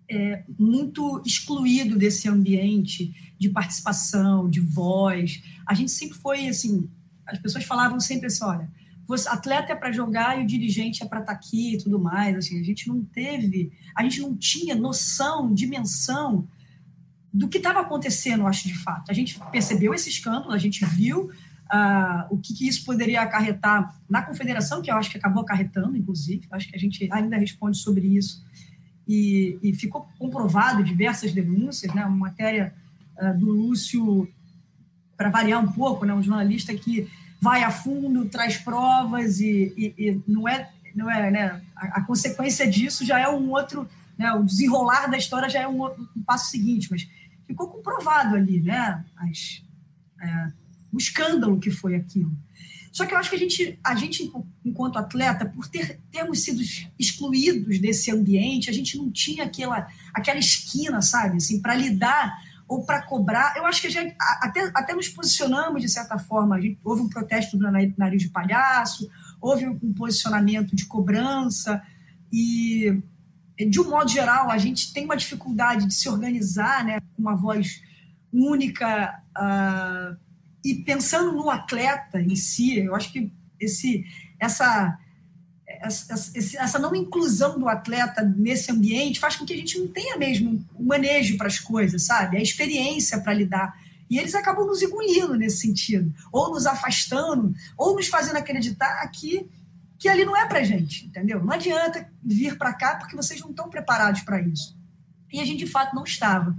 É, 0.08 0.42
muito 0.58 1.22
excluído 1.24 1.96
desse 1.96 2.28
ambiente 2.28 3.32
de 3.38 3.48
participação, 3.48 4.50
de 4.50 4.58
voz. 4.58 5.40
A 5.64 5.74
gente 5.74 5.92
sempre 5.92 6.18
foi 6.18 6.48
assim, 6.48 6.90
as 7.24 7.38
pessoas 7.38 7.64
falavam 7.64 8.00
sempre 8.00 8.26
assim, 8.26 8.42
olha, 8.42 8.68
você, 9.10 9.28
atleta 9.28 9.72
é 9.72 9.74
para 9.74 9.90
jogar 9.90 10.38
e 10.38 10.44
o 10.44 10.46
dirigente 10.46 11.02
é 11.02 11.06
para 11.06 11.20
estar 11.20 11.32
tá 11.32 11.38
aqui 11.38 11.74
e 11.74 11.78
tudo 11.78 11.98
mais. 11.98 12.36
Assim, 12.36 12.60
a 12.60 12.62
gente 12.62 12.86
não 12.86 13.04
teve, 13.04 13.72
a 13.94 14.04
gente 14.04 14.20
não 14.20 14.36
tinha 14.36 14.74
noção, 14.76 15.52
dimensão 15.52 16.46
do 17.32 17.48
que 17.48 17.58
estava 17.58 17.80
acontecendo, 17.80 18.46
acho, 18.46 18.68
de 18.68 18.74
fato. 18.74 19.10
A 19.10 19.12
gente 19.12 19.38
percebeu 19.50 19.92
esse 19.92 20.08
escândalo, 20.08 20.52
a 20.52 20.58
gente 20.58 20.84
viu 20.84 21.24
uh, 21.24 22.26
o 22.30 22.38
que, 22.38 22.54
que, 22.54 22.68
isso 22.68 22.84
poderia 22.84 23.22
acarretar 23.22 24.00
na 24.08 24.22
confederação, 24.22 24.80
que 24.80 24.90
eu 24.90 24.96
acho 24.96 25.10
que 25.10 25.18
acabou 25.18 25.42
acarretando, 25.42 25.96
inclusive, 25.96 26.46
acho 26.52 26.68
que 26.68 26.76
a 26.76 26.78
gente 26.78 27.08
ainda 27.12 27.36
responde 27.36 27.78
sobre 27.78 28.06
isso, 28.16 28.44
e, 29.08 29.58
e 29.60 29.74
ficou 29.74 30.08
comprovado 30.20 30.84
diversas 30.84 31.32
denúncias, 31.32 31.92
né? 31.92 32.04
uma 32.06 32.16
matéria 32.16 32.72
uh, 33.20 33.36
do 33.36 33.46
Lúcio, 33.46 34.28
para 35.16 35.30
variar 35.30 35.62
um 35.62 35.72
pouco, 35.72 36.04
né? 36.04 36.14
um 36.14 36.22
jornalista 36.22 36.72
que 36.74 37.08
vai 37.40 37.62
a 37.62 37.70
fundo, 37.70 38.28
traz 38.28 38.56
provas 38.58 39.40
e, 39.40 39.72
e, 39.76 39.94
e 39.96 40.22
não 40.26 40.48
é, 40.48 40.70
não 40.94 41.10
é 41.10 41.30
né? 41.30 41.62
a, 41.74 41.98
a, 41.98 42.04
consequência 42.04 42.68
disso 42.68 43.04
já 43.04 43.18
é 43.18 43.28
um 43.28 43.50
outro, 43.50 43.88
né? 44.18 44.32
o 44.32 44.44
desenrolar 44.44 45.06
da 45.06 45.16
história 45.16 45.48
já 45.48 45.60
é 45.60 45.68
um, 45.68 45.78
outro, 45.78 46.06
um 46.16 46.22
passo 46.22 46.50
seguinte, 46.50 46.88
mas 46.90 47.08
ficou 47.46 47.68
comprovado 47.68 48.36
ali, 48.36 48.60
né? 48.60 49.04
As, 49.16 49.62
é, 50.20 50.52
o 50.92 50.98
escândalo 50.98 51.58
que 51.58 51.70
foi 51.70 51.94
aquilo. 51.94 52.30
Só 52.92 53.06
que 53.06 53.14
eu 53.14 53.18
acho 53.18 53.30
que 53.30 53.36
a 53.36 53.38
gente, 53.38 53.78
a 53.84 53.94
gente 53.94 54.30
enquanto 54.64 54.98
atleta, 54.98 55.46
por 55.46 55.68
ter, 55.68 56.00
termos 56.10 56.42
sido 56.42 56.60
excluídos 56.98 57.78
desse 57.78 58.10
ambiente, 58.10 58.68
a 58.68 58.72
gente 58.72 58.96
não 58.98 59.10
tinha 59.10 59.44
aquela, 59.44 59.88
aquela 60.12 60.38
esquina, 60.38 61.00
sabe, 61.00 61.36
assim, 61.36 61.60
para 61.60 61.74
lidar 61.74 62.36
ou 62.70 62.84
para 62.84 63.02
cobrar. 63.02 63.54
Eu 63.56 63.66
acho 63.66 63.80
que 63.80 63.88
a 63.88 63.90
gente, 63.90 64.14
até, 64.40 64.70
até 64.72 64.94
nos 64.94 65.08
posicionamos 65.08 65.82
de 65.82 65.88
certa 65.88 66.16
forma. 66.20 66.60
Gente, 66.60 66.78
houve 66.84 67.02
um 67.02 67.08
protesto 67.08 67.58
do 67.58 67.68
nariz 67.68 68.22
de 68.22 68.28
palhaço, 68.28 69.10
houve 69.40 69.66
um 69.66 69.92
posicionamento 69.92 70.76
de 70.76 70.86
cobrança 70.86 71.82
e 72.32 73.02
de 73.58 73.80
um 73.80 73.90
modo 73.90 74.08
geral, 74.08 74.50
a 74.50 74.56
gente 74.56 74.92
tem 74.92 75.04
uma 75.04 75.16
dificuldade 75.16 75.84
de 75.84 75.92
se 75.92 76.08
organizar, 76.08 76.84
né, 76.84 77.00
com 77.00 77.20
uma 77.20 77.34
voz 77.34 77.82
única, 78.32 79.20
uh, 79.36 80.16
e 80.64 80.76
pensando 80.76 81.32
no 81.32 81.50
atleta 81.50 82.22
em 82.22 82.36
si, 82.36 82.78
eu 82.78 82.94
acho 82.94 83.12
que 83.12 83.30
esse, 83.58 84.06
essa, 84.38 84.96
essa, 85.80 86.78
não 86.78 86.94
inclusão 86.94 87.58
do 87.58 87.68
atleta 87.68 88.22
nesse 88.22 88.70
ambiente 88.70 89.18
faz 89.18 89.36
com 89.36 89.46
que 89.46 89.54
a 89.54 89.56
gente 89.56 89.78
não 89.78 89.88
tenha 89.88 90.16
mesmo 90.18 90.62
o 90.74 90.84
manejo 90.84 91.38
para 91.38 91.46
as 91.46 91.58
coisas, 91.58 92.02
sabe? 92.02 92.36
A 92.36 92.42
experiência 92.42 93.18
para 93.20 93.32
lidar. 93.32 93.74
E 94.08 94.18
eles 94.18 94.34
acabam 94.34 94.66
nos 94.66 94.82
engolindo 94.82 95.34
nesse 95.36 95.58
sentido, 95.58 96.12
ou 96.30 96.50
nos 96.50 96.66
afastando, 96.66 97.54
ou 97.78 97.94
nos 97.94 98.08
fazendo 98.08 98.36
acreditar 98.36 99.06
que, 99.08 99.48
que 99.98 100.08
ali 100.08 100.24
não 100.24 100.36
é 100.36 100.46
para 100.46 100.62
gente, 100.64 101.06
entendeu? 101.06 101.42
Não 101.42 101.52
adianta 101.52 102.06
vir 102.22 102.58
para 102.58 102.74
cá 102.74 102.96
porque 102.96 103.16
vocês 103.16 103.40
não 103.40 103.50
estão 103.50 103.70
preparados 103.70 104.20
para 104.22 104.40
isso. 104.40 104.76
E 105.32 105.40
a 105.40 105.44
gente, 105.44 105.64
de 105.64 105.70
fato, 105.70 105.94
não 105.94 106.04
estava. 106.04 106.54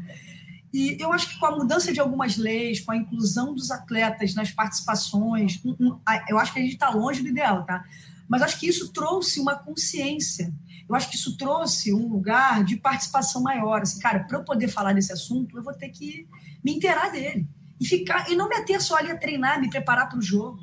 E 0.74 0.96
eu 1.00 1.12
acho 1.12 1.30
que 1.30 1.40
com 1.40 1.46
a 1.46 1.56
mudança 1.58 1.92
de 1.92 2.00
algumas 2.00 2.38
leis, 2.38 2.80
com 2.80 2.94
a 2.94 2.98
inclusão 2.98 3.54
dos 3.54 3.70
atletas 3.70 4.34
nas 4.34 4.50
participações, 4.50 5.62
eu 6.30 6.40
acho 6.40 6.54
que 6.54 6.60
a 6.60 6.62
gente 6.62 6.74
está 6.74 6.90
longe 6.90 7.22
do 7.22 7.28
ideal, 7.28 7.66
tá? 7.66 7.84
Mas 8.32 8.44
acho 8.44 8.58
que 8.62 8.66
isso 8.66 8.94
trouxe 8.94 9.42
uma 9.42 9.58
consciência. 9.58 10.54
Eu 10.88 10.96
acho 10.96 11.10
que 11.10 11.18
isso 11.18 11.36
trouxe 11.36 11.94
um 11.94 12.08
lugar 12.08 12.64
de 12.64 12.78
participação 12.78 13.44
maior. 13.44 13.82
Assim, 13.82 14.00
cara, 14.00 14.24
para 14.24 14.38
eu 14.38 14.46
poder 14.46 14.70
falar 14.70 14.94
desse 14.94 15.12
assunto, 15.12 15.58
eu 15.58 15.62
vou 15.62 15.74
ter 15.74 15.90
que 15.90 16.26
me 16.64 16.74
inteirar 16.74 17.10
dele. 17.10 17.46
E, 17.78 17.86
ficar, 17.86 18.32
e 18.32 18.36
não 18.38 18.48
me 18.48 18.56
ater 18.56 18.82
só 18.82 18.96
ali 18.96 19.12
a 19.12 19.18
treinar, 19.18 19.60
me 19.60 19.70
preparar 19.70 20.08
para 20.08 20.18
o 20.18 20.22
jogo. 20.22 20.58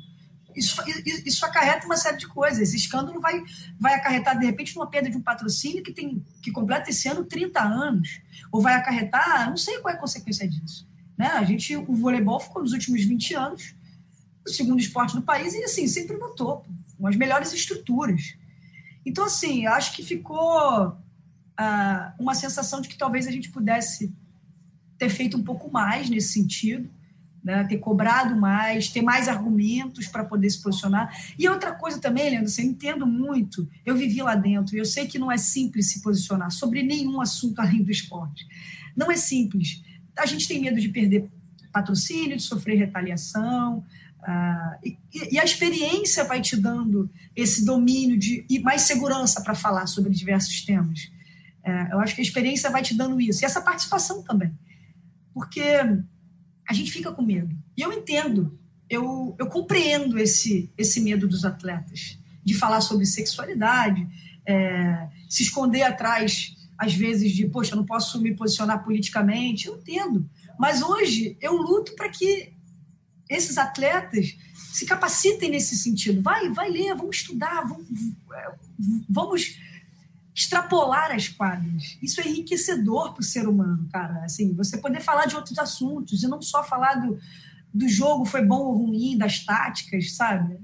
Isso, 0.55 0.81
isso 1.23 1.45
acarreta 1.45 1.85
uma 1.85 1.95
série 1.95 2.17
de 2.17 2.27
coisas. 2.27 2.59
Esse 2.59 2.75
escândalo 2.75 3.21
vai, 3.21 3.39
vai 3.79 3.93
acarretar, 3.93 4.39
de 4.39 4.47
repente, 4.47 4.75
uma 4.75 4.89
perda 4.89 5.07
de 5.07 5.17
um 5.17 5.21
patrocínio 5.21 5.83
que, 5.83 5.93
tem, 5.93 6.25
que 6.41 6.51
completa 6.51 6.89
esse 6.89 7.07
ano 7.07 7.23
30 7.23 7.61
anos. 7.61 8.19
Ou 8.51 8.63
vai 8.63 8.73
acarretar, 8.73 9.47
não 9.47 9.57
sei 9.57 9.77
qual 9.77 9.93
é 9.93 9.95
a 9.95 10.01
consequência 10.01 10.49
disso. 10.49 10.89
Né? 11.15 11.27
A 11.27 11.43
gente, 11.43 11.77
o 11.77 11.93
voleibol 11.93 12.39
ficou 12.39 12.63
nos 12.63 12.73
últimos 12.73 13.03
20 13.03 13.35
anos 13.35 13.75
o 14.43 14.49
segundo 14.49 14.79
esporte 14.79 15.15
do 15.15 15.21
país 15.21 15.53
e, 15.53 15.63
assim, 15.63 15.87
sempre 15.87 16.17
no 16.17 16.29
topo, 16.33 16.67
com 16.99 17.07
as 17.07 17.15
melhores 17.15 17.53
estruturas. 17.53 18.35
Então, 19.05 19.25
assim, 19.25 19.65
acho 19.65 19.95
que 19.95 20.03
ficou 20.03 20.89
uh, 20.89 22.13
uma 22.19 22.35
sensação 22.35 22.81
de 22.81 22.89
que 22.89 22.97
talvez 22.97 23.25
a 23.25 23.31
gente 23.31 23.49
pudesse 23.49 24.13
ter 24.97 25.09
feito 25.09 25.37
um 25.37 25.43
pouco 25.43 25.71
mais 25.71 26.09
nesse 26.09 26.33
sentido, 26.33 26.89
né? 27.41 27.63
ter 27.63 27.77
cobrado 27.77 28.35
mais, 28.35 28.89
ter 28.89 29.01
mais 29.01 29.29
argumentos 29.29 30.07
para 30.07 30.25
poder 30.25 30.49
se 30.49 30.61
posicionar. 30.61 31.09
E 31.39 31.47
outra 31.47 31.73
coisa 31.73 31.99
também, 32.01 32.29
Leandro, 32.29 32.47
assim, 32.47 32.63
eu 32.63 32.69
entendo 32.71 33.07
muito, 33.07 33.67
eu 33.85 33.95
vivi 33.95 34.21
lá 34.21 34.35
dentro, 34.35 34.75
e 34.75 34.79
eu 34.79 34.85
sei 34.85 35.07
que 35.07 35.17
não 35.17 35.31
é 35.31 35.37
simples 35.37 35.89
se 35.89 36.01
posicionar 36.01 36.51
sobre 36.51 36.83
nenhum 36.83 37.21
assunto 37.21 37.59
além 37.61 37.81
do 37.81 37.89
esporte. 37.91 38.45
Não 38.93 39.09
é 39.09 39.15
simples. 39.15 39.81
A 40.17 40.25
gente 40.25 40.49
tem 40.49 40.59
medo 40.59 40.81
de 40.81 40.89
perder 40.89 41.29
patrocínio, 41.71 42.35
de 42.35 42.43
sofrer 42.43 42.77
retaliação, 42.77 43.85
Uh, 44.21 44.97
e, 45.31 45.39
a 45.39 45.43
experiência 45.43 46.23
vai 46.23 46.41
te 46.41 46.55
dando 46.57 47.09
esse 47.35 47.63
domínio 47.63 48.17
de, 48.17 48.45
e 48.49 48.59
mais 48.59 48.81
segurança 48.81 49.41
para 49.41 49.55
falar 49.55 49.87
sobre 49.87 50.13
diversos 50.13 50.61
temas. 50.65 51.11
Uh, 51.65 51.93
eu 51.93 51.99
acho 51.99 52.15
que 52.15 52.21
a 52.21 52.23
experiência 52.23 52.69
vai 52.69 52.81
te 52.81 52.95
dando 52.95 53.19
isso. 53.19 53.43
E 53.43 53.45
essa 53.45 53.61
participação 53.61 54.21
também. 54.23 54.53
Porque 55.33 55.63
a 56.67 56.73
gente 56.73 56.91
fica 56.91 57.11
com 57.11 57.21
medo. 57.21 57.55
E 57.75 57.81
eu 57.81 57.93
entendo, 57.93 58.59
eu, 58.89 59.35
eu 59.39 59.47
compreendo 59.47 60.19
esse, 60.19 60.71
esse 60.77 60.99
medo 61.01 61.27
dos 61.27 61.45
atletas 61.45 62.19
de 62.43 62.53
falar 62.53 62.81
sobre 62.81 63.05
sexualidade, 63.05 64.07
é, 64.45 65.07
se 65.29 65.43
esconder 65.43 65.83
atrás, 65.83 66.55
às 66.77 66.93
vezes, 66.93 67.31
de, 67.33 67.47
poxa, 67.47 67.73
eu 67.73 67.77
não 67.77 67.85
posso 67.85 68.21
me 68.21 68.35
posicionar 68.35 68.83
politicamente. 68.83 69.67
Eu 69.67 69.77
entendo. 69.77 70.29
Mas 70.59 70.81
hoje 70.81 71.37
eu 71.39 71.53
luto 71.55 71.95
para 71.95 72.09
que 72.09 72.53
esses 73.29 73.57
atletas 73.57 74.35
se 74.73 74.85
capacitem 74.85 75.51
nesse 75.51 75.77
sentido. 75.77 76.21
Vai, 76.21 76.49
vai 76.49 76.69
ler, 76.69 76.95
vamos 76.95 77.17
estudar, 77.17 77.61
vamos, 77.67 77.87
vamos 79.07 79.59
extrapolar 80.33 81.11
as 81.11 81.27
quadras. 81.27 81.97
Isso 82.01 82.21
é 82.21 82.27
enriquecedor 82.27 83.13
para 83.13 83.21
o 83.21 83.23
ser 83.23 83.47
humano, 83.47 83.87
cara. 83.91 84.23
Assim, 84.23 84.53
você 84.53 84.77
poder 84.77 85.01
falar 85.01 85.25
de 85.25 85.35
outros 85.35 85.59
assuntos 85.59 86.23
e 86.23 86.27
não 86.27 86.41
só 86.41 86.63
falar 86.63 86.95
do, 86.95 87.19
do 87.73 87.87
jogo 87.87 88.25
foi 88.25 88.43
bom 88.43 88.59
ou 88.59 88.85
ruim, 88.85 89.17
das 89.17 89.43
táticas, 89.45 90.13
sabe? 90.13 90.57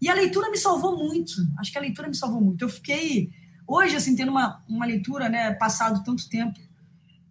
E 0.00 0.08
a 0.08 0.14
leitura 0.14 0.50
me 0.50 0.58
salvou 0.58 0.98
muito. 0.98 1.32
Acho 1.58 1.70
que 1.70 1.78
a 1.78 1.80
leitura 1.80 2.08
me 2.08 2.16
salvou 2.16 2.40
muito. 2.40 2.62
Eu 2.62 2.68
fiquei 2.68 3.30
hoje 3.66 3.94
assim 3.94 4.16
tendo 4.16 4.32
uma, 4.32 4.62
uma 4.68 4.84
leitura, 4.84 5.28
né? 5.28 5.54
Passado 5.54 6.02
tanto 6.02 6.28
tempo, 6.28 6.58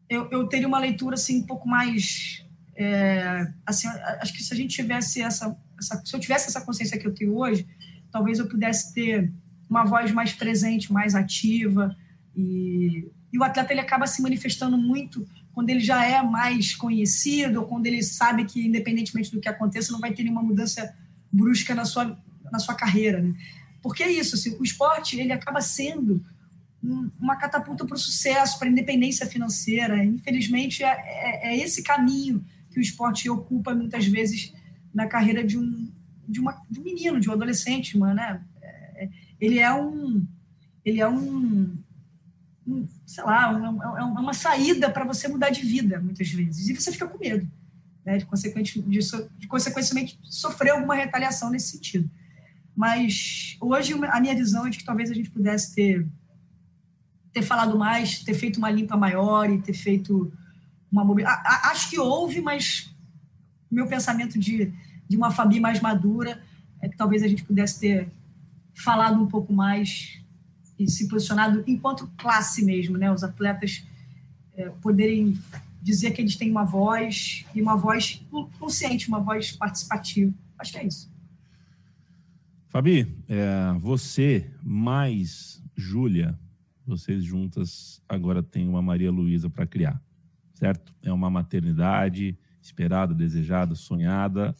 eu, 0.10 0.30
eu 0.32 0.48
teria 0.48 0.68
uma 0.68 0.80
leitura 0.80 1.16
assim 1.16 1.42
um 1.42 1.46
pouco 1.46 1.68
mais 1.68 2.46
é, 2.82 3.52
assim, 3.66 3.88
acho 4.20 4.34
que 4.34 4.44
se 4.44 4.54
a 4.54 4.58
gente 4.58 4.76
tivesse 4.76 5.22
essa, 5.22 5.56
essa, 5.78 6.02
se 6.06 6.16
eu 6.16 6.20
tivesse 6.20 6.48
essa 6.48 6.62
consciência 6.62 6.98
que 6.98 7.08
eu 7.08 7.14
tenho 7.14 7.36
hoje, 7.36 7.68
talvez 8.12 8.40
eu 8.40 8.48
pudesse 8.48 8.94
ter 8.94 9.32
uma 9.70 9.84
voz 9.84 10.12
mais 10.12 10.34
presente, 10.34 10.92
mais 10.92 11.16
ativa 11.16 11.96
e, 12.36 13.08
e 13.32 13.38
o 13.38 13.44
atleta 13.44 13.72
ele 13.74 13.82
acaba 13.82 14.06
se 14.08 14.22
manifestando 14.22 14.78
muito 14.78 15.28
quando 15.54 15.70
ele 15.70 15.80
já 15.80 16.06
é 16.06 16.22
mais 16.22 16.76
conhecido 16.76 17.62
ou 17.62 17.68
quando 17.68 17.86
ele 17.86 18.02
sabe 18.04 18.46
que 18.46 18.66
independentemente 18.66 19.32
do 19.32 19.40
que 19.40 19.50
aconteça 19.50 19.92
não 19.92 20.00
vai 20.00 20.14
ter 20.14 20.24
nenhuma 20.24 20.44
mudança 20.44 20.94
brusca 21.32 21.76
na 21.76 21.86
sua 21.86 22.18
na 22.52 22.60
sua 22.60 22.76
carreira, 22.76 23.22
né? 23.22 23.34
Porque 23.82 24.04
é 24.04 24.12
isso, 24.12 24.36
assim, 24.36 24.56
o 24.60 24.64
esporte 24.64 25.20
ele 25.20 25.32
acaba 25.32 25.62
sendo 25.62 26.24
uma 27.20 27.36
catapulta 27.36 27.86
para 27.86 27.96
o 27.96 28.00
sucesso, 28.00 28.58
para 28.58 28.68
a 28.68 28.72
independência 28.72 29.26
financeira. 29.26 30.04
Infelizmente, 30.04 30.84
é, 30.84 30.88
é, 30.88 31.50
é, 31.50 31.58
esse 31.58 31.84
caminho 31.84 32.44
que 32.72 32.80
o 32.80 32.82
esporte 32.82 33.30
ocupa 33.30 33.76
muitas 33.76 34.05
vezes 34.05 34.53
na 34.93 35.05
carreira 35.05 35.43
de 35.43 35.57
um, 35.57 35.91
de, 36.28 36.39
uma, 36.39 36.59
de 36.69 36.80
um 36.80 36.84
menino, 36.84 37.19
de 37.19 37.30
um 37.30 37.34
adolescente, 37.34 37.97
uma, 37.97 38.13
né? 38.13 38.43
É, 38.61 39.09
ele 39.39 39.59
é 39.59 39.74
um, 39.74 40.26
ele 40.84 41.01
é 41.01 41.07
um, 41.07 41.78
um 42.65 42.88
sei 43.05 43.24
lá, 43.24 43.51
um, 43.51 43.97
é 43.97 44.03
uma 44.03 44.34
saída 44.34 44.89
para 44.89 45.05
você 45.05 45.28
mudar 45.28 45.49
de 45.49 45.61
vida 45.61 45.99
muitas 45.99 46.30
vezes 46.30 46.69
e 46.69 46.76
você 46.76 46.91
fica 46.91 47.07
com 47.07 47.19
medo, 47.19 47.49
né? 48.05 48.17
De, 48.17 48.26
consequente, 48.26 48.82
de, 48.82 48.99
de 49.38 49.47
consequentemente 49.47 50.17
sofrer 50.24 50.72
alguma 50.72 50.95
retaliação 50.95 51.49
nesse 51.49 51.72
sentido. 51.72 52.09
Mas 52.76 53.57
hoje 53.59 53.93
a 53.93 54.19
minha 54.22 54.36
visão 54.36 54.65
é 54.65 54.69
de 54.69 54.78
que 54.78 54.86
talvez 54.86 55.11
a 55.11 55.13
gente 55.13 55.30
pudesse 55.30 55.76
ter 55.76 56.07
ter 57.34 57.41
falado 57.41 57.78
mais, 57.78 58.19
ter 58.19 58.34
feito 58.34 58.57
uma 58.57 58.69
limpa 58.69 58.97
maior 58.97 59.49
e 59.49 59.61
ter 59.61 59.74
feito 59.74 60.32
uma 60.92 61.06
Acho 61.72 61.89
que 61.89 61.98
houve, 61.98 62.42
mas 62.42 62.94
meu 63.70 63.88
pensamento 63.88 64.38
de, 64.38 64.74
de 65.08 65.16
uma 65.18 65.32
família 65.32 65.62
mais 65.62 65.80
madura 65.80 66.44
é 66.82 66.89
que 66.89 66.98
talvez 66.98 67.24
a 67.24 67.28
gente 67.28 67.44
pudesse 67.44 67.80
ter 67.80 68.12
falado 68.76 69.22
um 69.22 69.28
pouco 69.28 69.54
mais 69.54 70.20
e 70.78 70.89
se 70.89 71.08
posicionado 71.08 71.64
enquanto 71.68 72.12
classe 72.18 72.66
mesmo, 72.66 72.98
né? 72.98 73.12
Os 73.12 73.24
atletas 73.24 73.86
é, 74.56 74.70
poderem 74.82 75.38
dizer 75.82 76.12
que 76.12 76.22
eles 76.22 76.36
têm 76.36 76.52
uma 76.52 76.66
voz 76.66 77.46
e 77.56 77.62
uma 77.62 77.76
voz 77.76 78.24
consciente, 78.60 79.08
uma 79.08 79.20
voz 79.20 79.52
participativa. 79.52 80.34
Acho 80.58 80.72
que 80.72 80.78
é 80.78 80.86
isso. 80.86 81.12
Fabi, 82.68 83.16
é, 83.28 83.74
você 83.80 84.50
mais 84.64 85.62
Júlia, 85.76 86.38
vocês 86.86 87.24
juntas 87.24 88.02
agora 88.08 88.42
têm 88.42 88.68
uma 88.68 88.82
Maria 88.82 89.12
Luísa 89.12 89.50
para 89.50 89.68
criar 89.68 90.02
certo? 90.62 90.93
É 91.01 91.12
uma 91.12 91.28
maternidade 91.28 92.38
esperada, 92.62 93.16
desejada, 93.16 93.74
sonhada, 93.74 94.55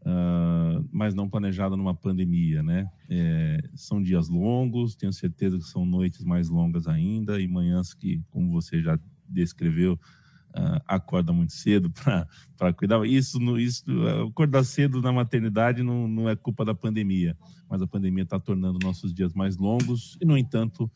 uh, 0.00 0.84
mas 0.90 1.14
não 1.14 1.30
planejada 1.30 1.76
numa 1.76 1.94
pandemia, 1.94 2.64
né? 2.64 2.90
É, 3.08 3.62
são 3.76 4.02
dias 4.02 4.28
longos, 4.28 4.96
tenho 4.96 5.12
certeza 5.12 5.56
que 5.56 5.62
são 5.62 5.86
noites 5.86 6.24
mais 6.24 6.48
longas 6.48 6.88
ainda 6.88 7.40
e 7.40 7.46
manhãs 7.46 7.94
que, 7.94 8.20
como 8.28 8.50
você 8.50 8.82
já 8.82 8.98
descreveu, 9.28 9.92
uh, 9.92 10.82
acorda 10.84 11.32
muito 11.32 11.52
cedo 11.52 11.92
para 12.58 12.72
cuidar. 12.72 13.06
Isso, 13.06 13.38
isso, 13.56 13.84
acordar 14.28 14.64
cedo 14.64 15.00
na 15.00 15.12
maternidade 15.12 15.80
não, 15.80 16.08
não 16.08 16.28
é 16.28 16.34
culpa 16.34 16.64
da 16.64 16.74
pandemia, 16.74 17.38
mas 17.70 17.80
a 17.80 17.86
pandemia 17.86 18.24
está 18.24 18.40
tornando 18.40 18.80
nossos 18.82 19.14
dias 19.14 19.32
mais 19.32 19.56
longos 19.56 20.18
e, 20.20 20.24
no 20.24 20.36
entanto, 20.36 20.90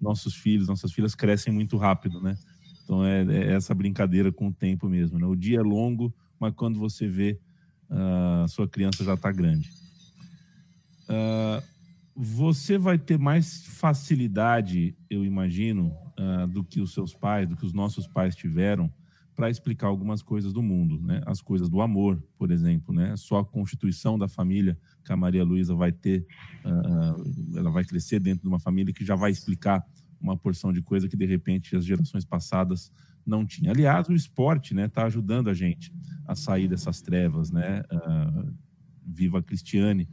nossos 0.00 0.34
filhos, 0.34 0.66
nossas 0.66 0.92
filhas 0.92 1.14
crescem 1.14 1.52
muito 1.52 1.76
rápido, 1.76 2.22
né? 2.22 2.38
Então 2.86 3.04
é, 3.04 3.24
é, 3.24 3.52
essa 3.54 3.74
brincadeira 3.74 4.30
com 4.30 4.46
o 4.46 4.52
tempo 4.52 4.88
mesmo. 4.88 5.18
Né? 5.18 5.26
O 5.26 5.34
dia 5.34 5.58
é 5.58 5.62
longo, 5.62 6.14
mas 6.38 6.54
quando 6.54 6.78
você 6.78 7.08
vê, 7.08 7.38
uh, 7.90 8.44
a 8.44 8.48
sua 8.48 8.68
criança 8.68 9.02
já 9.02 9.14
está 9.14 9.32
grande. 9.32 9.68
Uh, 11.08 11.60
você 12.14 12.78
vai 12.78 12.96
ter 12.96 13.18
mais 13.18 13.66
facilidade, 13.66 14.96
eu 15.10 15.24
imagino, 15.24 15.92
uh, 16.16 16.46
do 16.46 16.62
que 16.62 16.80
os 16.80 16.94
seus 16.94 17.12
pais, 17.12 17.48
do 17.48 17.56
que 17.56 17.66
os 17.66 17.72
nossos 17.72 18.06
pais 18.06 18.36
tiveram, 18.36 18.90
para 19.34 19.50
explicar 19.50 19.88
algumas 19.88 20.22
coisas 20.22 20.52
do 20.52 20.62
mundo, 20.62 20.98
né? 21.02 21.20
As 21.26 21.42
coisas 21.42 21.68
do 21.68 21.82
amor, 21.82 22.22
por 22.38 22.50
exemplo, 22.50 22.94
né? 22.94 23.14
Só 23.16 23.40
a 23.40 23.44
constituição 23.44 24.16
da 24.16 24.28
família 24.28 24.78
que 25.04 25.12
a 25.12 25.16
Maria 25.16 25.44
Luísa 25.44 25.74
vai 25.74 25.92
ter, 25.92 26.24
uh, 26.64 27.58
ela 27.58 27.70
vai 27.70 27.84
crescer 27.84 28.20
dentro 28.20 28.42
de 28.42 28.48
uma 28.48 28.60
família 28.60 28.94
que 28.94 29.04
já 29.04 29.14
vai 29.14 29.30
explicar 29.30 29.84
uma 30.20 30.36
porção 30.36 30.72
de 30.72 30.82
coisa 30.82 31.08
que 31.08 31.16
de 31.16 31.26
repente 31.26 31.76
as 31.76 31.84
gerações 31.84 32.24
passadas 32.24 32.90
não 33.24 33.44
tinham. 33.44 33.72
Aliás, 33.72 34.08
o 34.08 34.14
esporte, 34.14 34.74
né, 34.74 34.86
está 34.86 35.04
ajudando 35.04 35.50
a 35.50 35.54
gente 35.54 35.92
a 36.26 36.34
sair 36.34 36.68
dessas 36.68 37.02
trevas, 37.02 37.50
né? 37.50 37.82
Uh, 37.92 38.54
Viva 39.04 39.42
Cristiane, 39.42 40.08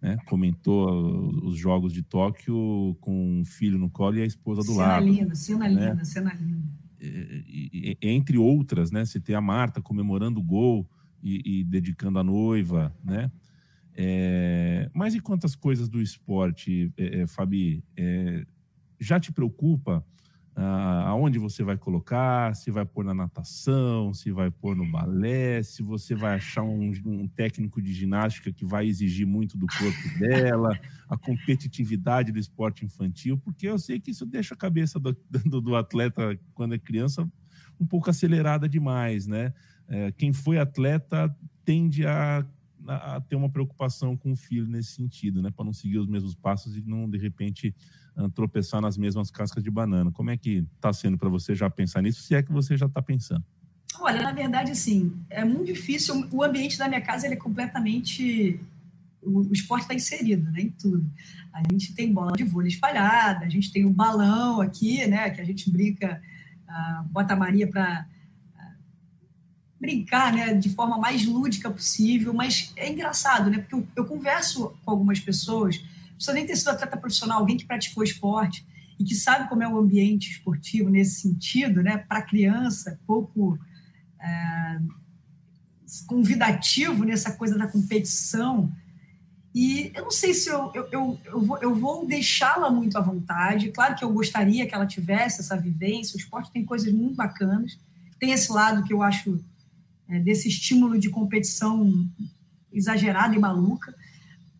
né, 0.00 0.16
comentou 0.26 1.34
os 1.44 1.56
jogos 1.56 1.92
de 1.92 2.02
Tóquio 2.02 2.96
com 3.00 3.40
um 3.40 3.44
filho 3.44 3.78
no 3.78 3.90
colo 3.90 4.16
e 4.16 4.22
a 4.22 4.26
esposa 4.26 4.60
do 4.60 4.72
cena 4.72 4.86
lado. 4.86 5.06
Linda, 5.06 5.34
cena 5.34 5.68
né? 5.68 5.90
linda, 5.90 6.04
cena 6.04 6.34
linda. 6.34 6.68
E, 7.00 7.96
e, 8.02 8.08
entre 8.08 8.38
outras, 8.38 8.90
né? 8.90 9.04
Você 9.04 9.20
tem 9.20 9.34
a 9.34 9.40
Marta 9.40 9.80
comemorando 9.80 10.40
o 10.40 10.42
gol 10.42 10.88
e, 11.22 11.60
e 11.60 11.64
dedicando 11.64 12.18
a 12.18 12.24
noiva, 12.24 12.94
né? 13.04 13.30
É, 13.98 14.90
mas 14.92 15.14
e 15.14 15.20
quantas 15.20 15.54
coisas 15.54 15.88
do 15.88 16.02
esporte, 16.02 16.92
é, 16.96 17.20
é, 17.20 17.26
Fabi? 17.26 17.82
Já 18.98 19.20
te 19.20 19.32
preocupa 19.32 20.04
ah, 20.58 21.08
aonde 21.08 21.38
você 21.38 21.62
vai 21.62 21.76
colocar, 21.76 22.56
se 22.56 22.70
vai 22.70 22.86
pôr 22.86 23.04
na 23.04 23.12
natação, 23.12 24.14
se 24.14 24.32
vai 24.32 24.50
pôr 24.50 24.74
no 24.74 24.90
balé, 24.90 25.62
se 25.62 25.82
você 25.82 26.14
vai 26.14 26.36
achar 26.36 26.62
um, 26.62 26.92
um 27.04 27.28
técnico 27.28 27.82
de 27.82 27.92
ginástica 27.92 28.50
que 28.50 28.64
vai 28.64 28.86
exigir 28.86 29.26
muito 29.26 29.58
do 29.58 29.66
corpo 29.66 30.18
dela, 30.18 30.78
a 31.10 31.18
competitividade 31.18 32.32
do 32.32 32.38
esporte 32.38 32.86
infantil, 32.86 33.36
porque 33.36 33.68
eu 33.68 33.78
sei 33.78 34.00
que 34.00 34.10
isso 34.10 34.24
deixa 34.24 34.54
a 34.54 34.56
cabeça 34.56 34.98
do, 34.98 35.14
do, 35.44 35.60
do 35.60 35.76
atleta, 35.76 36.40
quando 36.54 36.74
é 36.74 36.78
criança, 36.78 37.30
um 37.78 37.86
pouco 37.86 38.08
acelerada 38.08 38.66
demais, 38.66 39.26
né? 39.26 39.52
É, 39.88 40.10
quem 40.12 40.32
foi 40.32 40.58
atleta 40.58 41.34
tende 41.66 42.06
a, 42.06 42.46
a, 42.88 43.20
ter 43.20 43.36
uma 43.36 43.50
preocupação 43.50 44.16
com 44.16 44.32
o 44.32 44.36
filho 44.36 44.66
nesse 44.66 44.92
sentido, 44.92 45.42
né? 45.42 45.50
Para 45.50 45.66
não 45.66 45.72
seguir 45.74 45.98
os 45.98 46.06
mesmos 46.06 46.34
passos 46.34 46.76
e 46.78 46.82
não, 46.82 47.08
de 47.08 47.18
repente, 47.18 47.74
tropeçar 48.34 48.80
nas 48.80 48.96
mesmas 48.96 49.30
cascas 49.30 49.62
de 49.62 49.70
banana. 49.70 50.10
Como 50.10 50.30
é 50.30 50.36
que 50.36 50.66
está 50.74 50.92
sendo 50.92 51.18
para 51.18 51.28
você 51.28 51.54
já 51.54 51.68
pensar 51.68 52.02
nisso, 52.02 52.22
se 52.22 52.34
é 52.34 52.42
que 52.42 52.50
você 52.50 52.76
já 52.76 52.86
está 52.86 53.02
pensando? 53.02 53.44
Olha, 54.00 54.22
na 54.22 54.32
verdade, 54.32 54.72
assim, 54.72 55.12
é 55.30 55.44
muito 55.44 55.66
difícil. 55.66 56.26
O 56.32 56.42
ambiente 56.42 56.78
da 56.78 56.88
minha 56.88 57.00
casa 57.00 57.26
ele 57.26 57.34
é 57.34 57.38
completamente. 57.38 58.60
O, 59.22 59.52
esporte 59.52 59.82
está 59.82 59.94
inserido 59.94 60.50
né, 60.50 60.60
em 60.60 60.70
tudo. 60.70 61.04
A 61.52 61.62
gente 61.70 61.94
tem 61.94 62.12
bola 62.12 62.32
de 62.32 62.44
vôlei 62.44 62.68
espalhada, 62.68 63.44
a 63.44 63.48
gente 63.48 63.72
tem 63.72 63.84
um 63.84 63.92
balão 63.92 64.60
aqui, 64.60 65.06
né, 65.06 65.30
que 65.30 65.40
a 65.40 65.44
gente 65.44 65.70
brinca, 65.70 66.22
uh, 66.68 67.04
bota 67.08 67.34
a 67.34 67.36
Maria 67.36 67.66
para 67.66 68.06
uh, 68.54 68.82
brincar 69.80 70.32
né, 70.32 70.54
de 70.54 70.68
forma 70.68 70.96
mais 70.98 71.26
lúdica 71.26 71.70
possível, 71.70 72.32
mas 72.32 72.72
é 72.76 72.92
engraçado, 72.92 73.50
né, 73.50 73.58
porque 73.58 73.74
eu, 73.74 73.88
eu 73.96 74.04
converso 74.04 74.76
com 74.84 74.90
algumas 74.92 75.18
pessoas 75.18 75.82
precisa 76.16 76.34
nem 76.34 76.46
ter 76.46 76.56
sido 76.56 76.70
atleta 76.70 76.96
profissional, 76.96 77.38
alguém 77.38 77.56
que 77.56 77.66
praticou 77.66 78.02
esporte 78.02 78.66
e 78.98 79.04
que 79.04 79.14
sabe 79.14 79.48
como 79.48 79.62
é 79.62 79.68
o 79.68 79.78
ambiente 79.78 80.30
esportivo 80.30 80.88
nesse 80.88 81.20
sentido, 81.20 81.82
né? 81.82 81.98
Para 81.98 82.22
criança, 82.22 82.98
pouco 83.06 83.58
é, 84.18 84.80
convidativo 86.06 87.04
nessa 87.04 87.32
coisa 87.32 87.58
da 87.58 87.66
competição. 87.66 88.72
E 89.54 89.90
eu 89.94 90.04
não 90.04 90.10
sei 90.10 90.34
se 90.34 90.48
eu, 90.48 90.70
eu, 90.74 90.88
eu, 90.90 91.20
eu 91.26 91.44
vou, 91.44 91.58
eu 91.58 91.74
vou 91.74 92.06
deixá-la 92.06 92.70
muito 92.70 92.96
à 92.96 93.00
vontade. 93.00 93.70
Claro 93.70 93.94
que 93.94 94.04
eu 94.04 94.12
gostaria 94.12 94.66
que 94.66 94.74
ela 94.74 94.86
tivesse 94.86 95.40
essa 95.40 95.56
vivência. 95.56 96.16
O 96.16 96.18
esporte 96.18 96.50
tem 96.50 96.64
coisas 96.64 96.92
muito 96.92 97.16
bacanas. 97.16 97.78
Tem 98.18 98.32
esse 98.32 98.50
lado 98.50 98.82
que 98.82 98.92
eu 98.92 99.02
acho 99.02 99.38
é, 100.08 100.18
desse 100.18 100.48
estímulo 100.48 100.98
de 100.98 101.10
competição 101.10 102.06
exagerada 102.72 103.34
e 103.34 103.38
maluca 103.38 103.94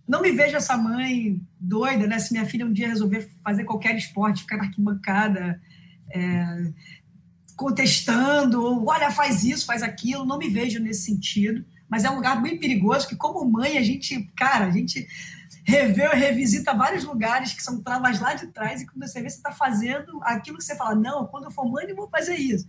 não 0.06 0.22
me 0.22 0.30
vejo 0.32 0.56
essa 0.56 0.76
mãe 0.76 1.40
doida, 1.58 2.06
né? 2.06 2.18
Se 2.18 2.32
minha 2.32 2.46
filha 2.46 2.66
um 2.66 2.72
dia 2.72 2.88
resolver 2.88 3.28
fazer 3.42 3.64
qualquer 3.64 3.96
esporte, 3.96 4.42
ficar 4.42 4.56
na 4.56 4.64
arquibancada, 4.64 5.60
é, 6.10 6.72
contestando, 7.56 8.62
ou 8.62 8.88
olha, 8.88 9.10
faz 9.10 9.42
isso, 9.42 9.66
faz 9.66 9.82
aquilo, 9.82 10.24
não 10.24 10.38
me 10.38 10.48
vejo 10.48 10.78
nesse 10.78 11.02
sentido. 11.02 11.64
Mas 11.88 12.04
é 12.04 12.10
um 12.10 12.16
lugar 12.16 12.40
bem 12.40 12.58
perigoso, 12.58 13.08
que 13.08 13.16
como 13.16 13.44
mãe, 13.44 13.78
a 13.78 13.82
gente, 13.82 14.30
cara, 14.36 14.66
a 14.66 14.70
gente 14.70 15.06
revê, 15.64 16.06
revisita 16.08 16.74
vários 16.74 17.04
lugares 17.04 17.52
que 17.52 17.62
são 17.62 17.82
travas 17.82 18.20
lá 18.20 18.34
de 18.34 18.46
trás, 18.48 18.80
e 18.80 18.86
quando 18.86 19.06
você 19.06 19.20
vê, 19.20 19.28
você 19.28 19.36
está 19.36 19.50
fazendo 19.50 20.20
aquilo 20.22 20.58
que 20.58 20.64
você 20.64 20.76
fala, 20.76 20.94
não, 20.94 21.26
quando 21.26 21.44
eu 21.44 21.50
for 21.50 21.68
mãe, 21.68 21.86
eu 21.88 21.96
vou 21.96 22.08
fazer 22.08 22.36
isso. 22.36 22.66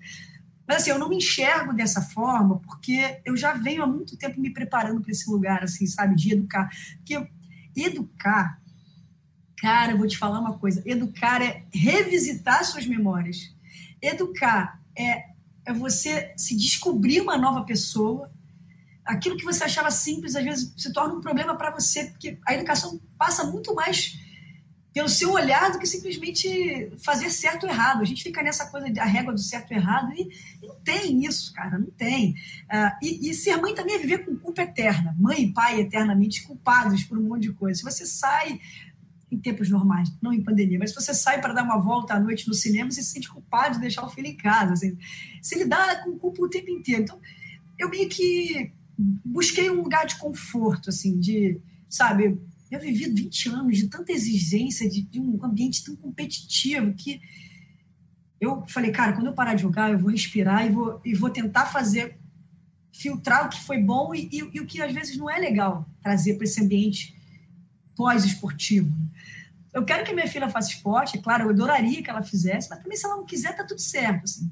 Mas 0.68 0.78
assim, 0.78 0.90
eu 0.90 1.00
não 1.00 1.08
me 1.08 1.16
enxergo 1.16 1.74
dessa 1.74 2.02
forma, 2.02 2.60
porque 2.60 3.22
eu 3.24 3.38
já 3.38 3.54
venho 3.54 3.82
há 3.82 3.88
muito 3.88 4.18
tempo 4.18 4.40
me 4.40 4.52
preparando 4.52 5.02
para 5.02 5.12
esse 5.12 5.30
lugar, 5.30 5.64
assim, 5.64 5.88
sabe, 5.88 6.16
de 6.16 6.34
educar. 6.34 6.70
Porque 6.98 7.26
educar, 7.74 8.62
cara, 9.58 9.94
eu 9.94 9.98
vou 9.98 10.08
te 10.08 10.18
falar 10.18 10.40
uma 10.40 10.58
coisa: 10.58 10.84
educar 10.86 11.42
é 11.42 11.64
revisitar 11.74 12.66
suas 12.66 12.86
memórias. 12.86 13.56
Educar 14.02 14.82
é, 14.96 15.24
é 15.66 15.74
você 15.74 16.34
se 16.36 16.56
descobrir 16.56 17.22
uma 17.22 17.38
nova 17.38 17.64
pessoa. 17.64 18.30
Aquilo 19.06 19.38
que 19.38 19.46
você 19.46 19.64
achava 19.64 19.90
simples, 19.90 20.36
às 20.36 20.44
vezes, 20.44 20.74
se 20.76 20.92
torna 20.92 21.14
um 21.14 21.22
problema 21.22 21.56
para 21.56 21.72
você, 21.72 22.06
porque 22.08 22.38
a 22.46 22.54
educação 22.54 23.00
passa 23.18 23.46
muito 23.46 23.74
mais 23.74 24.20
pelo 24.98 25.10
seu 25.10 25.32
olhar 25.32 25.72
do 25.72 25.78
que 25.78 25.86
simplesmente 25.86 26.92
fazer 26.98 27.30
certo 27.30 27.66
ou 27.66 27.70
errado. 27.70 28.02
A 28.02 28.04
gente 28.04 28.24
fica 28.24 28.42
nessa 28.42 28.66
coisa 28.66 28.92
da 28.92 29.04
régua 29.04 29.32
do 29.32 29.40
certo 29.40 29.70
ou 29.70 29.78
errado 29.78 30.12
e, 30.12 30.28
e 30.60 30.68
não 30.68 30.76
tem 30.80 31.24
isso, 31.24 31.54
cara, 31.54 31.78
não 31.78 31.92
tem. 31.92 32.32
Uh, 32.32 32.98
e, 33.00 33.30
e, 33.30 33.34
ser 33.36 33.58
mãe 33.58 33.76
também 33.76 33.94
é 33.94 34.00
viver 34.00 34.26
com 34.26 34.36
culpa 34.36 34.64
eterna. 34.64 35.16
Mãe 35.20 35.44
e 35.44 35.54
pai 35.54 35.80
eternamente 35.80 36.42
culpados 36.48 37.04
por 37.04 37.16
um 37.16 37.22
monte 37.22 37.44
de 37.44 37.54
coisa. 37.54 37.78
Se 37.78 37.84
você 37.84 38.08
sai 38.08 38.60
em 39.32 39.38
tempos 39.38 39.70
normais, 39.70 40.12
não 40.20 40.34
em 40.34 40.42
pandemia, 40.42 40.80
mas 40.80 40.90
se 40.90 40.96
você 40.96 41.14
sai 41.14 41.40
para 41.42 41.54
dar 41.54 41.62
uma 41.62 41.78
volta 41.78 42.16
à 42.16 42.20
noite 42.20 42.48
no 42.48 42.56
cinema, 42.56 42.90
você 42.90 43.04
se 43.04 43.12
sente 43.12 43.30
culpado 43.30 43.76
de 43.76 43.82
deixar 43.82 44.04
o 44.04 44.10
filho 44.10 44.30
em 44.30 44.36
casa. 44.36 44.74
Assim, 44.74 44.98
se 45.44 45.60
lidar 45.60 46.04
com 46.04 46.18
culpa 46.18 46.42
o 46.42 46.50
tempo 46.50 46.72
inteiro. 46.72 47.04
Então, 47.04 47.20
eu 47.78 47.88
meio 47.88 48.10
que 48.10 48.72
busquei 48.98 49.70
um 49.70 49.80
lugar 49.84 50.08
de 50.08 50.16
conforto, 50.16 50.90
assim, 50.90 51.20
de, 51.20 51.62
sabe, 51.88 52.42
eu 52.72 52.80
vivi 52.80 53.10
20 53.10 53.50
anos 53.50 53.78
de 53.78 53.88
tanta 53.88 54.12
exigência, 54.12 54.90
de, 54.90 55.02
de, 55.02 55.20
um 55.20 55.44
ambiente 55.44 55.84
tão 55.84 55.96
competitivo, 55.96 56.94
que 56.94 57.22
eu 58.40 58.66
falei, 58.68 58.92
cara, 58.92 59.14
quando 59.14 59.28
eu 59.28 59.34
parar 59.34 59.54
de 59.54 59.62
jogar, 59.62 59.92
eu 59.92 59.98
vou 59.98 60.12
respirar 60.12 60.66
e 60.66 60.70
vou, 60.70 61.02
e 61.04 61.14
vou 61.14 61.30
tentar 61.30 61.66
fazer, 61.68 62.18
filtrar 62.92 63.46
o 63.46 63.50
que 63.50 63.62
foi 63.62 63.78
bom 63.78 64.14
e, 64.14 64.30
e, 64.32 64.38
e 64.54 64.60
o 64.60 64.66
que 64.66 64.82
às 64.82 64.94
vezes 64.94 65.18
não 65.18 65.30
é 65.30 65.40
legal 65.40 65.88
trazer 66.02 66.36
para 66.36 66.44
esse 66.44 66.62
ambiente 66.62 67.16
pós-esportivo. 67.96 68.94
Eu 69.74 69.86
quero 69.86 70.04
que 70.04 70.14
minha 70.14 70.28
filha 70.28 70.50
faça 70.50 70.70
esporte, 70.70 71.18
é 71.18 71.22
claro, 71.22 71.46
eu 71.46 71.50
adoraria 71.50 72.04
que 72.04 72.10
ela 72.10 72.22
fizesse, 72.22 72.70
mas 72.70 72.80
também 72.80 72.98
se 72.98 73.06
ela 73.06 73.18
não 73.18 73.26
quiser, 73.26 73.56
tá 73.56 73.64
tudo 73.64 73.80
certo. 73.80 74.24
Assim. 74.24 74.52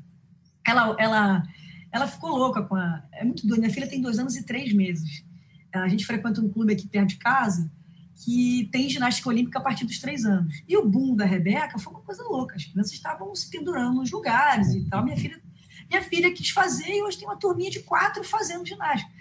Ela, 0.66 0.96
ela, 1.00 1.44
ela 1.92 2.08
ficou 2.08 2.32
louca 2.36 2.62
com 2.64 2.76
a. 2.76 3.04
É 3.12 3.24
muito 3.24 3.46
doido. 3.46 3.60
Minha 3.60 3.74
filha 3.74 3.88
tem 3.88 4.02
dois 4.02 4.20
anos 4.20 4.36
e 4.36 4.44
três 4.44 4.74
meses. 4.74 5.24
A 5.72 5.88
gente 5.88 6.06
frequenta 6.06 6.42
um 6.42 6.50
clube 6.50 6.74
aqui 6.74 6.88
perto 6.88 7.10
de 7.10 7.18
casa 7.18 7.70
que 8.16 8.70
tem 8.72 8.90
ginástica 8.90 9.30
olímpica 9.30 9.60
a 9.60 9.62
partir 9.62 9.86
dos 9.86 10.00
três 10.00 10.26
anos. 10.26 10.64
E 10.68 10.78
o 10.78 10.88
boom 10.88 11.16
da 11.16 11.26
Rebeca 11.26 11.78
foi 11.78 11.94
uma 11.94 12.02
coisa 12.02 12.24
louca. 12.24 12.56
As 12.56 12.64
crianças 12.64 12.94
estavam 12.94 13.36
se 13.36 13.50
pendurando 13.50 13.96
nos 13.96 14.12
lugares 14.12 14.74
e 14.74 14.86
tal. 14.90 15.04
Minha 15.04 15.18
filha, 15.18 15.42
minha 15.90 16.02
filha 16.02 16.34
quis 16.34 16.50
fazer 16.50 16.90
e 16.90 17.04
hoje 17.04 17.18
tem 17.18 17.28
uma 17.28 17.38
turminha 17.38 17.70
de 17.70 17.82
quatro 17.82 18.24
fazendo 18.24 18.66
ginástica. 18.66 19.12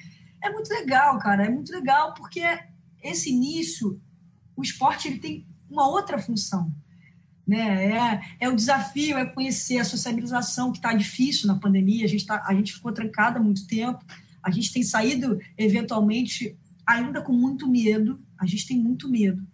É 0.42 0.50
muito 0.50 0.68
legal, 0.68 1.18
cara. 1.18 1.46
É 1.46 1.50
muito 1.50 1.72
legal 1.72 2.14
porque 2.14 2.42
esse 3.02 3.30
início, 3.30 4.00
o 4.56 4.62
esporte 4.62 5.08
ele 5.08 5.18
tem 5.18 5.46
uma 5.68 5.88
outra 5.88 6.18
função. 6.18 6.72
Né? 7.46 7.90
É, 7.90 8.20
é 8.40 8.48
o 8.48 8.56
desafio, 8.56 9.18
é 9.18 9.26
conhecer 9.26 9.78
a 9.78 9.84
sociabilização 9.84 10.70
que 10.70 10.78
está 10.78 10.94
difícil 10.94 11.48
na 11.48 11.58
pandemia. 11.58 12.04
A 12.04 12.08
gente, 12.08 12.26
tá, 12.26 12.42
a 12.46 12.54
gente 12.54 12.72
ficou 12.72 12.92
trancada 12.92 13.38
há 13.38 13.42
muito 13.42 13.66
tempo. 13.66 14.04
A 14.42 14.50
gente 14.50 14.72
tem 14.72 14.82
saído, 14.82 15.40
eventualmente, 15.58 16.56
ainda 16.86 17.22
com 17.22 17.32
muito 17.32 17.68
medo, 17.68 18.22
a 18.38 18.46
gente 18.46 18.66
tem 18.66 18.78
muito 18.78 19.08
medo. 19.08 19.46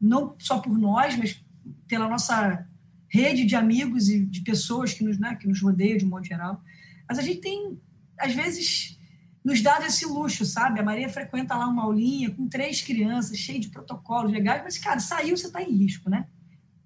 Não 0.00 0.34
só 0.38 0.58
por 0.58 0.76
nós, 0.76 1.16
mas 1.16 1.42
pela 1.86 2.08
nossa 2.08 2.66
rede 3.08 3.44
de 3.44 3.54
amigos 3.54 4.08
e 4.08 4.24
de 4.24 4.40
pessoas 4.40 4.92
que 4.92 5.04
nos, 5.04 5.18
né, 5.18 5.36
que 5.36 5.46
nos 5.46 5.60
rodeiam 5.60 5.96
de 5.96 6.04
um 6.04 6.08
modo 6.08 6.26
geral. 6.26 6.60
Mas 7.08 7.18
a 7.18 7.22
gente 7.22 7.40
tem, 7.40 7.80
às 8.18 8.34
vezes, 8.34 8.98
nos 9.44 9.60
dado 9.60 9.86
esse 9.86 10.04
luxo, 10.06 10.44
sabe? 10.44 10.80
A 10.80 10.82
Maria 10.82 11.08
frequenta 11.08 11.54
lá 11.54 11.68
uma 11.68 11.84
aulinha 11.84 12.30
com 12.30 12.48
três 12.48 12.82
crianças, 12.82 13.36
cheio 13.36 13.60
de 13.60 13.68
protocolos 13.68 14.32
legais, 14.32 14.62
mas, 14.64 14.78
cara, 14.78 14.98
saiu, 14.98 15.36
você 15.36 15.46
está 15.46 15.62
em 15.62 15.70
risco, 15.76 16.10
né? 16.10 16.26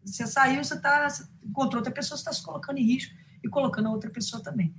Você 0.04 0.26
saiu, 0.26 0.62
você 0.62 0.74
está 0.74 1.08
encontrou 1.44 1.80
outra 1.80 1.92
pessoa, 1.92 2.16
você 2.16 2.22
está 2.22 2.32
se 2.32 2.42
colocando 2.42 2.78
em 2.78 2.84
risco 2.84 3.14
e 3.42 3.48
colocando 3.48 3.88
a 3.88 3.92
outra 3.92 4.10
pessoa 4.10 4.42
também. 4.42 4.74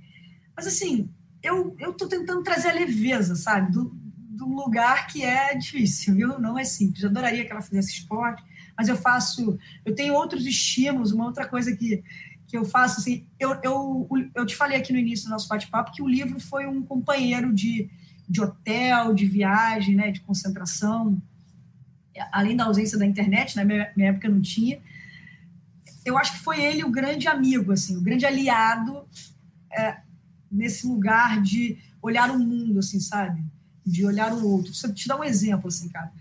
Mas, 0.54 0.66
assim, 0.66 1.10
eu 1.42 1.74
estou 1.78 2.06
tentando 2.06 2.42
trazer 2.42 2.68
a 2.68 2.74
leveza, 2.74 3.34
sabe? 3.34 3.72
Do, 3.72 3.90
de 4.30 4.44
um 4.44 4.54
lugar 4.54 5.08
que 5.08 5.24
é 5.24 5.54
difícil, 5.56 6.14
viu? 6.14 6.38
Não 6.38 6.56
é 6.56 6.62
simples. 6.62 7.02
Eu 7.02 7.10
adoraria 7.10 7.44
que 7.44 7.50
ela 7.50 7.60
fizesse 7.60 7.90
esporte, 7.90 8.44
mas 8.78 8.88
eu 8.88 8.96
faço, 8.96 9.58
eu 9.84 9.94
tenho 9.94 10.14
outros 10.14 10.46
estímulos, 10.46 11.10
uma 11.10 11.26
outra 11.26 11.48
coisa 11.48 11.74
que, 11.76 12.02
que 12.46 12.56
eu 12.56 12.64
faço, 12.64 13.00
assim, 13.00 13.26
eu, 13.40 13.58
eu, 13.62 14.08
eu 14.34 14.46
te 14.46 14.54
falei 14.54 14.78
aqui 14.78 14.92
no 14.92 14.98
início 15.00 15.26
do 15.26 15.30
nosso 15.30 15.48
bate-papo 15.48 15.92
que 15.92 16.02
o 16.02 16.08
livro 16.08 16.38
foi 16.38 16.64
um 16.66 16.80
companheiro 16.80 17.52
de, 17.52 17.90
de 18.28 18.40
hotel, 18.40 19.12
de 19.12 19.26
viagem, 19.26 19.96
né, 19.96 20.12
de 20.12 20.20
concentração, 20.20 21.20
além 22.30 22.56
da 22.56 22.64
ausência 22.64 22.96
da 22.96 23.06
internet, 23.06 23.56
na 23.56 23.64
minha, 23.64 23.90
minha 23.96 24.10
época 24.10 24.28
não 24.28 24.40
tinha, 24.40 24.80
eu 26.04 26.16
acho 26.16 26.32
que 26.34 26.38
foi 26.38 26.62
ele 26.62 26.84
o 26.84 26.90
grande 26.90 27.26
amigo, 27.26 27.72
assim, 27.72 27.96
o 27.96 28.00
grande 28.00 28.24
aliado 28.24 29.04
é, 29.72 29.98
nesse 30.50 30.86
lugar 30.86 31.42
de 31.42 31.78
olhar 32.00 32.30
o 32.30 32.38
mundo, 32.38 32.78
assim, 32.78 33.00
sabe? 33.00 33.42
De 33.90 34.04
olhar 34.06 34.32
o 34.32 34.46
outro. 34.46 34.72
Eu 34.84 34.94
te 34.94 35.08
dar 35.08 35.18
um 35.18 35.24
exemplo, 35.24 35.68
assim, 35.68 35.88
cara. 35.88 36.12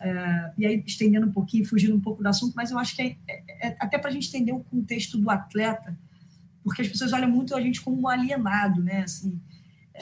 É, 0.00 0.52
e 0.58 0.66
aí, 0.66 0.82
estendendo 0.86 1.26
um 1.26 1.32
pouquinho, 1.32 1.66
fugindo 1.66 1.94
um 1.94 2.00
pouco 2.00 2.22
do 2.22 2.28
assunto, 2.28 2.54
mas 2.54 2.70
eu 2.70 2.78
acho 2.78 2.94
que 2.94 3.02
é, 3.02 3.16
é, 3.28 3.68
é 3.68 3.76
até 3.80 3.98
para 3.98 4.10
a 4.10 4.12
gente 4.12 4.28
entender 4.28 4.52
o 4.52 4.60
contexto 4.60 5.16
do 5.16 5.30
atleta, 5.30 5.96
porque 6.62 6.82
as 6.82 6.88
pessoas 6.88 7.12
olham 7.12 7.30
muito 7.30 7.54
a 7.54 7.60
gente 7.60 7.80
como 7.80 8.00
um 8.00 8.08
alienado, 8.08 8.82
né? 8.82 9.02
Assim, 9.02 9.40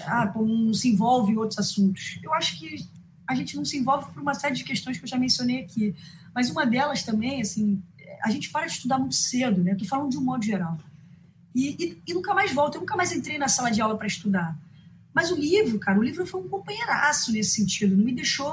ah, 0.07 0.33
não 0.35 0.73
se 0.75 0.89
envolve 0.89 1.33
em 1.33 1.37
outros 1.37 1.59
assuntos. 1.59 2.18
Eu 2.23 2.33
acho 2.35 2.59
que 2.59 2.89
a 3.27 3.35
gente 3.35 3.57
não 3.57 3.64
se 3.64 3.77
envolve 3.79 4.12
por 4.12 4.20
uma 4.20 4.35
série 4.35 4.55
de 4.55 4.64
questões 4.64 4.99
que 4.99 5.05
eu 5.05 5.09
já 5.09 5.18
mencionei 5.18 5.61
aqui. 5.61 5.95
Mas 6.35 6.51
uma 6.51 6.64
delas 6.64 7.03
também, 7.03 7.41
assim, 7.41 7.83
a 8.23 8.31
gente 8.31 8.51
para 8.51 8.66
de 8.66 8.73
estudar 8.73 8.99
muito 8.99 9.14
cedo, 9.14 9.62
né? 9.62 9.73
Estou 9.73 9.87
falando 9.87 10.11
de 10.11 10.18
um 10.18 10.23
modo 10.23 10.45
geral. 10.45 10.79
e, 11.55 11.77
e, 11.79 12.03
e, 12.07 12.14
nunca 12.14 12.35
mais 12.35 12.53
volto. 12.53 12.77
Eu 12.77 12.81
nunca 12.81 12.97
mais 12.97 13.12
entrei 13.12 13.39
na 13.39 13.49
sala 13.49 13.70
de 13.70 13.81
aula 13.81 13.97
para 13.97 14.07
estudar. 14.07 14.57
Mas 15.15 15.31
o 15.31 15.37
livro, 15.37 15.79
cara, 15.79 15.99
o 15.99 16.03
livro 16.03 16.27
foi 16.27 16.41
um 16.41 16.49
companheiraço 16.49 17.33
nesse 17.33 17.51
sentido. 17.51 17.97
Não 17.97 18.05
me 18.05 18.15
deixou 18.15 18.53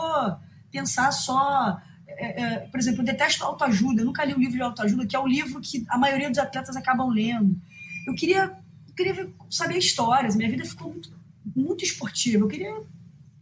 pensar 0.71 1.11
só. 1.11 1.81
É, 2.07 2.41
é, 2.41 2.59
por 2.67 2.79
exemplo, 2.79 3.01
eu 3.01 3.05
detesto 3.05 3.43
autoajuda. 3.43 4.01
Eu 4.01 4.05
nunca 4.05 4.25
li 4.25 4.33
um 4.33 4.39
livro 4.39 4.55
de 4.55 4.61
autoajuda, 4.61 5.05
que 5.05 5.15
é 5.15 5.19
o 5.19 5.27
livro 5.27 5.61
que 5.61 5.85
a 5.87 5.97
maioria 5.97 6.29
dos 6.29 6.39
atletas 6.39 6.75
acabam 6.75 7.09
lendo. 7.09 7.59
Eu 8.05 8.13
queria, 8.13 8.57
eu 8.87 8.93
queria 8.93 9.33
saber 9.49 9.77
histórias. 9.77 10.35
Minha 10.35 10.49
vida 10.49 10.65
ficou 10.65 10.91
muito, 10.91 11.11
muito 11.55 11.83
esportiva. 11.83 12.43
Eu 12.43 12.47
queria 12.47 12.81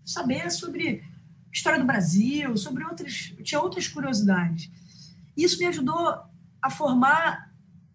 saber 0.06 0.52
sobre 0.52 1.04
história 1.52 1.80
do 1.80 1.86
Brasil, 1.86 2.56
sobre 2.56 2.84
outras. 2.84 3.34
Tinha 3.44 3.60
outras 3.60 3.88
curiosidades. 3.88 4.70
Isso 5.36 5.58
me 5.58 5.66
ajudou 5.66 6.20
a 6.62 6.70
formar 6.70 7.47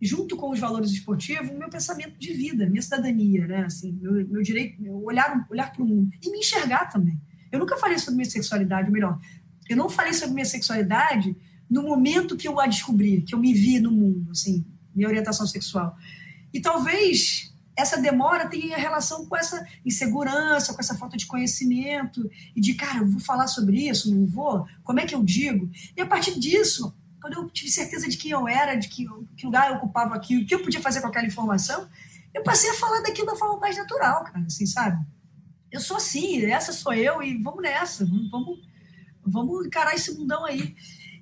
junto 0.02 0.36
com 0.36 0.50
os 0.50 0.58
valores 0.58 0.90
esportivos, 0.90 1.50
o 1.50 1.58
meu 1.58 1.70
pensamento 1.70 2.18
de 2.18 2.32
vida, 2.32 2.68
minha 2.68 2.82
cidadania, 2.82 3.46
né? 3.46 3.64
Assim, 3.64 3.92
meu, 3.92 4.12
meu 4.28 4.42
direito, 4.42 4.82
meu 4.82 5.00
olhar, 5.04 5.46
olhar 5.48 5.72
para 5.72 5.80
o 5.80 5.86
mundo 5.86 6.10
e 6.20 6.30
me 6.30 6.38
enxergar 6.38 6.86
também. 6.86 7.20
Eu 7.52 7.60
nunca 7.60 7.76
falei 7.76 7.98
sobre 7.98 8.16
minha 8.16 8.28
sexualidade, 8.28 8.88
ou 8.88 8.92
melhor, 8.92 9.16
eu 9.68 9.76
não 9.76 9.88
falei 9.88 10.12
sobre 10.12 10.34
minha 10.34 10.44
sexualidade 10.44 11.36
no 11.70 11.84
momento 11.84 12.36
que 12.36 12.48
eu 12.48 12.58
a 12.58 12.66
descobri, 12.66 13.22
que 13.22 13.32
eu 13.32 13.38
me 13.38 13.54
vi 13.54 13.78
no 13.78 13.92
mundo, 13.92 14.32
assim, 14.32 14.66
minha 14.92 15.08
orientação 15.08 15.46
sexual. 15.46 15.96
E 16.52 16.60
talvez 16.60 17.54
essa 17.76 17.96
demora 17.96 18.48
tenha 18.48 18.76
relação 18.76 19.24
com 19.26 19.36
essa 19.36 19.64
insegurança, 19.84 20.74
com 20.74 20.80
essa 20.80 20.96
falta 20.96 21.16
de 21.16 21.26
conhecimento 21.26 22.28
e 22.56 22.60
de, 22.60 22.74
cara, 22.74 22.98
eu 22.98 23.08
vou 23.08 23.20
falar 23.20 23.46
sobre 23.46 23.88
isso, 23.88 24.12
não 24.12 24.26
vou? 24.26 24.66
Como 24.82 24.98
é 25.00 25.06
que 25.06 25.14
eu 25.14 25.22
digo? 25.22 25.70
E 25.96 26.00
a 26.00 26.06
partir 26.06 26.38
disso, 26.38 26.92
quando 27.22 27.34
eu 27.34 27.48
tive 27.48 27.70
certeza 27.70 28.08
de 28.08 28.16
quem 28.16 28.32
eu 28.32 28.48
era, 28.48 28.74
de 28.74 28.88
que, 28.88 29.06
que 29.36 29.46
lugar 29.46 29.70
eu 29.70 29.76
ocupava 29.76 30.12
aqui, 30.16 30.38
o 30.38 30.44
que 30.44 30.52
eu 30.52 30.62
podia 30.62 30.80
fazer 30.80 31.00
com 31.00 31.06
aquela 31.06 31.24
informação, 31.24 31.88
eu 32.34 32.42
passei 32.42 32.68
a 32.68 32.74
falar 32.74 33.00
daquilo 33.00 33.28
da 33.28 33.36
forma 33.36 33.60
mais 33.60 33.76
natural, 33.78 34.24
cara, 34.24 34.44
assim, 34.44 34.66
sabe? 34.66 35.02
Eu 35.70 35.80
sou 35.80 35.98
assim, 35.98 36.44
essa 36.46 36.72
sou 36.72 36.92
eu 36.92 37.22
e 37.22 37.40
vamos 37.40 37.62
nessa, 37.62 38.04
vamos, 38.04 38.58
vamos 39.24 39.66
encarar 39.66 39.94
esse 39.94 40.12
mundão 40.18 40.44
aí. 40.44 40.74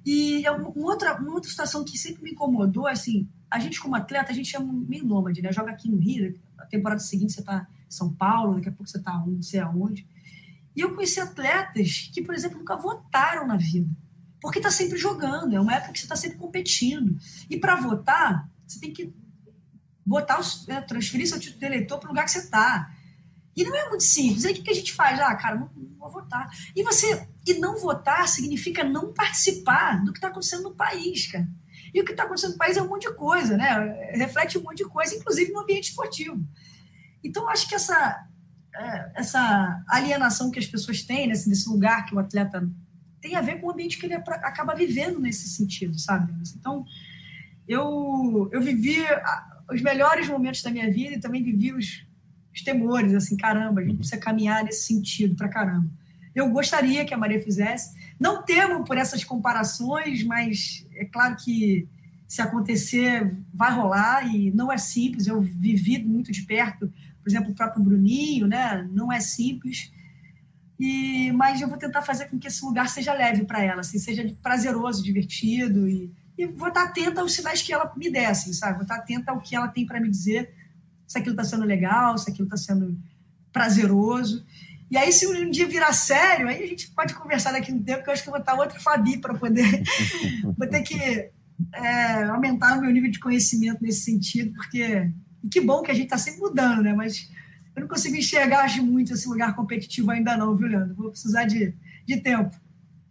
E 0.05 0.45
é 0.47 0.51
uma 0.51 0.73
outra, 0.75 1.21
uma 1.21 1.35
outra 1.35 1.51
situação 1.51 1.85
que 1.85 1.99
sempre 1.99 2.23
me 2.23 2.31
incomodou, 2.31 2.87
assim, 2.87 3.29
a 3.51 3.59
gente 3.59 3.79
como 3.79 3.95
atleta, 3.95 4.33
a 4.33 4.35
gente 4.35 4.57
é 4.57 4.59
meio 4.59 5.05
nômade, 5.05 5.43
né? 5.43 5.53
Joga 5.53 5.71
aqui 5.71 5.91
no 5.91 5.99
Rio, 5.99 6.41
a 6.57 6.65
temporada 6.65 7.01
seguinte 7.01 7.35
você 7.35 7.43
tá 7.43 7.67
em 7.87 7.91
São 7.91 8.11
Paulo, 8.15 8.55
daqui 8.55 8.71
a 8.71 8.73
pouco 8.73 8.89
você 8.89 9.03
tá 9.03 9.23
não 9.27 9.43
sei 9.43 9.61
aonde. 9.61 10.09
E 10.75 10.81
eu 10.81 10.95
conheci 10.95 11.21
atletas 11.21 12.11
que, 12.15 12.23
por 12.23 12.35
exemplo, 12.35 12.59
nunca 12.59 12.77
votaram 12.77 13.47
na 13.47 13.59
vida 13.59 13.91
porque 14.41 14.59
está 14.59 14.71
sempre 14.71 14.97
jogando, 14.97 15.55
é 15.55 15.61
uma 15.61 15.75
época 15.75 15.93
que 15.93 15.99
você 15.99 16.05
está 16.07 16.17
sempre 16.17 16.39
competindo. 16.39 17.17
E 17.49 17.59
para 17.59 17.77
votar, 17.77 18.49
você 18.67 18.81
tem 18.81 18.93
que 18.93 19.13
botar 20.05 20.41
os, 20.41 20.69
é, 20.69 20.81
transferir 20.81 21.29
seu 21.29 21.39
título 21.39 21.61
de 21.61 21.67
eleitor 21.67 21.99
para 21.99 22.09
o 22.09 22.11
lugar 22.11 22.25
que 22.25 22.31
você 22.31 22.39
está. 22.39 22.91
E 23.57 23.65
não 23.65 23.77
é 23.77 23.89
muito 23.89 24.05
simples. 24.05 24.45
Aí 24.45 24.53
o 24.53 24.63
que, 24.63 24.71
a 24.71 24.75
gente 24.75 24.93
faz? 24.93 25.21
Ah, 25.21 25.35
cara, 25.35 25.57
não, 25.57 25.71
não, 25.77 25.99
vou 25.99 26.11
votar. 26.11 26.49
E 26.75 26.83
você 26.83 27.29
e 27.47 27.55
não 27.55 27.79
votar 27.79 28.27
significa 28.29 28.83
não 28.83 29.13
participar 29.13 30.03
do 30.05 30.13
que 30.13 30.19
está 30.19 30.29
acontecendo 30.29 30.65
no 30.65 30.75
país, 30.75 31.31
cara. 31.31 31.47
E 31.93 32.01
o 32.01 32.05
que 32.05 32.13
está 32.13 32.25
acontecendo 32.25 32.53
no 32.53 32.59
país 32.59 32.77
é 32.77 32.83
um 32.83 32.89
monte 32.89 33.09
de 33.09 33.15
coisa, 33.15 33.57
né? 33.57 34.13
Reflete 34.15 34.57
um 34.57 34.63
monte 34.63 34.79
de 34.79 34.85
coisa, 34.85 35.15
inclusive 35.15 35.53
no 35.53 35.61
ambiente 35.61 35.91
esportivo. 35.91 36.43
Então, 37.23 37.49
acho 37.49 37.69
que 37.69 37.75
essa, 37.75 38.27
é, 38.75 39.13
essa 39.17 39.85
alienação 39.89 40.51
que 40.51 40.59
as 40.59 40.67
pessoas 40.67 41.03
têm 41.03 41.27
nesse, 41.27 41.49
nesse 41.49 41.69
lugar 41.69 42.07
que 42.07 42.15
o 42.15 42.19
atleta 42.19 42.67
tem 43.21 43.37
a 43.37 43.41
ver 43.41 43.61
com 43.61 43.67
o 43.67 43.71
ambiente 43.71 43.99
que 43.99 44.07
ele 44.07 44.15
acaba 44.15 44.75
vivendo 44.75 45.21
nesse 45.21 45.49
sentido, 45.49 45.99
sabe? 45.99 46.33
Então, 46.59 46.85
eu, 47.69 48.49
eu 48.53 48.61
vivi 48.61 48.97
os 49.71 49.83
melhores 49.83 50.29
momentos 50.29 50.63
da 50.63 50.71
minha 50.71 50.91
vida 50.91 51.15
e 51.15 51.21
também 51.21 51.43
vivi 51.43 51.73
os, 51.73 52.05
os 52.53 52.63
temores, 52.63 53.15
assim, 53.15 53.37
caramba, 53.37 53.81
a 53.81 53.85
gente 53.85 53.99
precisa 53.99 54.21
caminhar 54.21 54.65
nesse 54.65 54.87
sentido 54.87 55.37
para 55.37 55.49
caramba. 55.49 55.91
Eu 56.35 56.49
gostaria 56.51 57.05
que 57.05 57.13
a 57.13 57.19
Maria 57.19 57.43
fizesse. 57.43 57.95
Não 58.19 58.43
temo 58.43 58.85
por 58.85 58.97
essas 58.97 59.25
comparações, 59.25 60.23
mas 60.25 60.87
é 60.95 61.05
claro 61.05 61.37
que 61.37 61.89
se 62.27 62.41
acontecer, 62.41 63.37
vai 63.53 63.75
rolar 63.75 64.33
e 64.33 64.53
não 64.53 64.71
é 64.71 64.79
simples. 64.79 65.27
Eu 65.27 65.41
vivi 65.41 66.03
muito 66.03 66.31
de 66.31 66.43
perto, 66.43 66.93
por 67.23 67.29
exemplo, 67.29 67.51
o 67.51 67.55
próprio 67.55 67.83
Bruninho, 67.83 68.47
né? 68.47 68.89
Não 68.93 69.13
é 69.13 69.19
simples. 69.19 69.93
E, 70.81 71.31
mas 71.33 71.61
eu 71.61 71.69
vou 71.69 71.77
tentar 71.77 72.01
fazer 72.01 72.25
com 72.25 72.39
que 72.39 72.49
esse 72.49 72.65
lugar 72.65 72.89
seja 72.89 73.13
leve 73.13 73.45
para 73.45 73.63
ela, 73.63 73.83
assim, 73.83 73.99
seja 73.99 74.27
prazeroso, 74.43 75.05
divertido 75.05 75.87
e, 75.87 76.11
e, 76.39 76.47
vou 76.47 76.69
estar 76.69 76.85
atenta 76.85 77.21
aos 77.21 77.35
sinais 77.35 77.61
que 77.61 77.71
ela 77.71 77.93
me 77.95 78.11
desse, 78.11 78.25
assim, 78.27 78.53
sabe? 78.55 78.77
Vou 78.77 78.83
estar 78.85 78.97
atenta 78.97 79.31
ao 79.31 79.39
que 79.39 79.55
ela 79.55 79.69
tem 79.69 79.85
para 79.85 80.01
me 80.01 80.09
dizer, 80.09 80.55
se 81.07 81.19
aquilo 81.19 81.35
está 81.35 81.45
sendo 81.45 81.67
legal, 81.67 82.17
se 82.17 82.31
aquilo 82.31 82.47
está 82.47 82.57
sendo 82.57 82.99
prazeroso. 83.53 84.43
E 84.91 84.97
aí, 84.97 85.13
se 85.13 85.27
um 85.27 85.51
dia 85.51 85.69
virar 85.69 85.93
sério, 85.93 86.49
aí 86.49 86.65
a 86.65 86.67
gente 86.67 86.91
pode 86.93 87.13
conversar 87.13 87.53
daqui 87.53 87.71
no 87.71 87.85
tempo, 87.85 88.03
que 88.03 88.09
eu 88.09 88.15
acho 88.15 88.23
que 88.23 88.31
eu 88.31 88.33
vou 88.33 88.41
estar 88.41 88.55
outra 88.55 88.81
Fabi 88.81 89.19
para 89.19 89.35
poder. 89.35 89.83
vou 90.57 90.67
ter 90.67 90.81
que 90.81 90.97
é, 91.75 92.25
aumentar 92.25 92.79
o 92.79 92.81
meu 92.81 92.91
nível 92.91 93.11
de 93.11 93.21
conhecimento 93.21 93.83
nesse 93.83 94.01
sentido, 94.01 94.55
porque. 94.55 95.11
E 95.45 95.49
que 95.49 95.61
bom 95.61 95.83
que 95.83 95.91
a 95.91 95.95
gente 95.95 96.05
está 96.05 96.17
sempre 96.17 96.41
mudando, 96.41 96.83
né? 96.83 96.95
Mas 96.95 97.31
eu 97.75 97.81
não 97.83 97.89
consigo 97.89 98.17
enxergar 98.17 98.65
acho, 98.65 98.85
muito 98.85 99.13
esse 99.13 99.29
lugar 99.29 99.55
competitivo 99.55 100.11
ainda 100.11 100.37
não, 100.37 100.57
viu, 100.57 100.69
Leandro? 100.69 100.95
Vou 100.95 101.11
precisar 101.11 101.45
de, 101.45 101.75
de 102.07 102.21
tempo. 102.21 102.57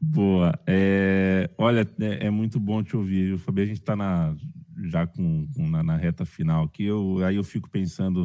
Boa. 0.02 0.58
É, 0.66 1.50
olha, 1.58 1.88
é, 2.00 2.28
é, 2.28 2.30
muito 2.30 2.60
bom 2.60 2.82
te 2.82 2.96
ouvir. 2.96 3.34
O 3.34 3.38
Fabi, 3.38 3.62
a 3.62 3.66
gente 3.66 3.80
está 3.80 3.96
já 4.86 5.06
com, 5.06 5.48
com 5.54 5.68
na, 5.68 5.84
na, 5.84 5.98
reta 5.98 6.26
final 6.26 6.66
aqui. 6.66 6.86
Eu, 6.86 7.24
aí 7.26 7.36
eu 7.36 7.44
fico 7.44 7.70
pensando, 7.70 8.24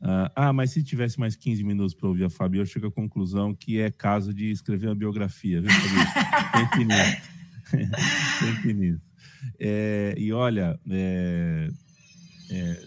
uh, 0.00 0.30
ah, 0.34 0.52
mas 0.52 0.70
se 0.70 0.82
tivesse 0.82 1.20
mais 1.20 1.36
15 1.36 1.62
minutos 1.62 1.94
para 1.94 2.08
ouvir 2.08 2.24
a 2.24 2.30
Fabi, 2.30 2.58
eu 2.58 2.66
chego 2.66 2.86
à 2.86 2.90
conclusão 2.90 3.54
que 3.54 3.78
é 3.78 3.90
caso 3.90 4.32
de 4.32 4.50
escrever 4.50 4.86
uma 4.86 4.94
biografia, 4.94 5.60
viu, 5.60 5.70
Fabi? 5.70 6.70
Tem 6.76 6.84
nisso. 6.86 8.62
Tem 8.62 8.74
nisso. 8.74 9.02
É, 9.58 10.14
e 10.16 10.32
olha, 10.32 10.78
é, 10.88 11.68
é, 12.50 12.84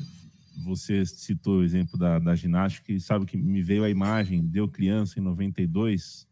você 0.56 1.06
citou 1.06 1.60
o 1.60 1.64
exemplo 1.64 1.98
da, 1.98 2.20
da 2.20 2.36
ginástica 2.36 2.92
e 2.92 3.00
sabe 3.00 3.26
que 3.26 3.38
me 3.38 3.62
veio 3.62 3.84
a 3.84 3.90
imagem, 3.90 4.46
deu 4.46 4.68
criança 4.68 5.20
em 5.20 5.24
92, 5.24 6.28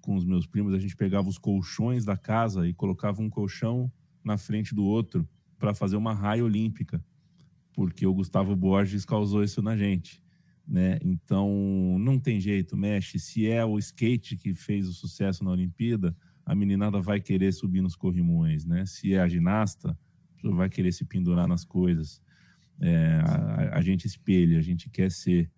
com 0.00 0.14
os 0.14 0.24
meus 0.24 0.46
primos, 0.46 0.72
a 0.72 0.78
gente 0.78 0.96
pegava 0.96 1.28
os 1.28 1.38
colchões 1.38 2.04
da 2.04 2.16
casa 2.16 2.68
e 2.68 2.72
colocava 2.72 3.20
um 3.20 3.28
colchão 3.28 3.90
na 4.22 4.38
frente 4.38 4.74
do 4.74 4.84
outro 4.84 5.28
para 5.58 5.74
fazer 5.74 5.96
uma 5.96 6.14
raia 6.14 6.44
olímpica, 6.44 7.04
porque 7.72 8.06
o 8.06 8.14
Gustavo 8.14 8.54
Borges 8.54 9.04
causou 9.04 9.42
isso 9.42 9.60
na 9.60 9.76
gente. 9.76 10.22
Né? 10.66 10.98
Então, 11.02 11.96
não 11.98 12.18
tem 12.18 12.40
jeito, 12.40 12.76
mexe. 12.76 13.18
Se 13.18 13.48
é 13.48 13.64
o 13.64 13.78
skate 13.78 14.36
que 14.36 14.54
fez 14.54 14.88
o 14.88 14.92
sucesso 14.92 15.44
na 15.44 15.50
Olimpíada, 15.50 16.16
a 16.44 16.54
meninada 16.54 17.00
vai 17.00 17.20
querer 17.20 17.52
subir 17.52 17.80
nos 17.80 17.96
corrimões, 17.96 18.64
né? 18.64 18.86
Se 18.86 19.14
é 19.14 19.20
a 19.20 19.28
ginasta, 19.28 19.98
vai 20.44 20.68
querer 20.68 20.92
se 20.92 21.04
pendurar 21.04 21.48
nas 21.48 21.64
coisas 21.64 22.20
é, 22.80 23.20
a, 23.24 23.78
a, 23.78 23.82
gente 23.82 24.06
espelha, 24.06 24.58
a 24.58 24.62
gente 24.62 24.88
quer 24.90 25.10
ser 25.10 25.50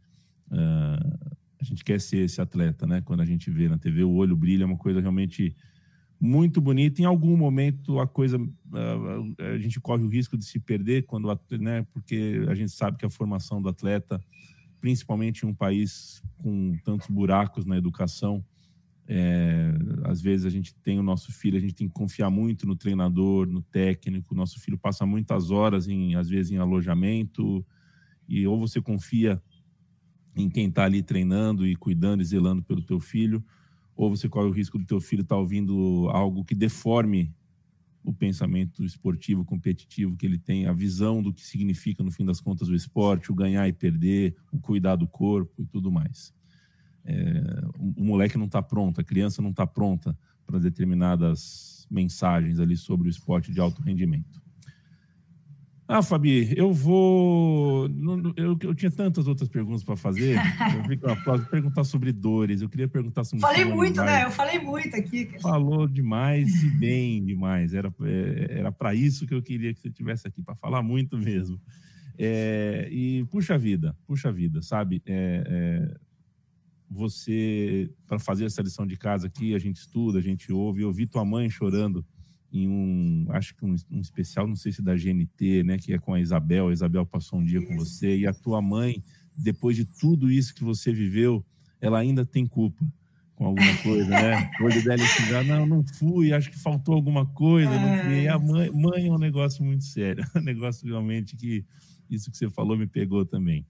uh, 0.51 1.39
a 1.61 1.65
gente 1.65 1.85
quer 1.85 2.01
ser 2.01 2.19
esse 2.19 2.41
atleta, 2.41 2.87
né? 2.87 3.01
Quando 3.01 3.21
a 3.21 3.25
gente 3.25 3.51
vê 3.51 3.69
na 3.69 3.79
TV 3.79 4.05
o 4.05 4.13
olho 4.13 4.37
brilha, 4.37 4.63
é 4.63 4.67
uma 4.67 4.77
coisa 4.77 5.01
realmente 5.01 5.57
muito 6.21 6.61
bonita. 6.61 7.03
Em 7.03 7.05
algum 7.05 7.37
momento 7.37 7.99
a 7.99 8.07
coisa 8.07 8.39
uh, 8.39 9.35
a 9.55 9.59
gente 9.59 9.81
corre 9.81 10.05
o 10.05 10.09
risco 10.09 10.37
de 10.37 10.45
se 10.45 10.61
perder 10.61 11.03
quando, 11.05 11.29
né? 11.59 11.85
Porque 11.93 12.45
a 12.49 12.55
gente 12.55 12.71
sabe 12.73 12.97
que 12.97 13.07
a 13.07 13.11
formação 13.11 13.61
do 13.61 13.69
atleta, 13.69 14.21
principalmente 14.81 15.45
em 15.45 15.49
um 15.49 15.55
país 15.55 16.23
com 16.37 16.77
tantos 16.85 17.09
buracos 17.09 17.67
na 17.67 17.77
educação, 17.77 18.45
é, 19.11 19.73
às 20.05 20.21
vezes 20.21 20.45
a 20.45 20.51
gente 20.51 20.75
tem 20.77 20.99
o 20.99 21.03
nosso 21.03 21.33
filho, 21.33 21.57
a 21.57 21.61
gente 21.61 21.75
tem 21.75 21.89
que 21.89 21.95
confiar 21.95 22.29
muito 22.29 22.67
no 22.67 22.77
treinador, 22.77 23.47
no 23.47 23.63
técnico. 23.63 24.35
Nosso 24.35 24.61
filho 24.61 24.77
passa 24.77 25.07
muitas 25.07 25.51
horas, 25.51 25.89
em, 25.89 26.15
às 26.15 26.29
vezes, 26.29 26.53
em 26.53 26.59
alojamento, 26.59 27.65
e 28.29 28.47
ou 28.47 28.59
você 28.59 28.83
confia 28.83 29.43
em 30.37 30.51
quem 30.51 30.69
está 30.69 30.85
ali 30.85 31.03
treinando 31.03 31.67
e 31.67 31.75
cuidando 31.75 32.21
e 32.21 32.25
zelando 32.25 32.63
pelo 32.63 32.83
teu 32.83 33.01
filho, 33.01 33.43
ou 33.97 34.11
você 34.11 34.29
corre 34.29 34.47
o 34.47 34.53
risco 34.53 34.79
do 34.79 34.85
teu 34.85 35.01
filho 35.01 35.23
estar 35.23 35.37
tá 35.37 35.41
ouvindo 35.41 36.09
algo 36.11 36.45
que 36.45 36.55
deforme 36.55 37.35
o 38.05 38.13
pensamento 38.13 38.85
esportivo, 38.85 39.45
competitivo 39.45 40.17
que 40.17 40.27
ele 40.27 40.39
tem, 40.39 40.67
a 40.67 40.73
visão 40.73 41.23
do 41.23 41.33
que 41.33 41.45
significa, 41.45 42.03
no 42.03 42.11
fim 42.11 42.27
das 42.27 42.41
contas, 42.41 42.69
o 42.69 42.75
esporte, 42.75 43.33
o 43.33 43.35
ganhar 43.35 43.67
e 43.67 43.73
perder, 43.73 44.37
o 44.53 44.61
cuidar 44.61 44.97
do 44.97 45.09
corpo 45.09 45.63
e 45.63 45.67
tudo 45.67 45.91
mais. 45.91 46.33
É, 47.11 47.43
o, 47.79 48.05
moleque 48.05 48.37
não 48.37 48.45
está 48.45 48.61
pronto, 48.61 49.01
a 49.01 49.05
criança 49.05 49.41
não 49.41 49.49
está 49.49 49.67
pronta 49.67 50.15
para 50.47 50.59
determinadas 50.59 51.87
mensagens 51.91 52.61
ali 52.61 52.77
sobre 52.77 53.09
o 53.09 53.11
esporte 53.11 53.51
de 53.51 53.59
alto 53.61 53.81
rendimento. 53.81 54.43
Ah, 55.91 56.03
Fabi, 56.03 56.53
eu 56.55 56.71
vou. 56.71 57.89
Eu, 58.37 58.59
eu 58.61 58.75
tinha 58.75 58.91
tantas 58.91 59.27
outras 59.27 59.49
perguntas 59.49 59.83
para 59.83 59.97
fazer. 59.97 60.37
Eu 60.77 60.87
vi 60.87 60.99
que 60.99 61.51
perguntar 61.51 61.83
sobre 61.83 62.13
dores. 62.13 62.61
Eu 62.61 62.69
queria 62.69 62.87
perguntar 62.87 63.25
sobre. 63.25 63.41
Falei 63.41 63.65
muito, 63.65 64.03
né? 64.03 64.25
Eu 64.25 64.31
falei 64.31 64.59
muito 64.59 64.95
aqui. 64.95 65.31
Falou 65.41 65.89
demais 65.89 66.63
e 66.63 66.69
bem 66.73 67.25
demais. 67.25 67.73
Era 67.73 67.91
é, 68.03 68.59
era 68.59 68.71
para 68.71 68.95
isso 68.95 69.27
que 69.27 69.33
eu 69.33 69.41
queria 69.41 69.73
que 69.73 69.81
você 69.81 69.89
estivesse 69.89 70.29
aqui 70.29 70.43
para 70.43 70.55
falar 70.55 70.83
muito 70.83 71.17
mesmo. 71.17 71.59
É, 72.19 72.87
e 72.91 73.25
puxa 73.31 73.57
vida, 73.57 73.97
puxa 74.07 74.31
vida, 74.31 74.61
sabe? 74.61 75.01
É, 75.07 75.43
é, 75.47 75.97
você, 76.91 77.91
para 78.07 78.19
fazer 78.19 78.45
essa 78.45 78.63
lição 78.63 78.87
de 78.87 78.97
casa 78.97 79.27
aqui, 79.27 79.55
a 79.55 79.59
gente 79.59 79.77
estuda, 79.77 80.19
a 80.19 80.23
gente 80.23 80.53
ouve. 80.53 80.83
Eu 80.83 80.93
vi 80.93 81.07
tua 81.07 81.25
mãe 81.25 81.51
chorando 81.51 82.05
em 82.51 82.67
um, 82.67 83.27
acho 83.31 83.55
que 83.55 83.65
um, 83.65 83.75
um, 83.91 84.01
especial, 84.01 84.47
não 84.47 84.57
sei 84.57 84.73
se 84.73 84.81
da 84.81 84.95
GNT, 84.95 85.63
né? 85.65 85.79
Que 85.79 85.93
é 85.93 85.99
com 85.99 86.15
a 86.15 86.21
Isabel. 86.21 86.69
A 86.69 86.73
Isabel 86.73 87.05
passou 87.05 87.39
um 87.39 87.45
dia 87.45 87.61
com 87.61 87.77
você. 87.77 88.19
E 88.19 88.27
a 88.27 88.33
tua 88.33 88.63
mãe, 88.63 89.03
depois 89.37 89.77
de 89.77 89.85
tudo 89.85 90.31
isso 90.31 90.55
que 90.55 90.65
você 90.65 90.93
viveu, 90.93 91.45
ela 91.81 91.99
ainda 91.99 92.25
tem 92.25 92.47
culpa 92.47 92.85
com 93.39 93.47
alguma 93.47 93.77
coisa, 93.79 94.11
né? 94.11 94.51
O 94.61 94.65
olho 94.65 94.83
dela 94.83 95.01
é 95.01 95.45
não, 95.45 95.65
não 95.65 95.85
fui, 95.87 96.33
acho 96.33 96.51
que 96.51 96.59
faltou 96.59 96.95
alguma 96.95 97.25
coisa. 97.25 97.71
É. 97.71 98.25
E 98.25 98.29
a 98.29 98.37
mãe, 98.39 98.71
mãe 98.71 99.07
é 99.07 99.13
um 99.13 99.19
negócio 99.19 99.65
muito 99.65 99.85
sério, 99.85 100.25
é 100.35 100.39
um 100.41 100.43
negócio 100.43 100.87
realmente 100.89 101.37
que 101.37 101.65
isso 102.11 102.31
que 102.31 102.37
você 102.37 102.51
falou 102.51 102.77
me 102.77 102.87
pegou 102.87 103.25
também. 103.25 103.65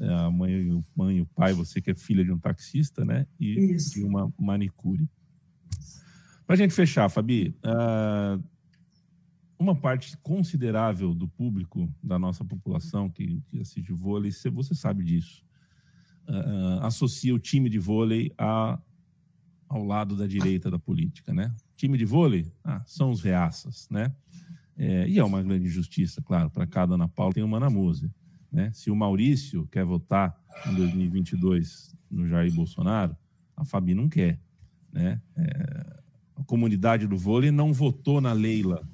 A 0.00 0.30
mãe, 0.30 0.70
o 0.72 0.84
mãe, 0.94 1.20
o 1.20 1.26
pai, 1.26 1.52
você 1.52 1.80
que 1.80 1.90
é 1.90 1.94
filha 1.94 2.24
de 2.24 2.32
um 2.32 2.38
taxista, 2.38 3.04
né? 3.04 3.26
E 3.38 3.74
isso. 3.74 3.94
de 3.94 4.04
uma 4.04 4.32
manicure. 4.38 5.08
Para 6.46 6.54
a 6.54 6.56
gente 6.56 6.74
fechar, 6.74 7.08
Fabi, 7.08 7.56
uh, 7.64 8.42
uma 9.58 9.74
parte 9.74 10.16
considerável 10.18 11.14
do 11.14 11.28
público 11.28 11.92
da 12.02 12.18
nossa 12.18 12.44
população 12.44 13.08
que, 13.08 13.40
que 13.48 13.60
assiste 13.60 13.92
vôlei, 13.92 14.30
você 14.52 14.74
sabe 14.74 15.04
disso, 15.04 15.44
uh, 16.28 16.84
associa 16.84 17.34
o 17.34 17.38
time 17.38 17.68
de 17.68 17.78
vôlei 17.78 18.32
a 18.36 18.78
ao 19.72 19.82
lado 19.82 20.14
da 20.14 20.26
direita 20.26 20.70
da 20.70 20.78
política, 20.78 21.32
né? 21.32 21.50
Time 21.76 21.96
de 21.96 22.04
vôlei, 22.04 22.52
ah, 22.62 22.82
são 22.84 23.10
os 23.10 23.22
reaças, 23.22 23.88
né? 23.90 24.14
É, 24.76 25.08
e 25.08 25.18
é 25.18 25.24
uma 25.24 25.42
grande 25.42 25.66
injustiça, 25.66 26.20
claro, 26.20 26.50
para 26.50 26.66
cada 26.66 26.94
Ana 26.94 27.08
Paula 27.08 27.32
tem 27.32 27.42
uma 27.42 27.58
na 27.58 27.70
música, 27.70 28.14
né? 28.52 28.70
Se 28.72 28.90
o 28.90 28.96
Maurício 28.96 29.66
quer 29.68 29.84
votar 29.84 30.38
em 30.66 30.74
2022 30.74 31.96
no 32.10 32.28
Jair 32.28 32.52
Bolsonaro, 32.52 33.16
a 33.56 33.64
Fabi 33.64 33.94
não 33.94 34.08
quer, 34.08 34.38
né? 34.92 35.20
É, 35.36 36.02
a 36.36 36.44
comunidade 36.44 37.06
do 37.06 37.16
vôlei 37.16 37.50
não 37.50 37.72
votou 37.72 38.20
na 38.20 38.32
Leila. 38.32 38.86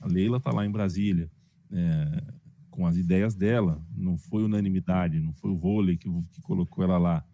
A 0.00 0.06
Leila 0.06 0.36
está 0.36 0.50
lá 0.50 0.66
em 0.66 0.70
Brasília, 0.70 1.30
é, 1.72 2.22
com 2.70 2.86
as 2.86 2.96
ideias 2.96 3.34
dela. 3.34 3.82
Não 3.96 4.18
foi 4.18 4.44
unanimidade, 4.44 5.20
não 5.20 5.32
foi 5.32 5.50
o 5.50 5.56
vôlei 5.56 5.96
que, 5.96 6.08
que 6.32 6.40
colocou 6.42 6.84
ela 6.84 6.98
lá. 6.98 7.24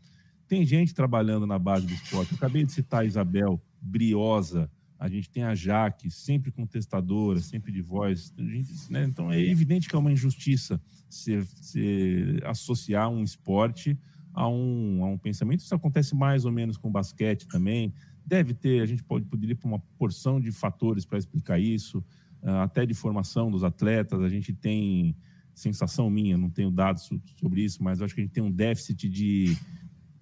Tem 0.46 0.64
gente 0.64 0.94
trabalhando 0.94 1.46
na 1.46 1.58
base 1.58 1.86
do 1.86 1.92
esporte. 1.92 2.32
Eu 2.32 2.36
acabei 2.36 2.64
de 2.64 2.72
citar 2.72 3.00
a 3.00 3.04
Isabel, 3.04 3.60
briosa. 3.80 4.70
A 5.04 5.08
gente 5.08 5.28
tem 5.28 5.42
a 5.42 5.54
Jaque, 5.54 6.10
sempre 6.10 6.50
contestadora, 6.50 7.38
sempre 7.38 7.70
de 7.70 7.82
voz. 7.82 8.32
Gente, 8.38 8.72
né? 8.90 9.04
Então 9.04 9.30
é 9.30 9.38
evidente 9.38 9.86
que 9.86 9.94
é 9.94 9.98
uma 9.98 10.10
injustiça 10.10 10.80
se, 11.10 11.44
se 11.60 12.40
associar 12.42 13.10
um 13.10 13.22
esporte 13.22 13.98
a 14.32 14.48
um, 14.48 15.04
a 15.04 15.06
um 15.08 15.18
pensamento. 15.18 15.60
Isso 15.60 15.74
acontece 15.74 16.14
mais 16.14 16.46
ou 16.46 16.52
menos 16.52 16.78
com 16.78 16.88
o 16.88 16.90
basquete 16.90 17.46
também. 17.46 17.92
Deve 18.24 18.54
ter, 18.54 18.80
a 18.80 18.86
gente 18.86 19.04
pode 19.04 19.26
poderia 19.26 19.54
para 19.54 19.68
uma 19.68 19.78
porção 19.98 20.40
de 20.40 20.50
fatores 20.50 21.04
para 21.04 21.18
explicar 21.18 21.58
isso, 21.60 22.02
ah, 22.42 22.62
até 22.62 22.86
de 22.86 22.94
formação 22.94 23.50
dos 23.50 23.62
atletas. 23.62 24.22
A 24.22 24.28
gente 24.30 24.54
tem 24.54 25.14
sensação 25.54 26.08
minha, 26.08 26.38
não 26.38 26.48
tenho 26.48 26.70
dados 26.70 27.10
sobre 27.38 27.62
isso, 27.62 27.84
mas 27.84 28.00
acho 28.00 28.14
que 28.14 28.22
a 28.22 28.24
gente 28.24 28.32
tem 28.32 28.42
um 28.42 28.50
déficit 28.50 29.06
de 29.06 29.54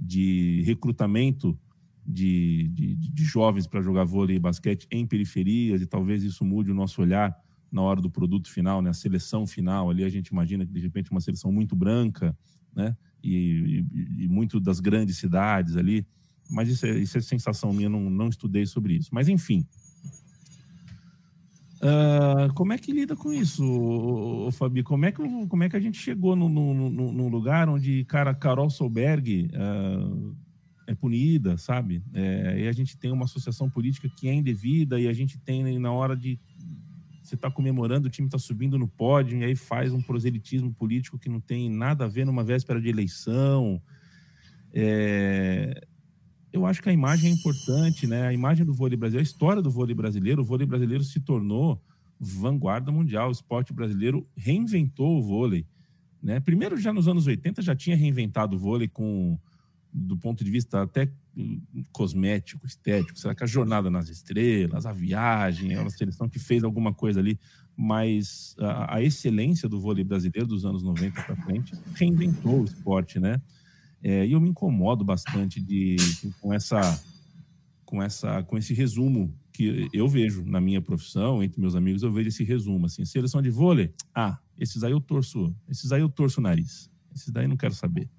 de 0.04 0.62
recrutamento 0.66 1.56
de, 2.06 2.68
de, 2.68 2.94
de 2.96 3.24
jovens 3.24 3.66
para 3.66 3.80
jogar 3.80 4.04
vôlei 4.04 4.36
e 4.36 4.40
basquete 4.40 4.86
em 4.90 5.06
periferias, 5.06 5.80
e 5.80 5.86
talvez 5.86 6.22
isso 6.22 6.44
mude 6.44 6.70
o 6.70 6.74
nosso 6.74 7.00
olhar 7.00 7.36
na 7.70 7.80
hora 7.80 8.00
do 8.00 8.10
produto 8.10 8.50
final, 8.50 8.82
né? 8.82 8.90
a 8.90 8.94
seleção 8.94 9.46
final. 9.46 9.88
Ali 9.88 10.04
a 10.04 10.08
gente 10.08 10.28
imagina 10.28 10.66
que, 10.66 10.72
de 10.72 10.80
repente, 10.80 11.10
uma 11.10 11.20
seleção 11.20 11.50
muito 11.50 11.74
branca, 11.74 12.36
né? 12.74 12.96
E, 13.22 13.84
e, 13.94 14.24
e 14.24 14.28
muito 14.28 14.60
das 14.60 14.80
grandes 14.80 15.16
cidades 15.16 15.76
ali. 15.76 16.06
Mas 16.50 16.68
isso 16.68 16.84
é, 16.84 16.98
isso 16.98 17.16
é 17.16 17.20
sensação 17.20 17.72
minha, 17.72 17.88
não, 17.88 18.10
não 18.10 18.28
estudei 18.28 18.66
sobre 18.66 18.94
isso. 18.94 19.10
Mas, 19.12 19.28
enfim, 19.28 19.66
Uh, 21.82 22.52
como 22.54 22.72
é 22.72 22.78
que 22.78 22.92
lida 22.92 23.16
com 23.16 23.32
isso, 23.32 24.48
Fabi? 24.52 24.84
Como 24.84 25.04
é 25.04 25.10
que, 25.10 25.20
como 25.48 25.64
é 25.64 25.68
que 25.68 25.74
a 25.74 25.80
gente 25.80 25.98
chegou 25.98 26.36
num, 26.36 26.48
num, 26.48 27.28
lugar 27.28 27.68
onde, 27.68 28.04
cara, 28.04 28.32
Carol 28.32 28.70
Solberg 28.70 29.50
uh, 29.52 30.36
é 30.92 30.96
punida, 30.96 31.56
sabe? 31.56 32.02
É, 32.12 32.60
e 32.60 32.68
a 32.68 32.72
gente 32.72 32.96
tem 32.96 33.10
uma 33.10 33.24
associação 33.24 33.68
política 33.68 34.08
que 34.08 34.28
é 34.28 34.34
indevida 34.34 35.00
e 35.00 35.08
a 35.08 35.12
gente 35.12 35.38
tem, 35.38 35.78
na 35.78 35.92
hora 35.92 36.16
de 36.16 36.38
você 37.22 37.36
está 37.36 37.50
comemorando, 37.50 38.08
o 38.08 38.10
time 38.10 38.26
está 38.26 38.38
subindo 38.38 38.78
no 38.78 38.88
pódio 38.88 39.38
e 39.38 39.44
aí 39.44 39.54
faz 39.54 39.92
um 39.92 40.02
proselitismo 40.02 40.74
político 40.74 41.18
que 41.18 41.28
não 41.28 41.40
tem 41.40 41.70
nada 41.70 42.04
a 42.04 42.08
ver 42.08 42.26
numa 42.26 42.42
véspera 42.42 42.80
de 42.80 42.88
eleição. 42.88 43.80
É, 44.72 45.86
eu 46.52 46.66
acho 46.66 46.82
que 46.82 46.88
a 46.88 46.92
imagem 46.92 47.30
é 47.30 47.34
importante, 47.34 48.06
né? 48.06 48.26
A 48.26 48.32
imagem 48.32 48.66
do 48.66 48.74
vôlei 48.74 48.96
brasileiro, 48.96 49.26
a 49.26 49.30
história 49.30 49.62
do 49.62 49.70
vôlei 49.70 49.94
brasileiro, 49.94 50.42
o 50.42 50.44
vôlei 50.44 50.66
brasileiro 50.66 51.04
se 51.04 51.20
tornou 51.20 51.80
vanguarda 52.18 52.92
mundial. 52.92 53.28
O 53.28 53.32
esporte 53.32 53.72
brasileiro 53.72 54.28
reinventou 54.36 55.18
o 55.18 55.22
vôlei, 55.22 55.64
né? 56.22 56.40
Primeiro, 56.40 56.76
já 56.76 56.92
nos 56.92 57.08
anos 57.08 57.26
80 57.26 57.62
já 57.62 57.74
tinha 57.74 57.96
reinventado 57.96 58.56
o 58.56 58.58
vôlei 58.58 58.88
com 58.88 59.38
do 59.92 60.16
ponto 60.16 60.42
de 60.42 60.50
vista 60.50 60.82
até 60.82 61.12
cosmético, 61.92 62.66
estético, 62.66 63.18
será 63.18 63.34
que 63.34 63.44
a 63.44 63.46
jornada 63.46 63.90
nas 63.90 64.08
estrelas, 64.08 64.86
a 64.86 64.92
viagem, 64.92 65.72
é 65.72 65.80
uma 65.80 65.90
seleção 65.90 66.28
que 66.28 66.38
fez 66.38 66.64
alguma 66.64 66.94
coisa 66.94 67.20
ali, 67.20 67.38
mas 67.76 68.54
a, 68.58 68.96
a 68.96 69.02
excelência 69.02 69.68
do 69.68 69.80
vôlei 69.80 70.04
brasileiro 70.04 70.46
dos 70.46 70.64
anos 70.64 70.82
90 70.82 71.22
para 71.22 71.36
frente 71.36 71.74
reinventou 71.94 72.60
o 72.60 72.64
esporte, 72.64 73.18
né? 73.18 73.40
É, 74.02 74.26
e 74.26 74.32
eu 74.32 74.40
me 74.40 74.48
incomodo 74.48 75.04
bastante 75.04 75.60
de, 75.60 75.96
com, 76.40 76.52
essa, 76.52 76.80
com, 77.84 78.02
essa, 78.02 78.42
com 78.42 78.58
esse 78.58 78.74
resumo 78.74 79.32
que 79.52 79.88
eu 79.92 80.08
vejo 80.08 80.44
na 80.44 80.60
minha 80.60 80.80
profissão, 80.80 81.42
entre 81.42 81.60
meus 81.60 81.74
amigos, 81.74 82.02
eu 82.02 82.12
vejo 82.12 82.28
esse 82.28 82.42
resumo, 82.42 82.86
assim, 82.86 83.04
seleção 83.04 83.40
de 83.40 83.50
vôlei, 83.50 83.92
ah, 84.14 84.38
esses 84.58 84.82
aí 84.82 84.92
eu 84.92 85.00
torço, 85.00 85.54
esses 85.68 85.92
aí 85.92 86.00
eu 86.00 86.08
torço 86.08 86.40
o 86.40 86.42
nariz, 86.42 86.90
esses 87.14 87.30
daí 87.30 87.46
não 87.46 87.56
quero 87.56 87.74
saber. 87.74 88.10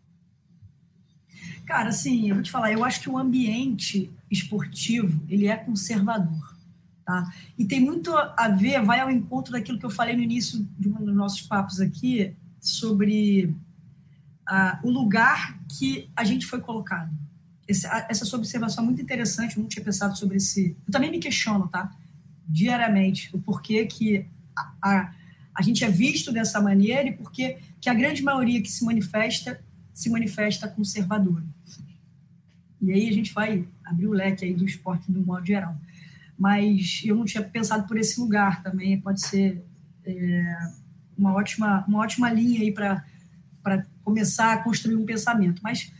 Cara, 1.65 1.89
assim, 1.89 2.29
eu 2.29 2.35
vou 2.35 2.43
te 2.43 2.51
falar, 2.51 2.71
eu 2.71 2.83
acho 2.83 3.01
que 3.01 3.09
o 3.09 3.17
ambiente 3.17 4.11
esportivo, 4.29 5.23
ele 5.29 5.47
é 5.47 5.55
conservador, 5.55 6.55
tá? 7.05 7.31
E 7.57 7.65
tem 7.65 7.79
muito 7.79 8.15
a 8.15 8.49
ver, 8.49 8.81
vai 8.83 8.99
ao 8.99 9.11
encontro 9.11 9.53
daquilo 9.53 9.79
que 9.79 9.85
eu 9.85 9.89
falei 9.89 10.15
no 10.15 10.21
início 10.21 10.67
de 10.77 10.89
um 10.89 10.93
dos 10.93 11.15
nossos 11.15 11.41
papos 11.41 11.79
aqui, 11.79 12.35
sobre 12.59 13.53
o 14.83 14.89
lugar 14.89 15.59
que 15.67 16.09
a 16.15 16.23
gente 16.23 16.45
foi 16.45 16.61
colocado. 16.61 17.11
Essa 17.67 18.25
sua 18.25 18.39
observação 18.39 18.83
é 18.83 18.87
muito 18.87 19.01
interessante, 19.01 19.55
eu 19.55 19.61
não 19.61 19.69
tinha 19.69 19.83
pensado 19.83 20.17
sobre 20.17 20.37
esse. 20.37 20.75
Eu 20.85 20.91
também 20.91 21.09
me 21.11 21.19
questiono, 21.19 21.67
tá? 21.67 21.91
Diariamente, 22.47 23.29
o 23.33 23.39
porquê 23.39 23.85
que 23.85 24.25
a, 24.55 24.73
a, 24.81 25.13
a 25.55 25.61
gente 25.61 25.83
é 25.83 25.89
visto 25.89 26.31
dessa 26.31 26.61
maneira 26.61 27.07
e 27.07 27.13
porquê 27.13 27.57
que 27.79 27.89
a 27.89 27.93
grande 27.93 28.21
maioria 28.21 28.61
que 28.61 28.69
se 28.69 28.83
manifesta 28.83 29.61
se 29.93 30.09
manifesta 30.09 30.67
conservadora. 30.67 31.45
E 32.81 32.91
aí 32.91 33.07
a 33.07 33.13
gente 33.13 33.33
vai 33.33 33.65
abrir 33.85 34.07
o 34.07 34.11
leque 34.11 34.43
aí 34.43 34.53
do 34.53 34.65
esporte 34.65 35.11
do 35.11 35.25
modo 35.25 35.45
geral. 35.45 35.77
Mas 36.37 37.01
eu 37.05 37.15
não 37.15 37.25
tinha 37.25 37.43
pensado 37.43 37.87
por 37.87 37.97
esse 37.97 38.19
lugar 38.19 38.61
também, 38.63 38.99
pode 38.99 39.21
ser 39.21 39.63
é, 40.05 40.71
uma, 41.17 41.33
ótima, 41.33 41.85
uma 41.87 41.99
ótima 41.99 42.31
linha 42.31 42.61
aí 42.61 42.73
para 42.73 43.85
começar 44.03 44.53
a 44.53 44.57
construir 44.57 44.95
um 44.95 45.05
pensamento. 45.05 45.61
Mas, 45.63 45.91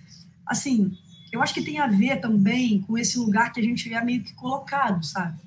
assim, 0.46 0.98
eu 1.32 1.42
acho 1.42 1.54
que 1.54 1.64
tem 1.64 1.80
a 1.80 1.88
ver 1.88 2.20
também 2.20 2.82
com 2.82 2.98
esse 2.98 3.18
lugar 3.18 3.52
que 3.54 3.60
a 3.60 3.64
gente 3.64 3.94
é 3.94 4.04
meio 4.04 4.24
que 4.24 4.34
colocado, 4.34 5.04
sabe? 5.06 5.40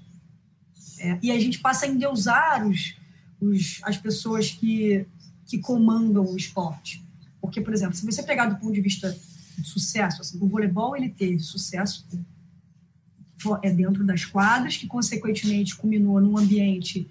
É, 0.98 1.18
e 1.22 1.30
a 1.30 1.38
gente 1.38 1.58
passa 1.58 1.84
a 1.84 1.88
endeusar 1.88 2.66
os, 2.66 2.96
os, 3.40 3.80
as 3.82 3.98
pessoas 3.98 4.50
que, 4.50 5.06
que 5.46 5.58
comandam 5.58 6.24
o 6.24 6.36
esporte. 6.36 7.05
Porque, 7.46 7.60
por 7.60 7.72
exemplo, 7.72 7.96
se 7.96 8.04
você 8.04 8.22
pegar 8.22 8.46
do 8.46 8.56
ponto 8.56 8.72
de 8.72 8.80
vista 8.80 9.16
de 9.56 9.66
sucesso, 9.66 10.20
assim, 10.20 10.38
o 10.40 10.46
voleibol 10.46 10.96
ele 10.96 11.08
teve 11.08 11.38
sucesso 11.38 12.06
é 13.62 13.70
dentro 13.70 14.04
das 14.04 14.24
quadras, 14.24 14.76
que 14.76 14.86
consequentemente 14.86 15.76
culminou 15.76 16.20
num 16.20 16.36
ambiente 16.36 17.08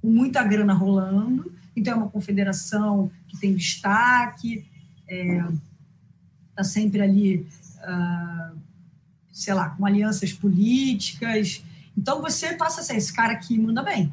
com 0.00 0.08
muita 0.08 0.44
grana 0.44 0.72
rolando, 0.72 1.50
então, 1.76 1.92
é 1.92 1.96
uma 1.96 2.08
confederação 2.08 3.10
que 3.28 3.36
tem 3.38 3.54
destaque, 3.54 4.64
está 5.06 5.14
é, 5.14 5.48
tá 6.54 6.64
sempre 6.64 7.02
ali, 7.02 7.46
uh, 7.82 8.56
sei 9.30 9.52
lá, 9.52 9.68
com 9.70 9.84
alianças 9.84 10.32
políticas. 10.32 11.62
Então, 11.96 12.22
você 12.22 12.54
passa 12.54 12.80
a 12.80 12.84
ser 12.84 12.96
esse 12.96 13.12
cara 13.12 13.36
que 13.36 13.58
manda 13.58 13.82
bem, 13.82 14.10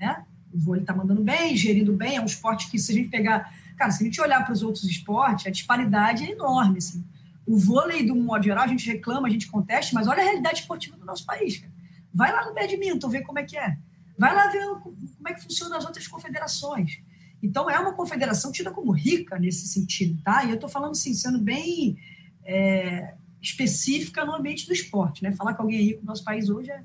né? 0.00 0.24
O 0.50 0.58
vôlei 0.58 0.82
está 0.82 0.94
mandando 0.94 1.22
bem, 1.22 1.54
gerindo 1.54 1.92
bem, 1.92 2.16
é 2.16 2.20
um 2.22 2.26
esporte 2.26 2.70
que, 2.70 2.78
se 2.78 2.90
a 2.90 2.94
gente 2.94 3.10
pegar... 3.10 3.52
Cara, 3.76 3.90
se 3.90 4.02
a 4.02 4.06
gente 4.06 4.20
olhar 4.20 4.44
para 4.44 4.52
os 4.52 4.62
outros 4.62 4.84
esportes, 4.84 5.46
a 5.46 5.50
disparidade 5.50 6.24
é 6.24 6.32
enorme, 6.32 6.78
assim. 6.78 7.04
O 7.46 7.58
vôlei, 7.58 8.04
de 8.04 8.12
um 8.12 8.22
modo 8.22 8.44
geral, 8.44 8.64
a 8.64 8.68
gente 8.68 8.86
reclama, 8.86 9.28
a 9.28 9.30
gente 9.30 9.46
contesta, 9.46 9.92
mas 9.94 10.06
olha 10.06 10.20
a 10.20 10.24
realidade 10.24 10.60
esportiva 10.60 10.96
do 10.96 11.04
nosso 11.04 11.26
país, 11.26 11.58
cara. 11.58 11.72
Vai 12.12 12.32
lá 12.32 12.46
no 12.46 12.54
badminton 12.54 13.08
ver 13.08 13.22
como 13.22 13.38
é 13.38 13.42
que 13.42 13.56
é. 13.56 13.76
Vai 14.16 14.34
lá 14.34 14.46
ver 14.48 14.64
como 14.80 15.28
é 15.28 15.34
que 15.34 15.42
funciona 15.42 15.76
as 15.76 15.84
outras 15.84 16.06
confederações. 16.06 17.00
Então, 17.42 17.68
é 17.68 17.78
uma 17.78 17.92
confederação 17.92 18.50
tida 18.50 18.70
como 18.70 18.92
rica 18.92 19.38
nesse 19.38 19.68
sentido, 19.68 20.22
tá? 20.22 20.44
E 20.44 20.50
eu 20.50 20.54
estou 20.54 20.68
falando 20.68 20.92
assim, 20.92 21.12
sendo 21.12 21.38
bem 21.38 21.98
é, 22.44 23.14
específica 23.42 24.24
no 24.24 24.34
ambiente 24.34 24.66
do 24.66 24.72
esporte, 24.72 25.22
né? 25.22 25.32
Falar 25.32 25.54
que 25.54 25.60
alguém 25.60 25.78
é 25.78 25.82
rico 25.82 26.00
no 26.00 26.06
nosso 26.06 26.24
país 26.24 26.48
hoje 26.48 26.70
é. 26.70 26.82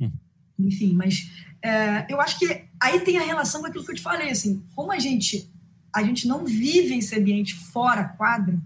Hum. 0.00 0.10
Enfim, 0.58 0.94
mas 0.94 1.30
é, 1.62 2.06
eu 2.08 2.20
acho 2.20 2.38
que 2.38 2.64
aí 2.80 3.00
tem 3.00 3.18
a 3.18 3.22
relação 3.22 3.60
com 3.60 3.68
aquilo 3.68 3.84
que 3.84 3.92
eu 3.92 3.96
te 3.96 4.02
falei, 4.02 4.30
assim, 4.30 4.64
como 4.74 4.90
a 4.90 4.98
gente, 4.98 5.51
a 5.94 6.02
gente 6.02 6.26
não 6.26 6.44
vive 6.44 6.98
esse 6.98 7.16
ambiente 7.18 7.54
fora 7.54 8.04
quadra, 8.04 8.58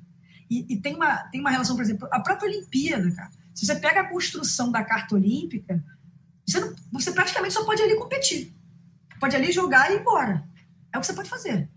e, 0.51 0.65
e 0.69 0.77
tem, 0.77 0.95
uma, 0.95 1.17
tem 1.25 1.41
uma 1.41 1.51
relação, 1.51 1.75
por 1.75 1.83
exemplo, 1.83 2.09
a 2.11 2.21
própria 2.21 2.49
Olimpíada, 2.49 3.11
cara. 3.13 3.31
Se 3.55 3.67
você 3.67 3.75
pega 3.77 4.03
a 4.03 4.09
construção 4.09 4.71
da 4.71 4.85
carta 4.85 5.15
olímpica, 5.15 5.83
você, 6.47 6.61
não, 6.61 6.75
você 6.93 7.11
praticamente 7.11 7.55
só 7.55 7.65
pode 7.65 7.83
ali 7.83 7.97
competir. 7.97 8.55
Pode 9.19 9.35
ali 9.35 9.51
jogar 9.51 9.91
e 9.91 9.95
ir 9.95 10.01
embora. 10.01 10.47
É 10.93 10.99
o 10.99 11.01
que 11.01 11.07
você 11.07 11.15
pode 11.15 11.29
fazer. 11.29 11.69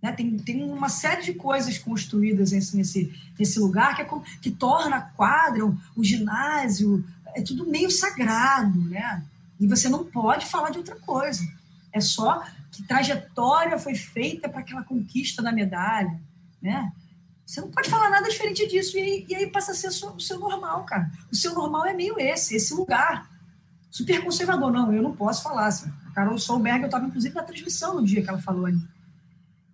Né? 0.00 0.12
Tem, 0.12 0.36
tem 0.38 0.62
uma 0.62 0.88
série 0.88 1.22
de 1.22 1.34
coisas 1.34 1.78
construídas 1.78 2.52
nesse, 2.52 2.76
nesse, 2.76 3.12
nesse 3.38 3.58
lugar 3.58 3.96
que, 3.96 4.02
é, 4.02 4.08
que 4.40 4.50
torna 4.50 4.96
a 4.96 5.00
quadra, 5.00 5.66
o, 5.66 5.76
o 5.96 6.04
ginásio, 6.04 7.04
é 7.34 7.40
tudo 7.40 7.68
meio 7.68 7.90
sagrado, 7.90 8.80
né? 8.82 9.24
E 9.58 9.66
você 9.66 9.88
não 9.88 10.04
pode 10.04 10.46
falar 10.46 10.70
de 10.70 10.78
outra 10.78 10.96
coisa. 10.96 11.42
É 11.92 12.00
só 12.00 12.42
que 12.70 12.82
trajetória 12.84 13.78
foi 13.78 13.94
feita 13.94 14.48
para 14.48 14.60
aquela 14.60 14.82
conquista 14.82 15.42
da 15.42 15.52
medalha, 15.52 16.20
né? 16.60 16.90
Você 17.44 17.60
não 17.60 17.70
pode 17.70 17.90
falar 17.90 18.08
nada 18.08 18.28
diferente 18.28 18.66
disso. 18.66 18.96
E 18.96 19.00
aí, 19.00 19.26
e 19.28 19.34
aí 19.34 19.46
passa 19.46 19.72
a 19.72 19.74
ser 19.74 19.88
o 19.88 20.20
seu, 20.20 20.38
normal, 20.38 20.84
cara. 20.84 21.10
O 21.30 21.36
seu 21.36 21.54
normal 21.54 21.84
é 21.84 21.92
meio 21.92 22.18
esse, 22.18 22.56
esse 22.56 22.72
lugar. 22.72 23.30
Super 23.90 24.24
conservador. 24.24 24.72
Não, 24.72 24.92
eu 24.92 25.02
não 25.02 25.14
posso 25.14 25.42
falar. 25.42 25.66
Assim. 25.66 25.92
A 26.06 26.12
Carol 26.12 26.38
Solberg, 26.38 26.80
eu 26.80 26.86
estava 26.86 27.04
inclusive 27.04 27.34
na 27.34 27.42
transmissão 27.42 27.96
no 27.96 28.06
dia 28.06 28.22
que 28.22 28.28
ela 28.30 28.40
falou 28.40 28.64
ali. 28.64 28.80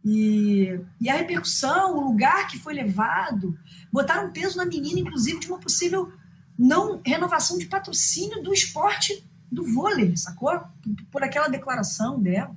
E, 0.05 0.81
e 1.01 1.09
a 1.09 1.15
repercussão, 1.15 1.97
o 1.97 2.09
lugar 2.09 2.49
que 2.49 2.59
foi 2.59 2.75
levado, 2.75 3.57
botaram 3.93 4.33
peso 4.33 4.57
na 4.57 4.65
menina, 4.65 5.01
inclusive, 5.01 5.39
de 5.39 5.49
uma 5.49 5.59
possível 5.59 6.13
não 6.59 7.01
renovação 7.05 7.59
de 7.59 7.67
patrocínio 7.67 8.43
do 8.43 8.53
esporte 8.53 9.25
do 9.51 9.65
vôlei, 9.65 10.17
sacou? 10.17 10.63
Por 11.11 11.23
aquela 11.23 11.49
declaração 11.49 12.21
dela. 12.21 12.55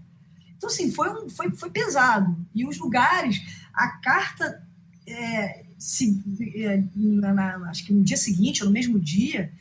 Então, 0.58 0.70
assim, 0.70 0.92
foi, 0.92 1.10
um, 1.10 1.30
foi, 1.30 1.52
foi 1.52 1.70
pesado. 1.70 2.36
E 2.54 2.66
os 2.66 2.78
lugares, 2.78 3.42
a 3.74 3.88
carta 3.88 4.64
é, 5.08 5.66
se, 5.78 6.22
é, 6.56 6.84
na, 6.96 7.34
na, 7.34 7.70
acho 7.70 7.86
que 7.86 7.94
no 7.94 8.04
dia 8.04 8.18
seguinte, 8.18 8.62
ou 8.62 8.68
no 8.68 8.74
mesmo 8.74 9.00
dia, 9.00 9.52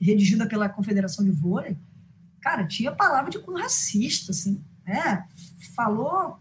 redigida 0.00 0.46
pela 0.46 0.68
Confederação 0.68 1.24
de 1.24 1.32
Vôlei, 1.32 1.76
cara, 2.40 2.64
tinha 2.64 2.92
palavra 2.92 3.30
de 3.30 3.38
cunho 3.40 3.58
racista, 3.58 4.30
assim, 4.30 4.62
né? 4.86 5.26
Falou, 5.74 6.38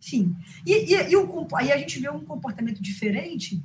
enfim. 0.00 0.36
E, 0.64 0.94
e, 0.94 1.10
e 1.10 1.16
o, 1.16 1.48
aí 1.54 1.72
a 1.72 1.78
gente 1.78 1.98
vê 1.98 2.08
um 2.08 2.24
comportamento 2.24 2.80
diferente 2.80 3.60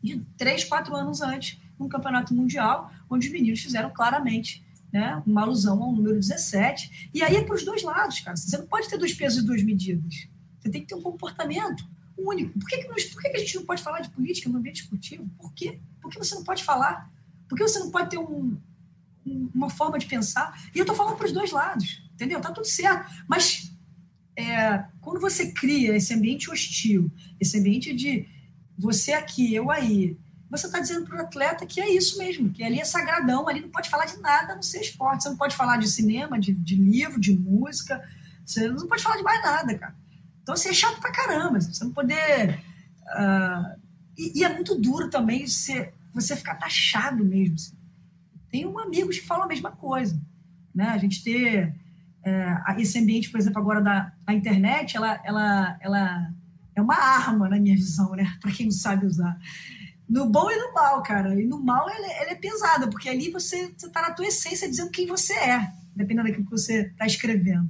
de 0.00 0.24
três, 0.36 0.62
quatro 0.62 0.94
anos 0.94 1.20
antes, 1.20 1.60
num 1.78 1.88
campeonato 1.88 2.32
mundial, 2.34 2.92
onde 3.10 3.26
os 3.26 3.32
meninos 3.32 3.60
fizeram 3.60 3.90
claramente 3.90 4.64
né, 4.92 5.22
uma 5.26 5.42
alusão 5.42 5.82
ao 5.82 5.92
número 5.92 6.14
17. 6.14 7.10
E 7.12 7.22
aí 7.22 7.36
é 7.36 7.44
para 7.44 7.54
os 7.54 7.64
dois 7.64 7.82
lados, 7.82 8.20
cara. 8.20 8.36
Você 8.36 8.56
não 8.56 8.66
pode 8.66 8.88
ter 8.88 8.98
dois 8.98 9.12
pesos 9.14 9.42
e 9.42 9.46
duas 9.46 9.62
medidas. 9.62 10.28
Você 10.58 10.70
tem 10.70 10.80
que 10.80 10.88
ter 10.88 10.94
um 10.94 11.02
comportamento 11.02 11.84
único. 12.16 12.58
Por 12.58 12.68
que, 12.68 12.78
que, 12.78 12.88
nós, 12.88 13.04
por 13.04 13.22
que, 13.22 13.30
que 13.30 13.36
a 13.36 13.40
gente 13.40 13.56
não 13.56 13.64
pode 13.64 13.82
falar 13.82 14.00
de 14.00 14.10
política 14.10 14.48
no 14.48 14.58
ambiente 14.58 14.82
esportivo? 14.82 15.28
Por 15.38 15.52
quê? 15.52 15.80
Por 16.00 16.10
que 16.10 16.18
você 16.18 16.34
não 16.34 16.44
pode 16.44 16.64
falar? 16.64 17.10
Por 17.48 17.56
que 17.56 17.62
você 17.62 17.78
não 17.78 17.90
pode 17.90 18.10
ter 18.10 18.18
um, 18.18 18.58
um, 19.24 19.50
uma 19.54 19.70
forma 19.70 19.98
de 19.98 20.06
pensar? 20.06 20.70
E 20.74 20.78
eu 20.78 20.82
estou 20.82 20.96
falando 20.96 21.16
para 21.16 21.26
os 21.26 21.32
dois 21.32 21.50
lados, 21.50 22.02
entendeu? 22.12 22.40
Tá 22.40 22.50
tudo 22.50 22.66
certo. 22.66 23.10
Mas 23.28 23.72
é, 24.36 24.84
quando 25.00 25.20
você 25.20 25.52
cria 25.52 25.96
esse 25.96 26.12
ambiente 26.12 26.50
hostil, 26.50 27.10
esse 27.40 27.58
ambiente 27.58 27.94
de 27.94 28.26
você 28.76 29.12
aqui, 29.12 29.54
eu 29.54 29.70
aí, 29.70 30.16
você 30.50 30.66
está 30.66 30.80
dizendo 30.80 31.06
para 31.06 31.18
o 31.18 31.20
atleta 31.20 31.66
que 31.66 31.80
é 31.80 31.88
isso 31.88 32.18
mesmo, 32.18 32.50
que 32.50 32.64
ali 32.64 32.80
é 32.80 32.84
sagradão, 32.84 33.48
ali 33.48 33.60
não 33.60 33.68
pode 33.68 33.90
falar 33.90 34.06
de 34.06 34.18
nada 34.18 34.54
no 34.54 34.62
seu 34.62 34.80
esporte. 34.80 35.22
Você 35.22 35.28
não 35.28 35.36
pode 35.36 35.54
falar 35.54 35.76
de 35.76 35.88
cinema, 35.88 36.38
de, 36.38 36.52
de 36.52 36.76
livro, 36.76 37.20
de 37.20 37.36
música, 37.36 38.02
você 38.44 38.68
não 38.68 38.86
pode 38.86 39.02
falar 39.02 39.16
de 39.16 39.22
mais 39.22 39.42
nada, 39.42 39.78
cara. 39.78 39.94
Então, 40.42 40.54
assim, 40.54 40.70
é 40.70 40.72
chato 40.72 41.00
pra 41.00 41.12
caramba. 41.12 41.58
Assim, 41.58 41.74
você 41.74 41.84
não 41.84 41.92
poder. 41.92 42.58
Uh, 43.06 43.78
e, 44.16 44.40
e, 44.40 44.44
é 44.44 44.54
muito 44.54 44.74
duro 44.74 45.10
também 45.10 45.46
você, 45.46 45.92
você 46.14 46.34
ficar 46.34 46.54
taxado 46.54 47.22
mesmo. 47.22 47.56
Assim. 47.56 47.76
Tenho 48.50 48.78
amigos 48.78 49.18
que 49.18 49.26
falam 49.26 49.44
a 49.44 49.48
mesma 49.48 49.70
coisa. 49.72 50.18
Né? 50.74 50.88
A 50.88 50.96
gente 50.96 51.22
ter 51.22 51.74
é, 52.24 52.56
esse 52.78 52.98
ambiente, 52.98 53.30
por 53.30 53.38
exemplo, 53.38 53.60
agora 53.60 53.80
da 53.82 54.12
a 54.26 54.32
internet, 54.32 54.96
ela, 54.96 55.20
ela, 55.24 55.78
ela 55.80 56.32
é 56.74 56.80
uma 56.80 56.96
arma, 56.96 57.48
na 57.48 57.58
minha 57.58 57.76
visão, 57.76 58.12
né? 58.12 58.36
Para 58.40 58.52
quem 58.52 58.66
não 58.66 58.72
sabe 58.72 59.06
usar. 59.06 59.38
No 60.08 60.28
bom 60.28 60.50
e 60.50 60.56
no 60.56 60.72
mal, 60.72 61.02
cara. 61.02 61.40
E 61.40 61.44
no 61.44 61.62
mal 61.62 61.88
ela, 61.88 62.06
ela 62.12 62.30
é 62.30 62.34
pesada, 62.34 62.88
porque 62.88 63.08
ali 63.08 63.30
você 63.30 63.74
está 63.76 64.00
na 64.00 64.12
tua 64.12 64.26
essência 64.26 64.68
dizendo 64.68 64.90
quem 64.90 65.06
você 65.06 65.34
é, 65.34 65.72
dependendo 65.94 66.28
daquilo 66.28 66.46
que 66.46 66.50
você 66.50 66.86
está 66.86 67.06
escrevendo. 67.06 67.68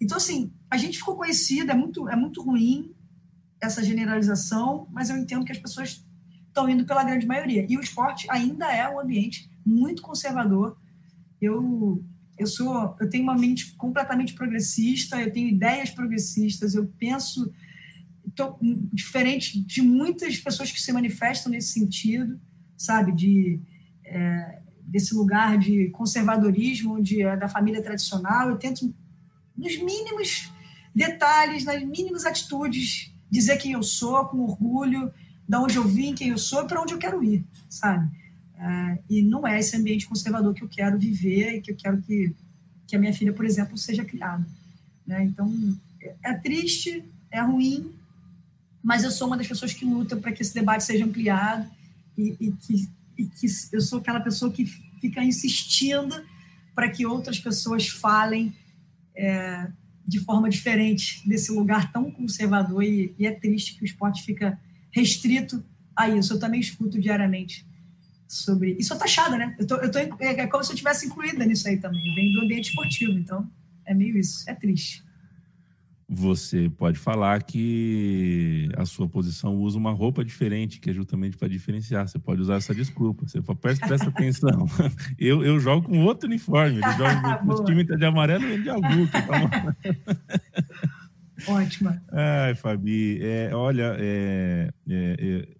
Então, 0.00 0.18
assim, 0.18 0.52
a 0.70 0.76
gente 0.76 0.98
ficou 0.98 1.16
conhecida, 1.16 1.72
é 1.72 1.76
muito, 1.76 2.08
é 2.08 2.16
muito 2.16 2.42
ruim 2.42 2.94
essa 3.60 3.82
generalização, 3.82 4.86
mas 4.90 5.08
eu 5.08 5.16
entendo 5.16 5.44
que 5.44 5.52
as 5.52 5.58
pessoas 5.58 6.04
estão 6.46 6.68
indo 6.68 6.84
pela 6.84 7.04
grande 7.04 7.26
maioria. 7.26 7.64
E 7.68 7.76
o 7.76 7.80
esporte 7.80 8.26
ainda 8.30 8.70
é 8.70 8.88
um 8.88 9.00
ambiente 9.00 9.50
muito 9.64 10.02
conservador. 10.02 10.76
Eu 11.40 12.04
eu 12.38 12.46
sou, 12.46 12.94
eu 13.00 13.08
tenho 13.08 13.22
uma 13.22 13.34
mente 13.34 13.74
completamente 13.76 14.34
progressista, 14.34 15.20
eu 15.20 15.32
tenho 15.32 15.48
ideias 15.48 15.90
progressistas, 15.90 16.74
eu 16.74 16.86
penso 16.98 17.50
tô, 18.36 18.56
diferente 18.92 19.60
de 19.60 19.82
muitas 19.82 20.36
pessoas 20.38 20.70
que 20.70 20.80
se 20.80 20.92
manifestam 20.92 21.50
nesse 21.50 21.72
sentido, 21.72 22.38
sabe, 22.76 23.12
de 23.12 23.60
é, 24.04 24.60
desse 24.86 25.14
lugar 25.14 25.58
de 25.58 25.90
conservadorismo, 25.90 27.02
é, 27.20 27.36
da 27.36 27.48
família 27.48 27.82
tradicional. 27.82 28.50
Eu 28.50 28.56
tento 28.56 28.94
nos 29.56 29.76
mínimos 29.78 30.52
detalhes, 30.94 31.64
nas 31.64 31.82
mínimas 31.82 32.24
atitudes, 32.24 33.12
dizer 33.30 33.56
quem 33.56 33.72
eu 33.72 33.82
sou 33.82 34.24
com 34.26 34.38
orgulho, 34.38 35.12
de 35.48 35.56
onde 35.56 35.76
eu 35.76 35.86
vim, 35.86 36.14
quem 36.14 36.28
eu 36.28 36.38
sou 36.38 36.66
para 36.66 36.80
onde 36.80 36.94
eu 36.94 36.98
quero 36.98 37.22
ir, 37.24 37.44
sabe? 37.68 38.08
É, 38.58 38.98
e 39.10 39.22
não 39.22 39.46
é 39.46 39.58
esse 39.58 39.76
ambiente 39.76 40.06
conservador 40.06 40.54
que 40.54 40.62
eu 40.62 40.68
quero 40.68 40.98
viver 40.98 41.56
e 41.56 41.60
que 41.60 41.72
eu 41.72 41.76
quero 41.76 42.00
que, 42.02 42.34
que 42.86 42.96
a 42.96 42.98
minha 42.98 43.12
filha, 43.12 43.32
por 43.32 43.44
exemplo, 43.44 43.76
seja 43.76 44.04
criada. 44.04 44.46
Né? 45.06 45.24
Então, 45.24 45.76
é 46.22 46.32
triste, 46.34 47.04
é 47.30 47.40
ruim, 47.40 47.92
mas 48.86 49.02
eu 49.02 49.10
sou 49.10 49.26
uma 49.26 49.36
das 49.36 49.48
pessoas 49.48 49.72
que 49.72 49.84
luta 49.84 50.16
para 50.16 50.30
que 50.30 50.40
esse 50.40 50.54
debate 50.54 50.84
seja 50.84 51.04
ampliado 51.04 51.68
e, 52.16 52.36
e, 52.38 52.52
que, 52.52 52.88
e 53.18 53.26
que 53.26 53.46
eu 53.72 53.80
sou 53.80 53.98
aquela 53.98 54.20
pessoa 54.20 54.52
que 54.52 54.64
fica 55.00 55.24
insistindo 55.24 56.14
para 56.72 56.88
que 56.88 57.04
outras 57.04 57.36
pessoas 57.40 57.88
falem 57.88 58.54
é, 59.16 59.66
de 60.06 60.20
forma 60.20 60.48
diferente 60.48 61.28
desse 61.28 61.50
lugar 61.50 61.90
tão 61.90 62.12
conservador 62.12 62.84
e, 62.84 63.12
e, 63.18 63.26
é 63.26 63.32
triste 63.32 63.74
que 63.74 63.82
o 63.82 63.84
esporte 63.84 64.22
fica 64.22 64.56
restrito 64.92 65.64
a 65.96 66.08
isso. 66.08 66.34
Eu 66.34 66.38
também 66.38 66.60
escuto 66.60 67.00
diariamente 67.00 67.66
sobre. 68.28 68.76
Isso 68.78 68.94
é 68.94 68.96
taxada, 68.96 69.36
né? 69.36 69.56
Eu 69.58 69.66
tô, 69.66 69.74
eu 69.78 69.90
tô, 69.90 69.98
é, 69.98 70.14
é 70.20 70.46
como 70.46 70.62
se 70.62 70.70
eu 70.70 70.76
tivesse 70.76 71.06
incluída 71.06 71.44
nisso 71.44 71.66
aí 71.66 71.76
também. 71.76 72.14
Vem 72.14 72.32
do 72.32 72.40
ambiente 72.40 72.68
esportivo, 72.68 73.18
então 73.18 73.50
é 73.84 73.92
meio 73.92 74.16
isso. 74.16 74.48
É 74.48 74.54
triste 74.54 75.04
você 76.08 76.70
pode 76.70 76.98
falar 76.98 77.42
que 77.42 78.68
a 78.76 78.84
sua 78.84 79.08
posição 79.08 79.56
usa 79.56 79.76
uma 79.76 79.90
roupa 79.90 80.24
diferente, 80.24 80.78
que 80.78 80.90
é 80.90 80.92
justamente 80.92 81.36
para 81.36 81.48
diferenciar. 81.48 82.06
Você 82.06 82.18
pode 82.18 82.40
usar 82.40 82.56
essa 82.56 82.72
desculpa. 82.72 83.26
Você 83.26 83.42
fala, 83.42 83.58
presta, 83.58 83.86
presta 83.88 84.08
atenção. 84.08 84.66
Eu, 85.18 85.42
eu 85.44 85.58
jogo 85.58 85.88
com 85.88 86.04
outro 86.04 86.28
uniforme. 86.28 86.76
Ele 86.76 86.92
joga 86.92 87.38
com 87.42 87.48
o 87.48 87.64
time 87.64 87.84
tá 87.84 87.96
de 87.96 88.04
amarelo 88.04 88.44
e 88.44 88.62
de 88.62 88.70
azul. 88.70 89.08
Tá 89.10 89.26
Ótima. 91.52 92.02
Ai, 92.12 92.54
Fabi, 92.54 93.18
é, 93.20 93.50
olha, 93.54 93.96
é, 93.98 94.70
é, 94.88 95.16
é, 95.18 95.56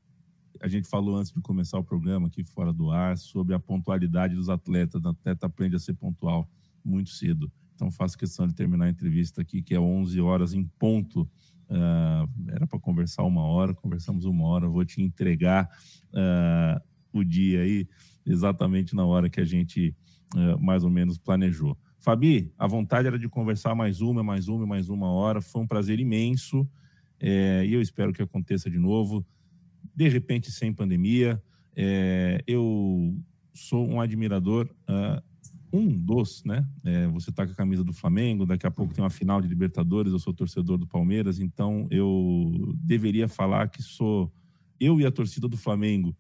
a 0.61 0.69
gente 0.69 0.89
falou 0.89 1.17
antes 1.17 1.33
de 1.33 1.41
começar 1.41 1.79
o 1.79 1.85
programa 1.85 2.29
aqui 2.29 2.45
fora 2.45 2.73
do 2.73 2.91
ar 2.91 3.19
sobre 3.19 3.55
a 3.55 3.59
pontualidade 3.59 4.35
dos 4.35 4.49
atletas. 4.49 5.03
O 5.05 5.09
atleta 5.09 5.47
aprende 5.47 5.77
a 5.77 5.79
ser 5.79 5.95
pontual 5.95 6.49
muito 6.85 7.11
cedo. 7.11 7.51
Então 7.77 7.91
faço 7.91 8.19
questão 8.19 8.49
de 8.49 8.55
terminar 8.55 8.87
a 8.87 8.91
entrevista 8.91 9.43
aqui, 9.43 9.63
que 9.63 9.75
é 9.75 9.81
11 9.81 10.21
horas 10.21 10.55
em 10.55 10.65
ponto. 10.79 11.29
Uh, 11.69 12.49
era 12.49 12.67
para 12.67 12.81
conversar 12.81 13.23
uma 13.23 13.45
hora, 13.45 13.75
conversamos 13.75 14.25
uma 14.25 14.47
hora. 14.49 14.67
Vou 14.67 14.85
te 14.85 15.03
entregar 15.03 15.69
uh, 16.13 16.81
o 17.13 17.23
dia 17.23 17.61
aí, 17.61 17.87
exatamente 18.25 18.95
na 18.95 19.05
hora 19.05 19.29
que 19.29 19.41
a 19.41 19.45
gente 19.45 19.95
uh, 20.35 20.59
mais 20.59 20.83
ou 20.83 20.91
menos 20.91 21.19
planejou. 21.19 21.79
Fabi, 21.99 22.53
a 22.57 22.67
vontade 22.67 23.07
era 23.07 23.19
de 23.19 23.29
conversar 23.29 23.75
mais 23.75 24.01
uma, 24.01 24.23
mais 24.23 24.49
uma, 24.49 24.67
mais 24.67 24.89
uma 24.89 25.11
hora. 25.13 25.43
Foi 25.43 25.61
um 25.63 25.67
prazer 25.67 26.01
imenso 26.01 26.67
é, 27.21 27.65
e 27.67 27.73
eu 27.73 27.81
espero 27.81 28.13
que 28.13 28.23
aconteça 28.23 28.71
de 28.71 28.79
novo, 28.79 29.27
de 29.95 30.09
repente 30.09 30.51
sem 30.51 30.73
pandemia. 30.73 31.43
É, 31.75 32.43
eu 32.47 33.15
sou 33.53 33.87
um 33.87 34.01
admirador 34.01 34.69
um 35.77 35.89
dos, 35.89 36.43
né? 36.45 36.67
É, 36.85 37.07
você 37.09 37.31
tá 37.31 37.47
com 37.47 37.53
a 37.53 37.55
camisa 37.55 37.85
do 37.85 37.93
Flamengo, 37.93 38.47
daqui 38.47 38.67
a 38.67 38.71
pouco 38.71 38.95
tem 38.95 39.03
uma 39.03 39.11
final 39.11 39.41
de 39.41 39.49
Libertadores, 39.49 40.13
eu 40.13 40.19
sou 40.19 40.33
torcedor 40.33 40.79
do 40.79 40.87
Palmeiras, 40.87 41.39
então 41.39 41.87
eu 41.91 42.75
deveria 42.77 43.29
falar 43.29 43.69
que 43.69 43.83
sou 43.83 44.33
eu 44.81 45.01
e 45.01 45.07
a 45.07 45.11
torcida 45.11 45.49
do 45.49 45.57
Flamengo. 45.57 46.15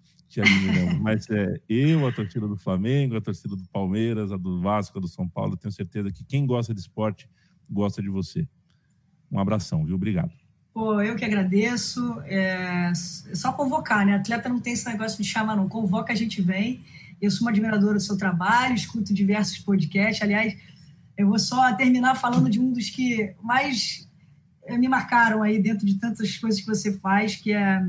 Mas 1.01 1.31
é 1.31 1.61
eu, 1.69 2.07
a 2.07 2.13
torcida 2.13 2.47
do 2.47 2.57
Flamengo, 2.57 3.17
a 3.17 3.21
torcida 3.21 3.55
do 3.57 3.65
Palmeiras, 3.69 4.33
a 4.33 4.37
do 4.37 4.61
Vasco, 4.61 4.99
a 4.99 5.01
do 5.01 5.09
São 5.09 5.29
Paulo, 5.29 5.57
tenho 5.57 5.73
certeza 5.73 6.11
que 6.11 6.25
quem 6.25 6.47
gosta 6.47 6.75
de 6.75 6.81
esporte 6.81 7.29
gosta 7.71 8.03
de 8.03 8.09
você. 8.09 8.47
Um 9.31 9.39
abração, 9.39 9.85
viu? 9.85 9.95
Obrigado. 9.95 10.33
Pô, 10.73 11.01
eu 11.01 11.17
que 11.17 11.25
agradeço. 11.25 12.21
É 12.25 12.93
só 12.95 13.53
convocar, 13.53 14.05
né? 14.05 14.15
Atleta 14.15 14.49
não 14.49 14.61
tem 14.61 14.75
esse 14.75 14.87
negócio 14.87 15.23
de 15.23 15.29
chamar, 15.29 15.57
não. 15.57 15.69
Convoca, 15.69 16.13
a 16.13 16.17
gente 16.17 16.43
vem. 16.43 16.83
Eu 17.21 17.31
sou 17.31 17.43
uma 17.43 17.51
admiradora 17.51 17.95
do 17.95 18.01
seu 18.01 18.17
trabalho, 18.17 18.75
escuto 18.75 19.15
diversos 19.15 19.59
podcasts. 19.59 20.23
Aliás, 20.23 20.57
eu 21.17 21.29
vou 21.29 21.39
só 21.39 21.75
terminar 21.75 22.15
falando 22.15 22.51
de 22.51 22.61
um 22.61 22.73
dos 22.73 22.91
que 22.91 23.35
mais 23.43 24.09
eh, 24.67 24.77
me 24.77 24.89
marcaram 24.89 25.43
aí 25.43 25.59
dentro 25.59 25.87
de 25.87 25.99
tantas 25.99 26.37
coisas 26.37 26.61
que 26.61 26.67
você 26.67 26.93
faz, 26.99 27.37
que 27.37 27.53
é 27.53 27.83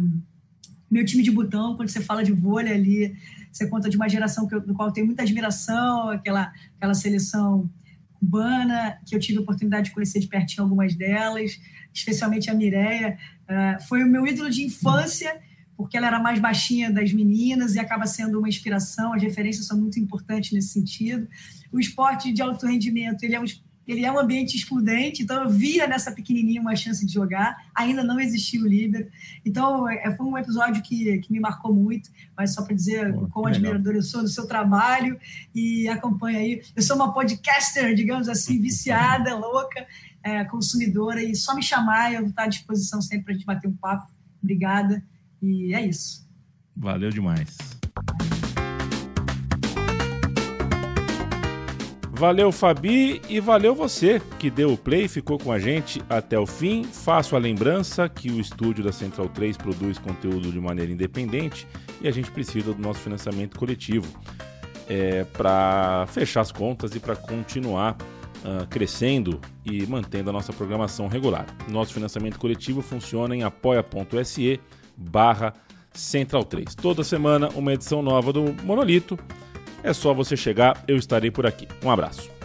meu 0.89 1.05
time 1.05 1.21
de 1.21 1.32
botão, 1.32 1.75
quando 1.75 1.89
você 1.89 2.01
fala 2.01 2.23
de 2.23 2.32
vôlei 2.32 2.73
ali, 2.73 3.15
você 3.51 3.67
conta 3.67 3.89
de 3.89 3.97
uma 3.97 4.07
geração 4.07 4.47
que 4.47 4.55
eu, 4.55 4.61
do 4.61 4.73
qual 4.73 4.88
eu 4.88 4.93
tenho 4.93 5.05
muita 5.05 5.23
admiração, 5.23 6.09
aquela, 6.09 6.53
aquela 6.78 6.93
seleção 6.93 7.69
cubana, 8.13 8.97
que 9.05 9.15
eu 9.15 9.19
tive 9.19 9.39
a 9.39 9.41
oportunidade 9.41 9.89
de 9.89 9.93
conhecer 9.93 10.19
de 10.19 10.28
pertinho 10.28 10.63
algumas 10.63 10.95
delas, 10.95 11.59
especialmente 11.93 12.49
a 12.49 12.53
Mireia. 12.53 13.17
Uh, 13.43 13.84
foi 13.84 14.03
o 14.03 14.07
meu 14.07 14.25
ídolo 14.25 14.49
de 14.49 14.63
infância, 14.63 15.39
porque 15.78 15.95
ela 15.95 16.07
era 16.07 16.19
mais 16.19 16.39
baixinha 16.39 16.91
das 16.91 17.13
meninas 17.13 17.75
e 17.75 17.80
acaba 17.80 18.07
sendo 18.07 18.39
uma 18.39 18.49
inspiração, 18.49 19.13
as 19.13 19.21
referências 19.21 19.67
são 19.67 19.78
muito 19.78 19.99
importantes 19.99 20.51
nesse 20.51 20.69
sentido. 20.69 21.28
O 21.71 21.80
esporte 21.80 22.34
de 22.34 22.41
alto 22.41 22.65
rendimento, 22.65 23.23
ele 23.23 23.36
é 23.36 23.39
um 23.39 23.45
ele 23.88 24.03
é 24.03 24.11
um 24.11 24.19
ambiente 24.19 24.57
excludente, 24.57 25.23
então 25.23 25.41
eu 25.43 25.49
via 25.49 25.88
nessa 25.88 26.11
pequenininha 26.11 26.59
uma 26.59 26.75
chance 26.75 27.05
de 27.05 27.13
jogar, 27.13 27.55
ainda 27.73 28.03
não 28.03 28.19
existia 28.19 28.61
o 28.61 28.67
líder. 28.67 29.09
Então, 29.45 29.88
é, 29.88 30.13
foi 30.13 30.25
um 30.25 30.38
episódio 30.38 30.84
que, 30.84 31.19
que 31.19 31.32
me 31.32 31.39
marcou 31.39 31.73
muito, 31.73 32.09
mas 32.36 32.53
só 32.53 32.63
para 32.63 32.75
dizer 32.75 33.13
Pô, 33.13 33.28
quão 33.28 33.45
admirador 33.45 33.95
eu 33.95 34.03
sou 34.03 34.21
do 34.21 34.28
seu 34.28 34.45
trabalho 34.45 35.17
e 35.55 35.88
acompanha 35.88 36.39
aí. 36.39 36.61
Eu 36.75 36.84
sou 36.84 36.97
uma 36.97 37.13
podcaster, 37.13 37.95
digamos 37.95 38.28
assim, 38.28 38.59
viciada, 38.59 39.34
louca, 39.34 39.88
é, 40.21 40.43
consumidora, 40.43 41.23
e 41.23 41.34
só 41.34 41.55
me 41.55 41.63
chamar, 41.63 42.13
eu 42.13 42.21
vou 42.21 42.30
estar 42.30 42.43
à 42.43 42.47
disposição 42.47 43.01
sempre 43.01 43.23
para 43.23 43.34
a 43.34 43.38
gente 43.38 43.45
bater 43.45 43.69
um 43.69 43.73
papo. 43.73 44.11
Obrigada, 44.43 45.01
e 45.42 45.74
é 45.74 45.86
isso. 45.86 46.28
Valeu 46.76 47.10
demais. 47.10 47.58
Valeu, 52.12 52.52
Fabi, 52.52 53.22
e 53.30 53.40
valeu 53.40 53.76
você 53.76 54.20
que 54.40 54.50
deu 54.50 54.74
o 54.74 54.78
play 54.78 55.06
e 55.06 55.08
ficou 55.08 55.38
com 55.38 55.52
a 55.52 55.60
gente 55.60 56.02
até 56.10 56.38
o 56.38 56.48
fim. 56.48 56.84
Faço 56.84 57.36
a 57.36 57.40
lembrança 57.40 58.10
que 58.10 58.32
o 58.32 58.40
estúdio 58.40 58.84
da 58.84 58.92
Central 58.92 59.30
3 59.30 59.56
produz 59.56 60.00
conteúdo 60.00 60.52
de 60.52 60.60
maneira 60.60 60.92
independente 60.92 61.68
e 62.02 62.08
a 62.08 62.12
gente 62.12 62.32
precisa 62.32 62.74
do 62.74 62.82
nosso 62.82 63.02
financiamento 63.02 63.60
coletivo 63.60 64.08
é, 64.90 65.26
para 65.26 66.08
fechar 66.08 66.42
as 66.42 66.52
contas 66.52 66.96
e 66.96 67.00
para 67.00 67.16
continuar 67.16 67.96
uh, 68.44 68.66
crescendo 68.68 69.40
e 69.64 69.86
mantendo 69.86 70.32
a 70.32 70.34
nossa 70.34 70.52
programação 70.52 71.08
regular. 71.08 71.46
Nosso 71.70 71.94
financiamento 71.94 72.40
coletivo 72.40 72.82
funciona 72.82 73.36
em 73.36 73.44
apoia.se 73.44 74.60
barra 74.98 75.54
Central 75.93 76.43
3. 76.43 76.76
Toda 76.76 77.04
semana 77.04 77.50
uma 77.56 77.74
edição 77.74 78.02
nova 78.02 78.34
do 78.34 78.56
Monolito 78.64 79.18
é 79.84 79.93
só 79.93 80.14
você 80.14 80.36
chegar, 80.36 80.84
eu 80.88 80.98
estarei 80.98 81.32
por 81.32 81.45
aqui. 81.45 81.68
Um 81.84 81.91
abraço. 81.91 82.37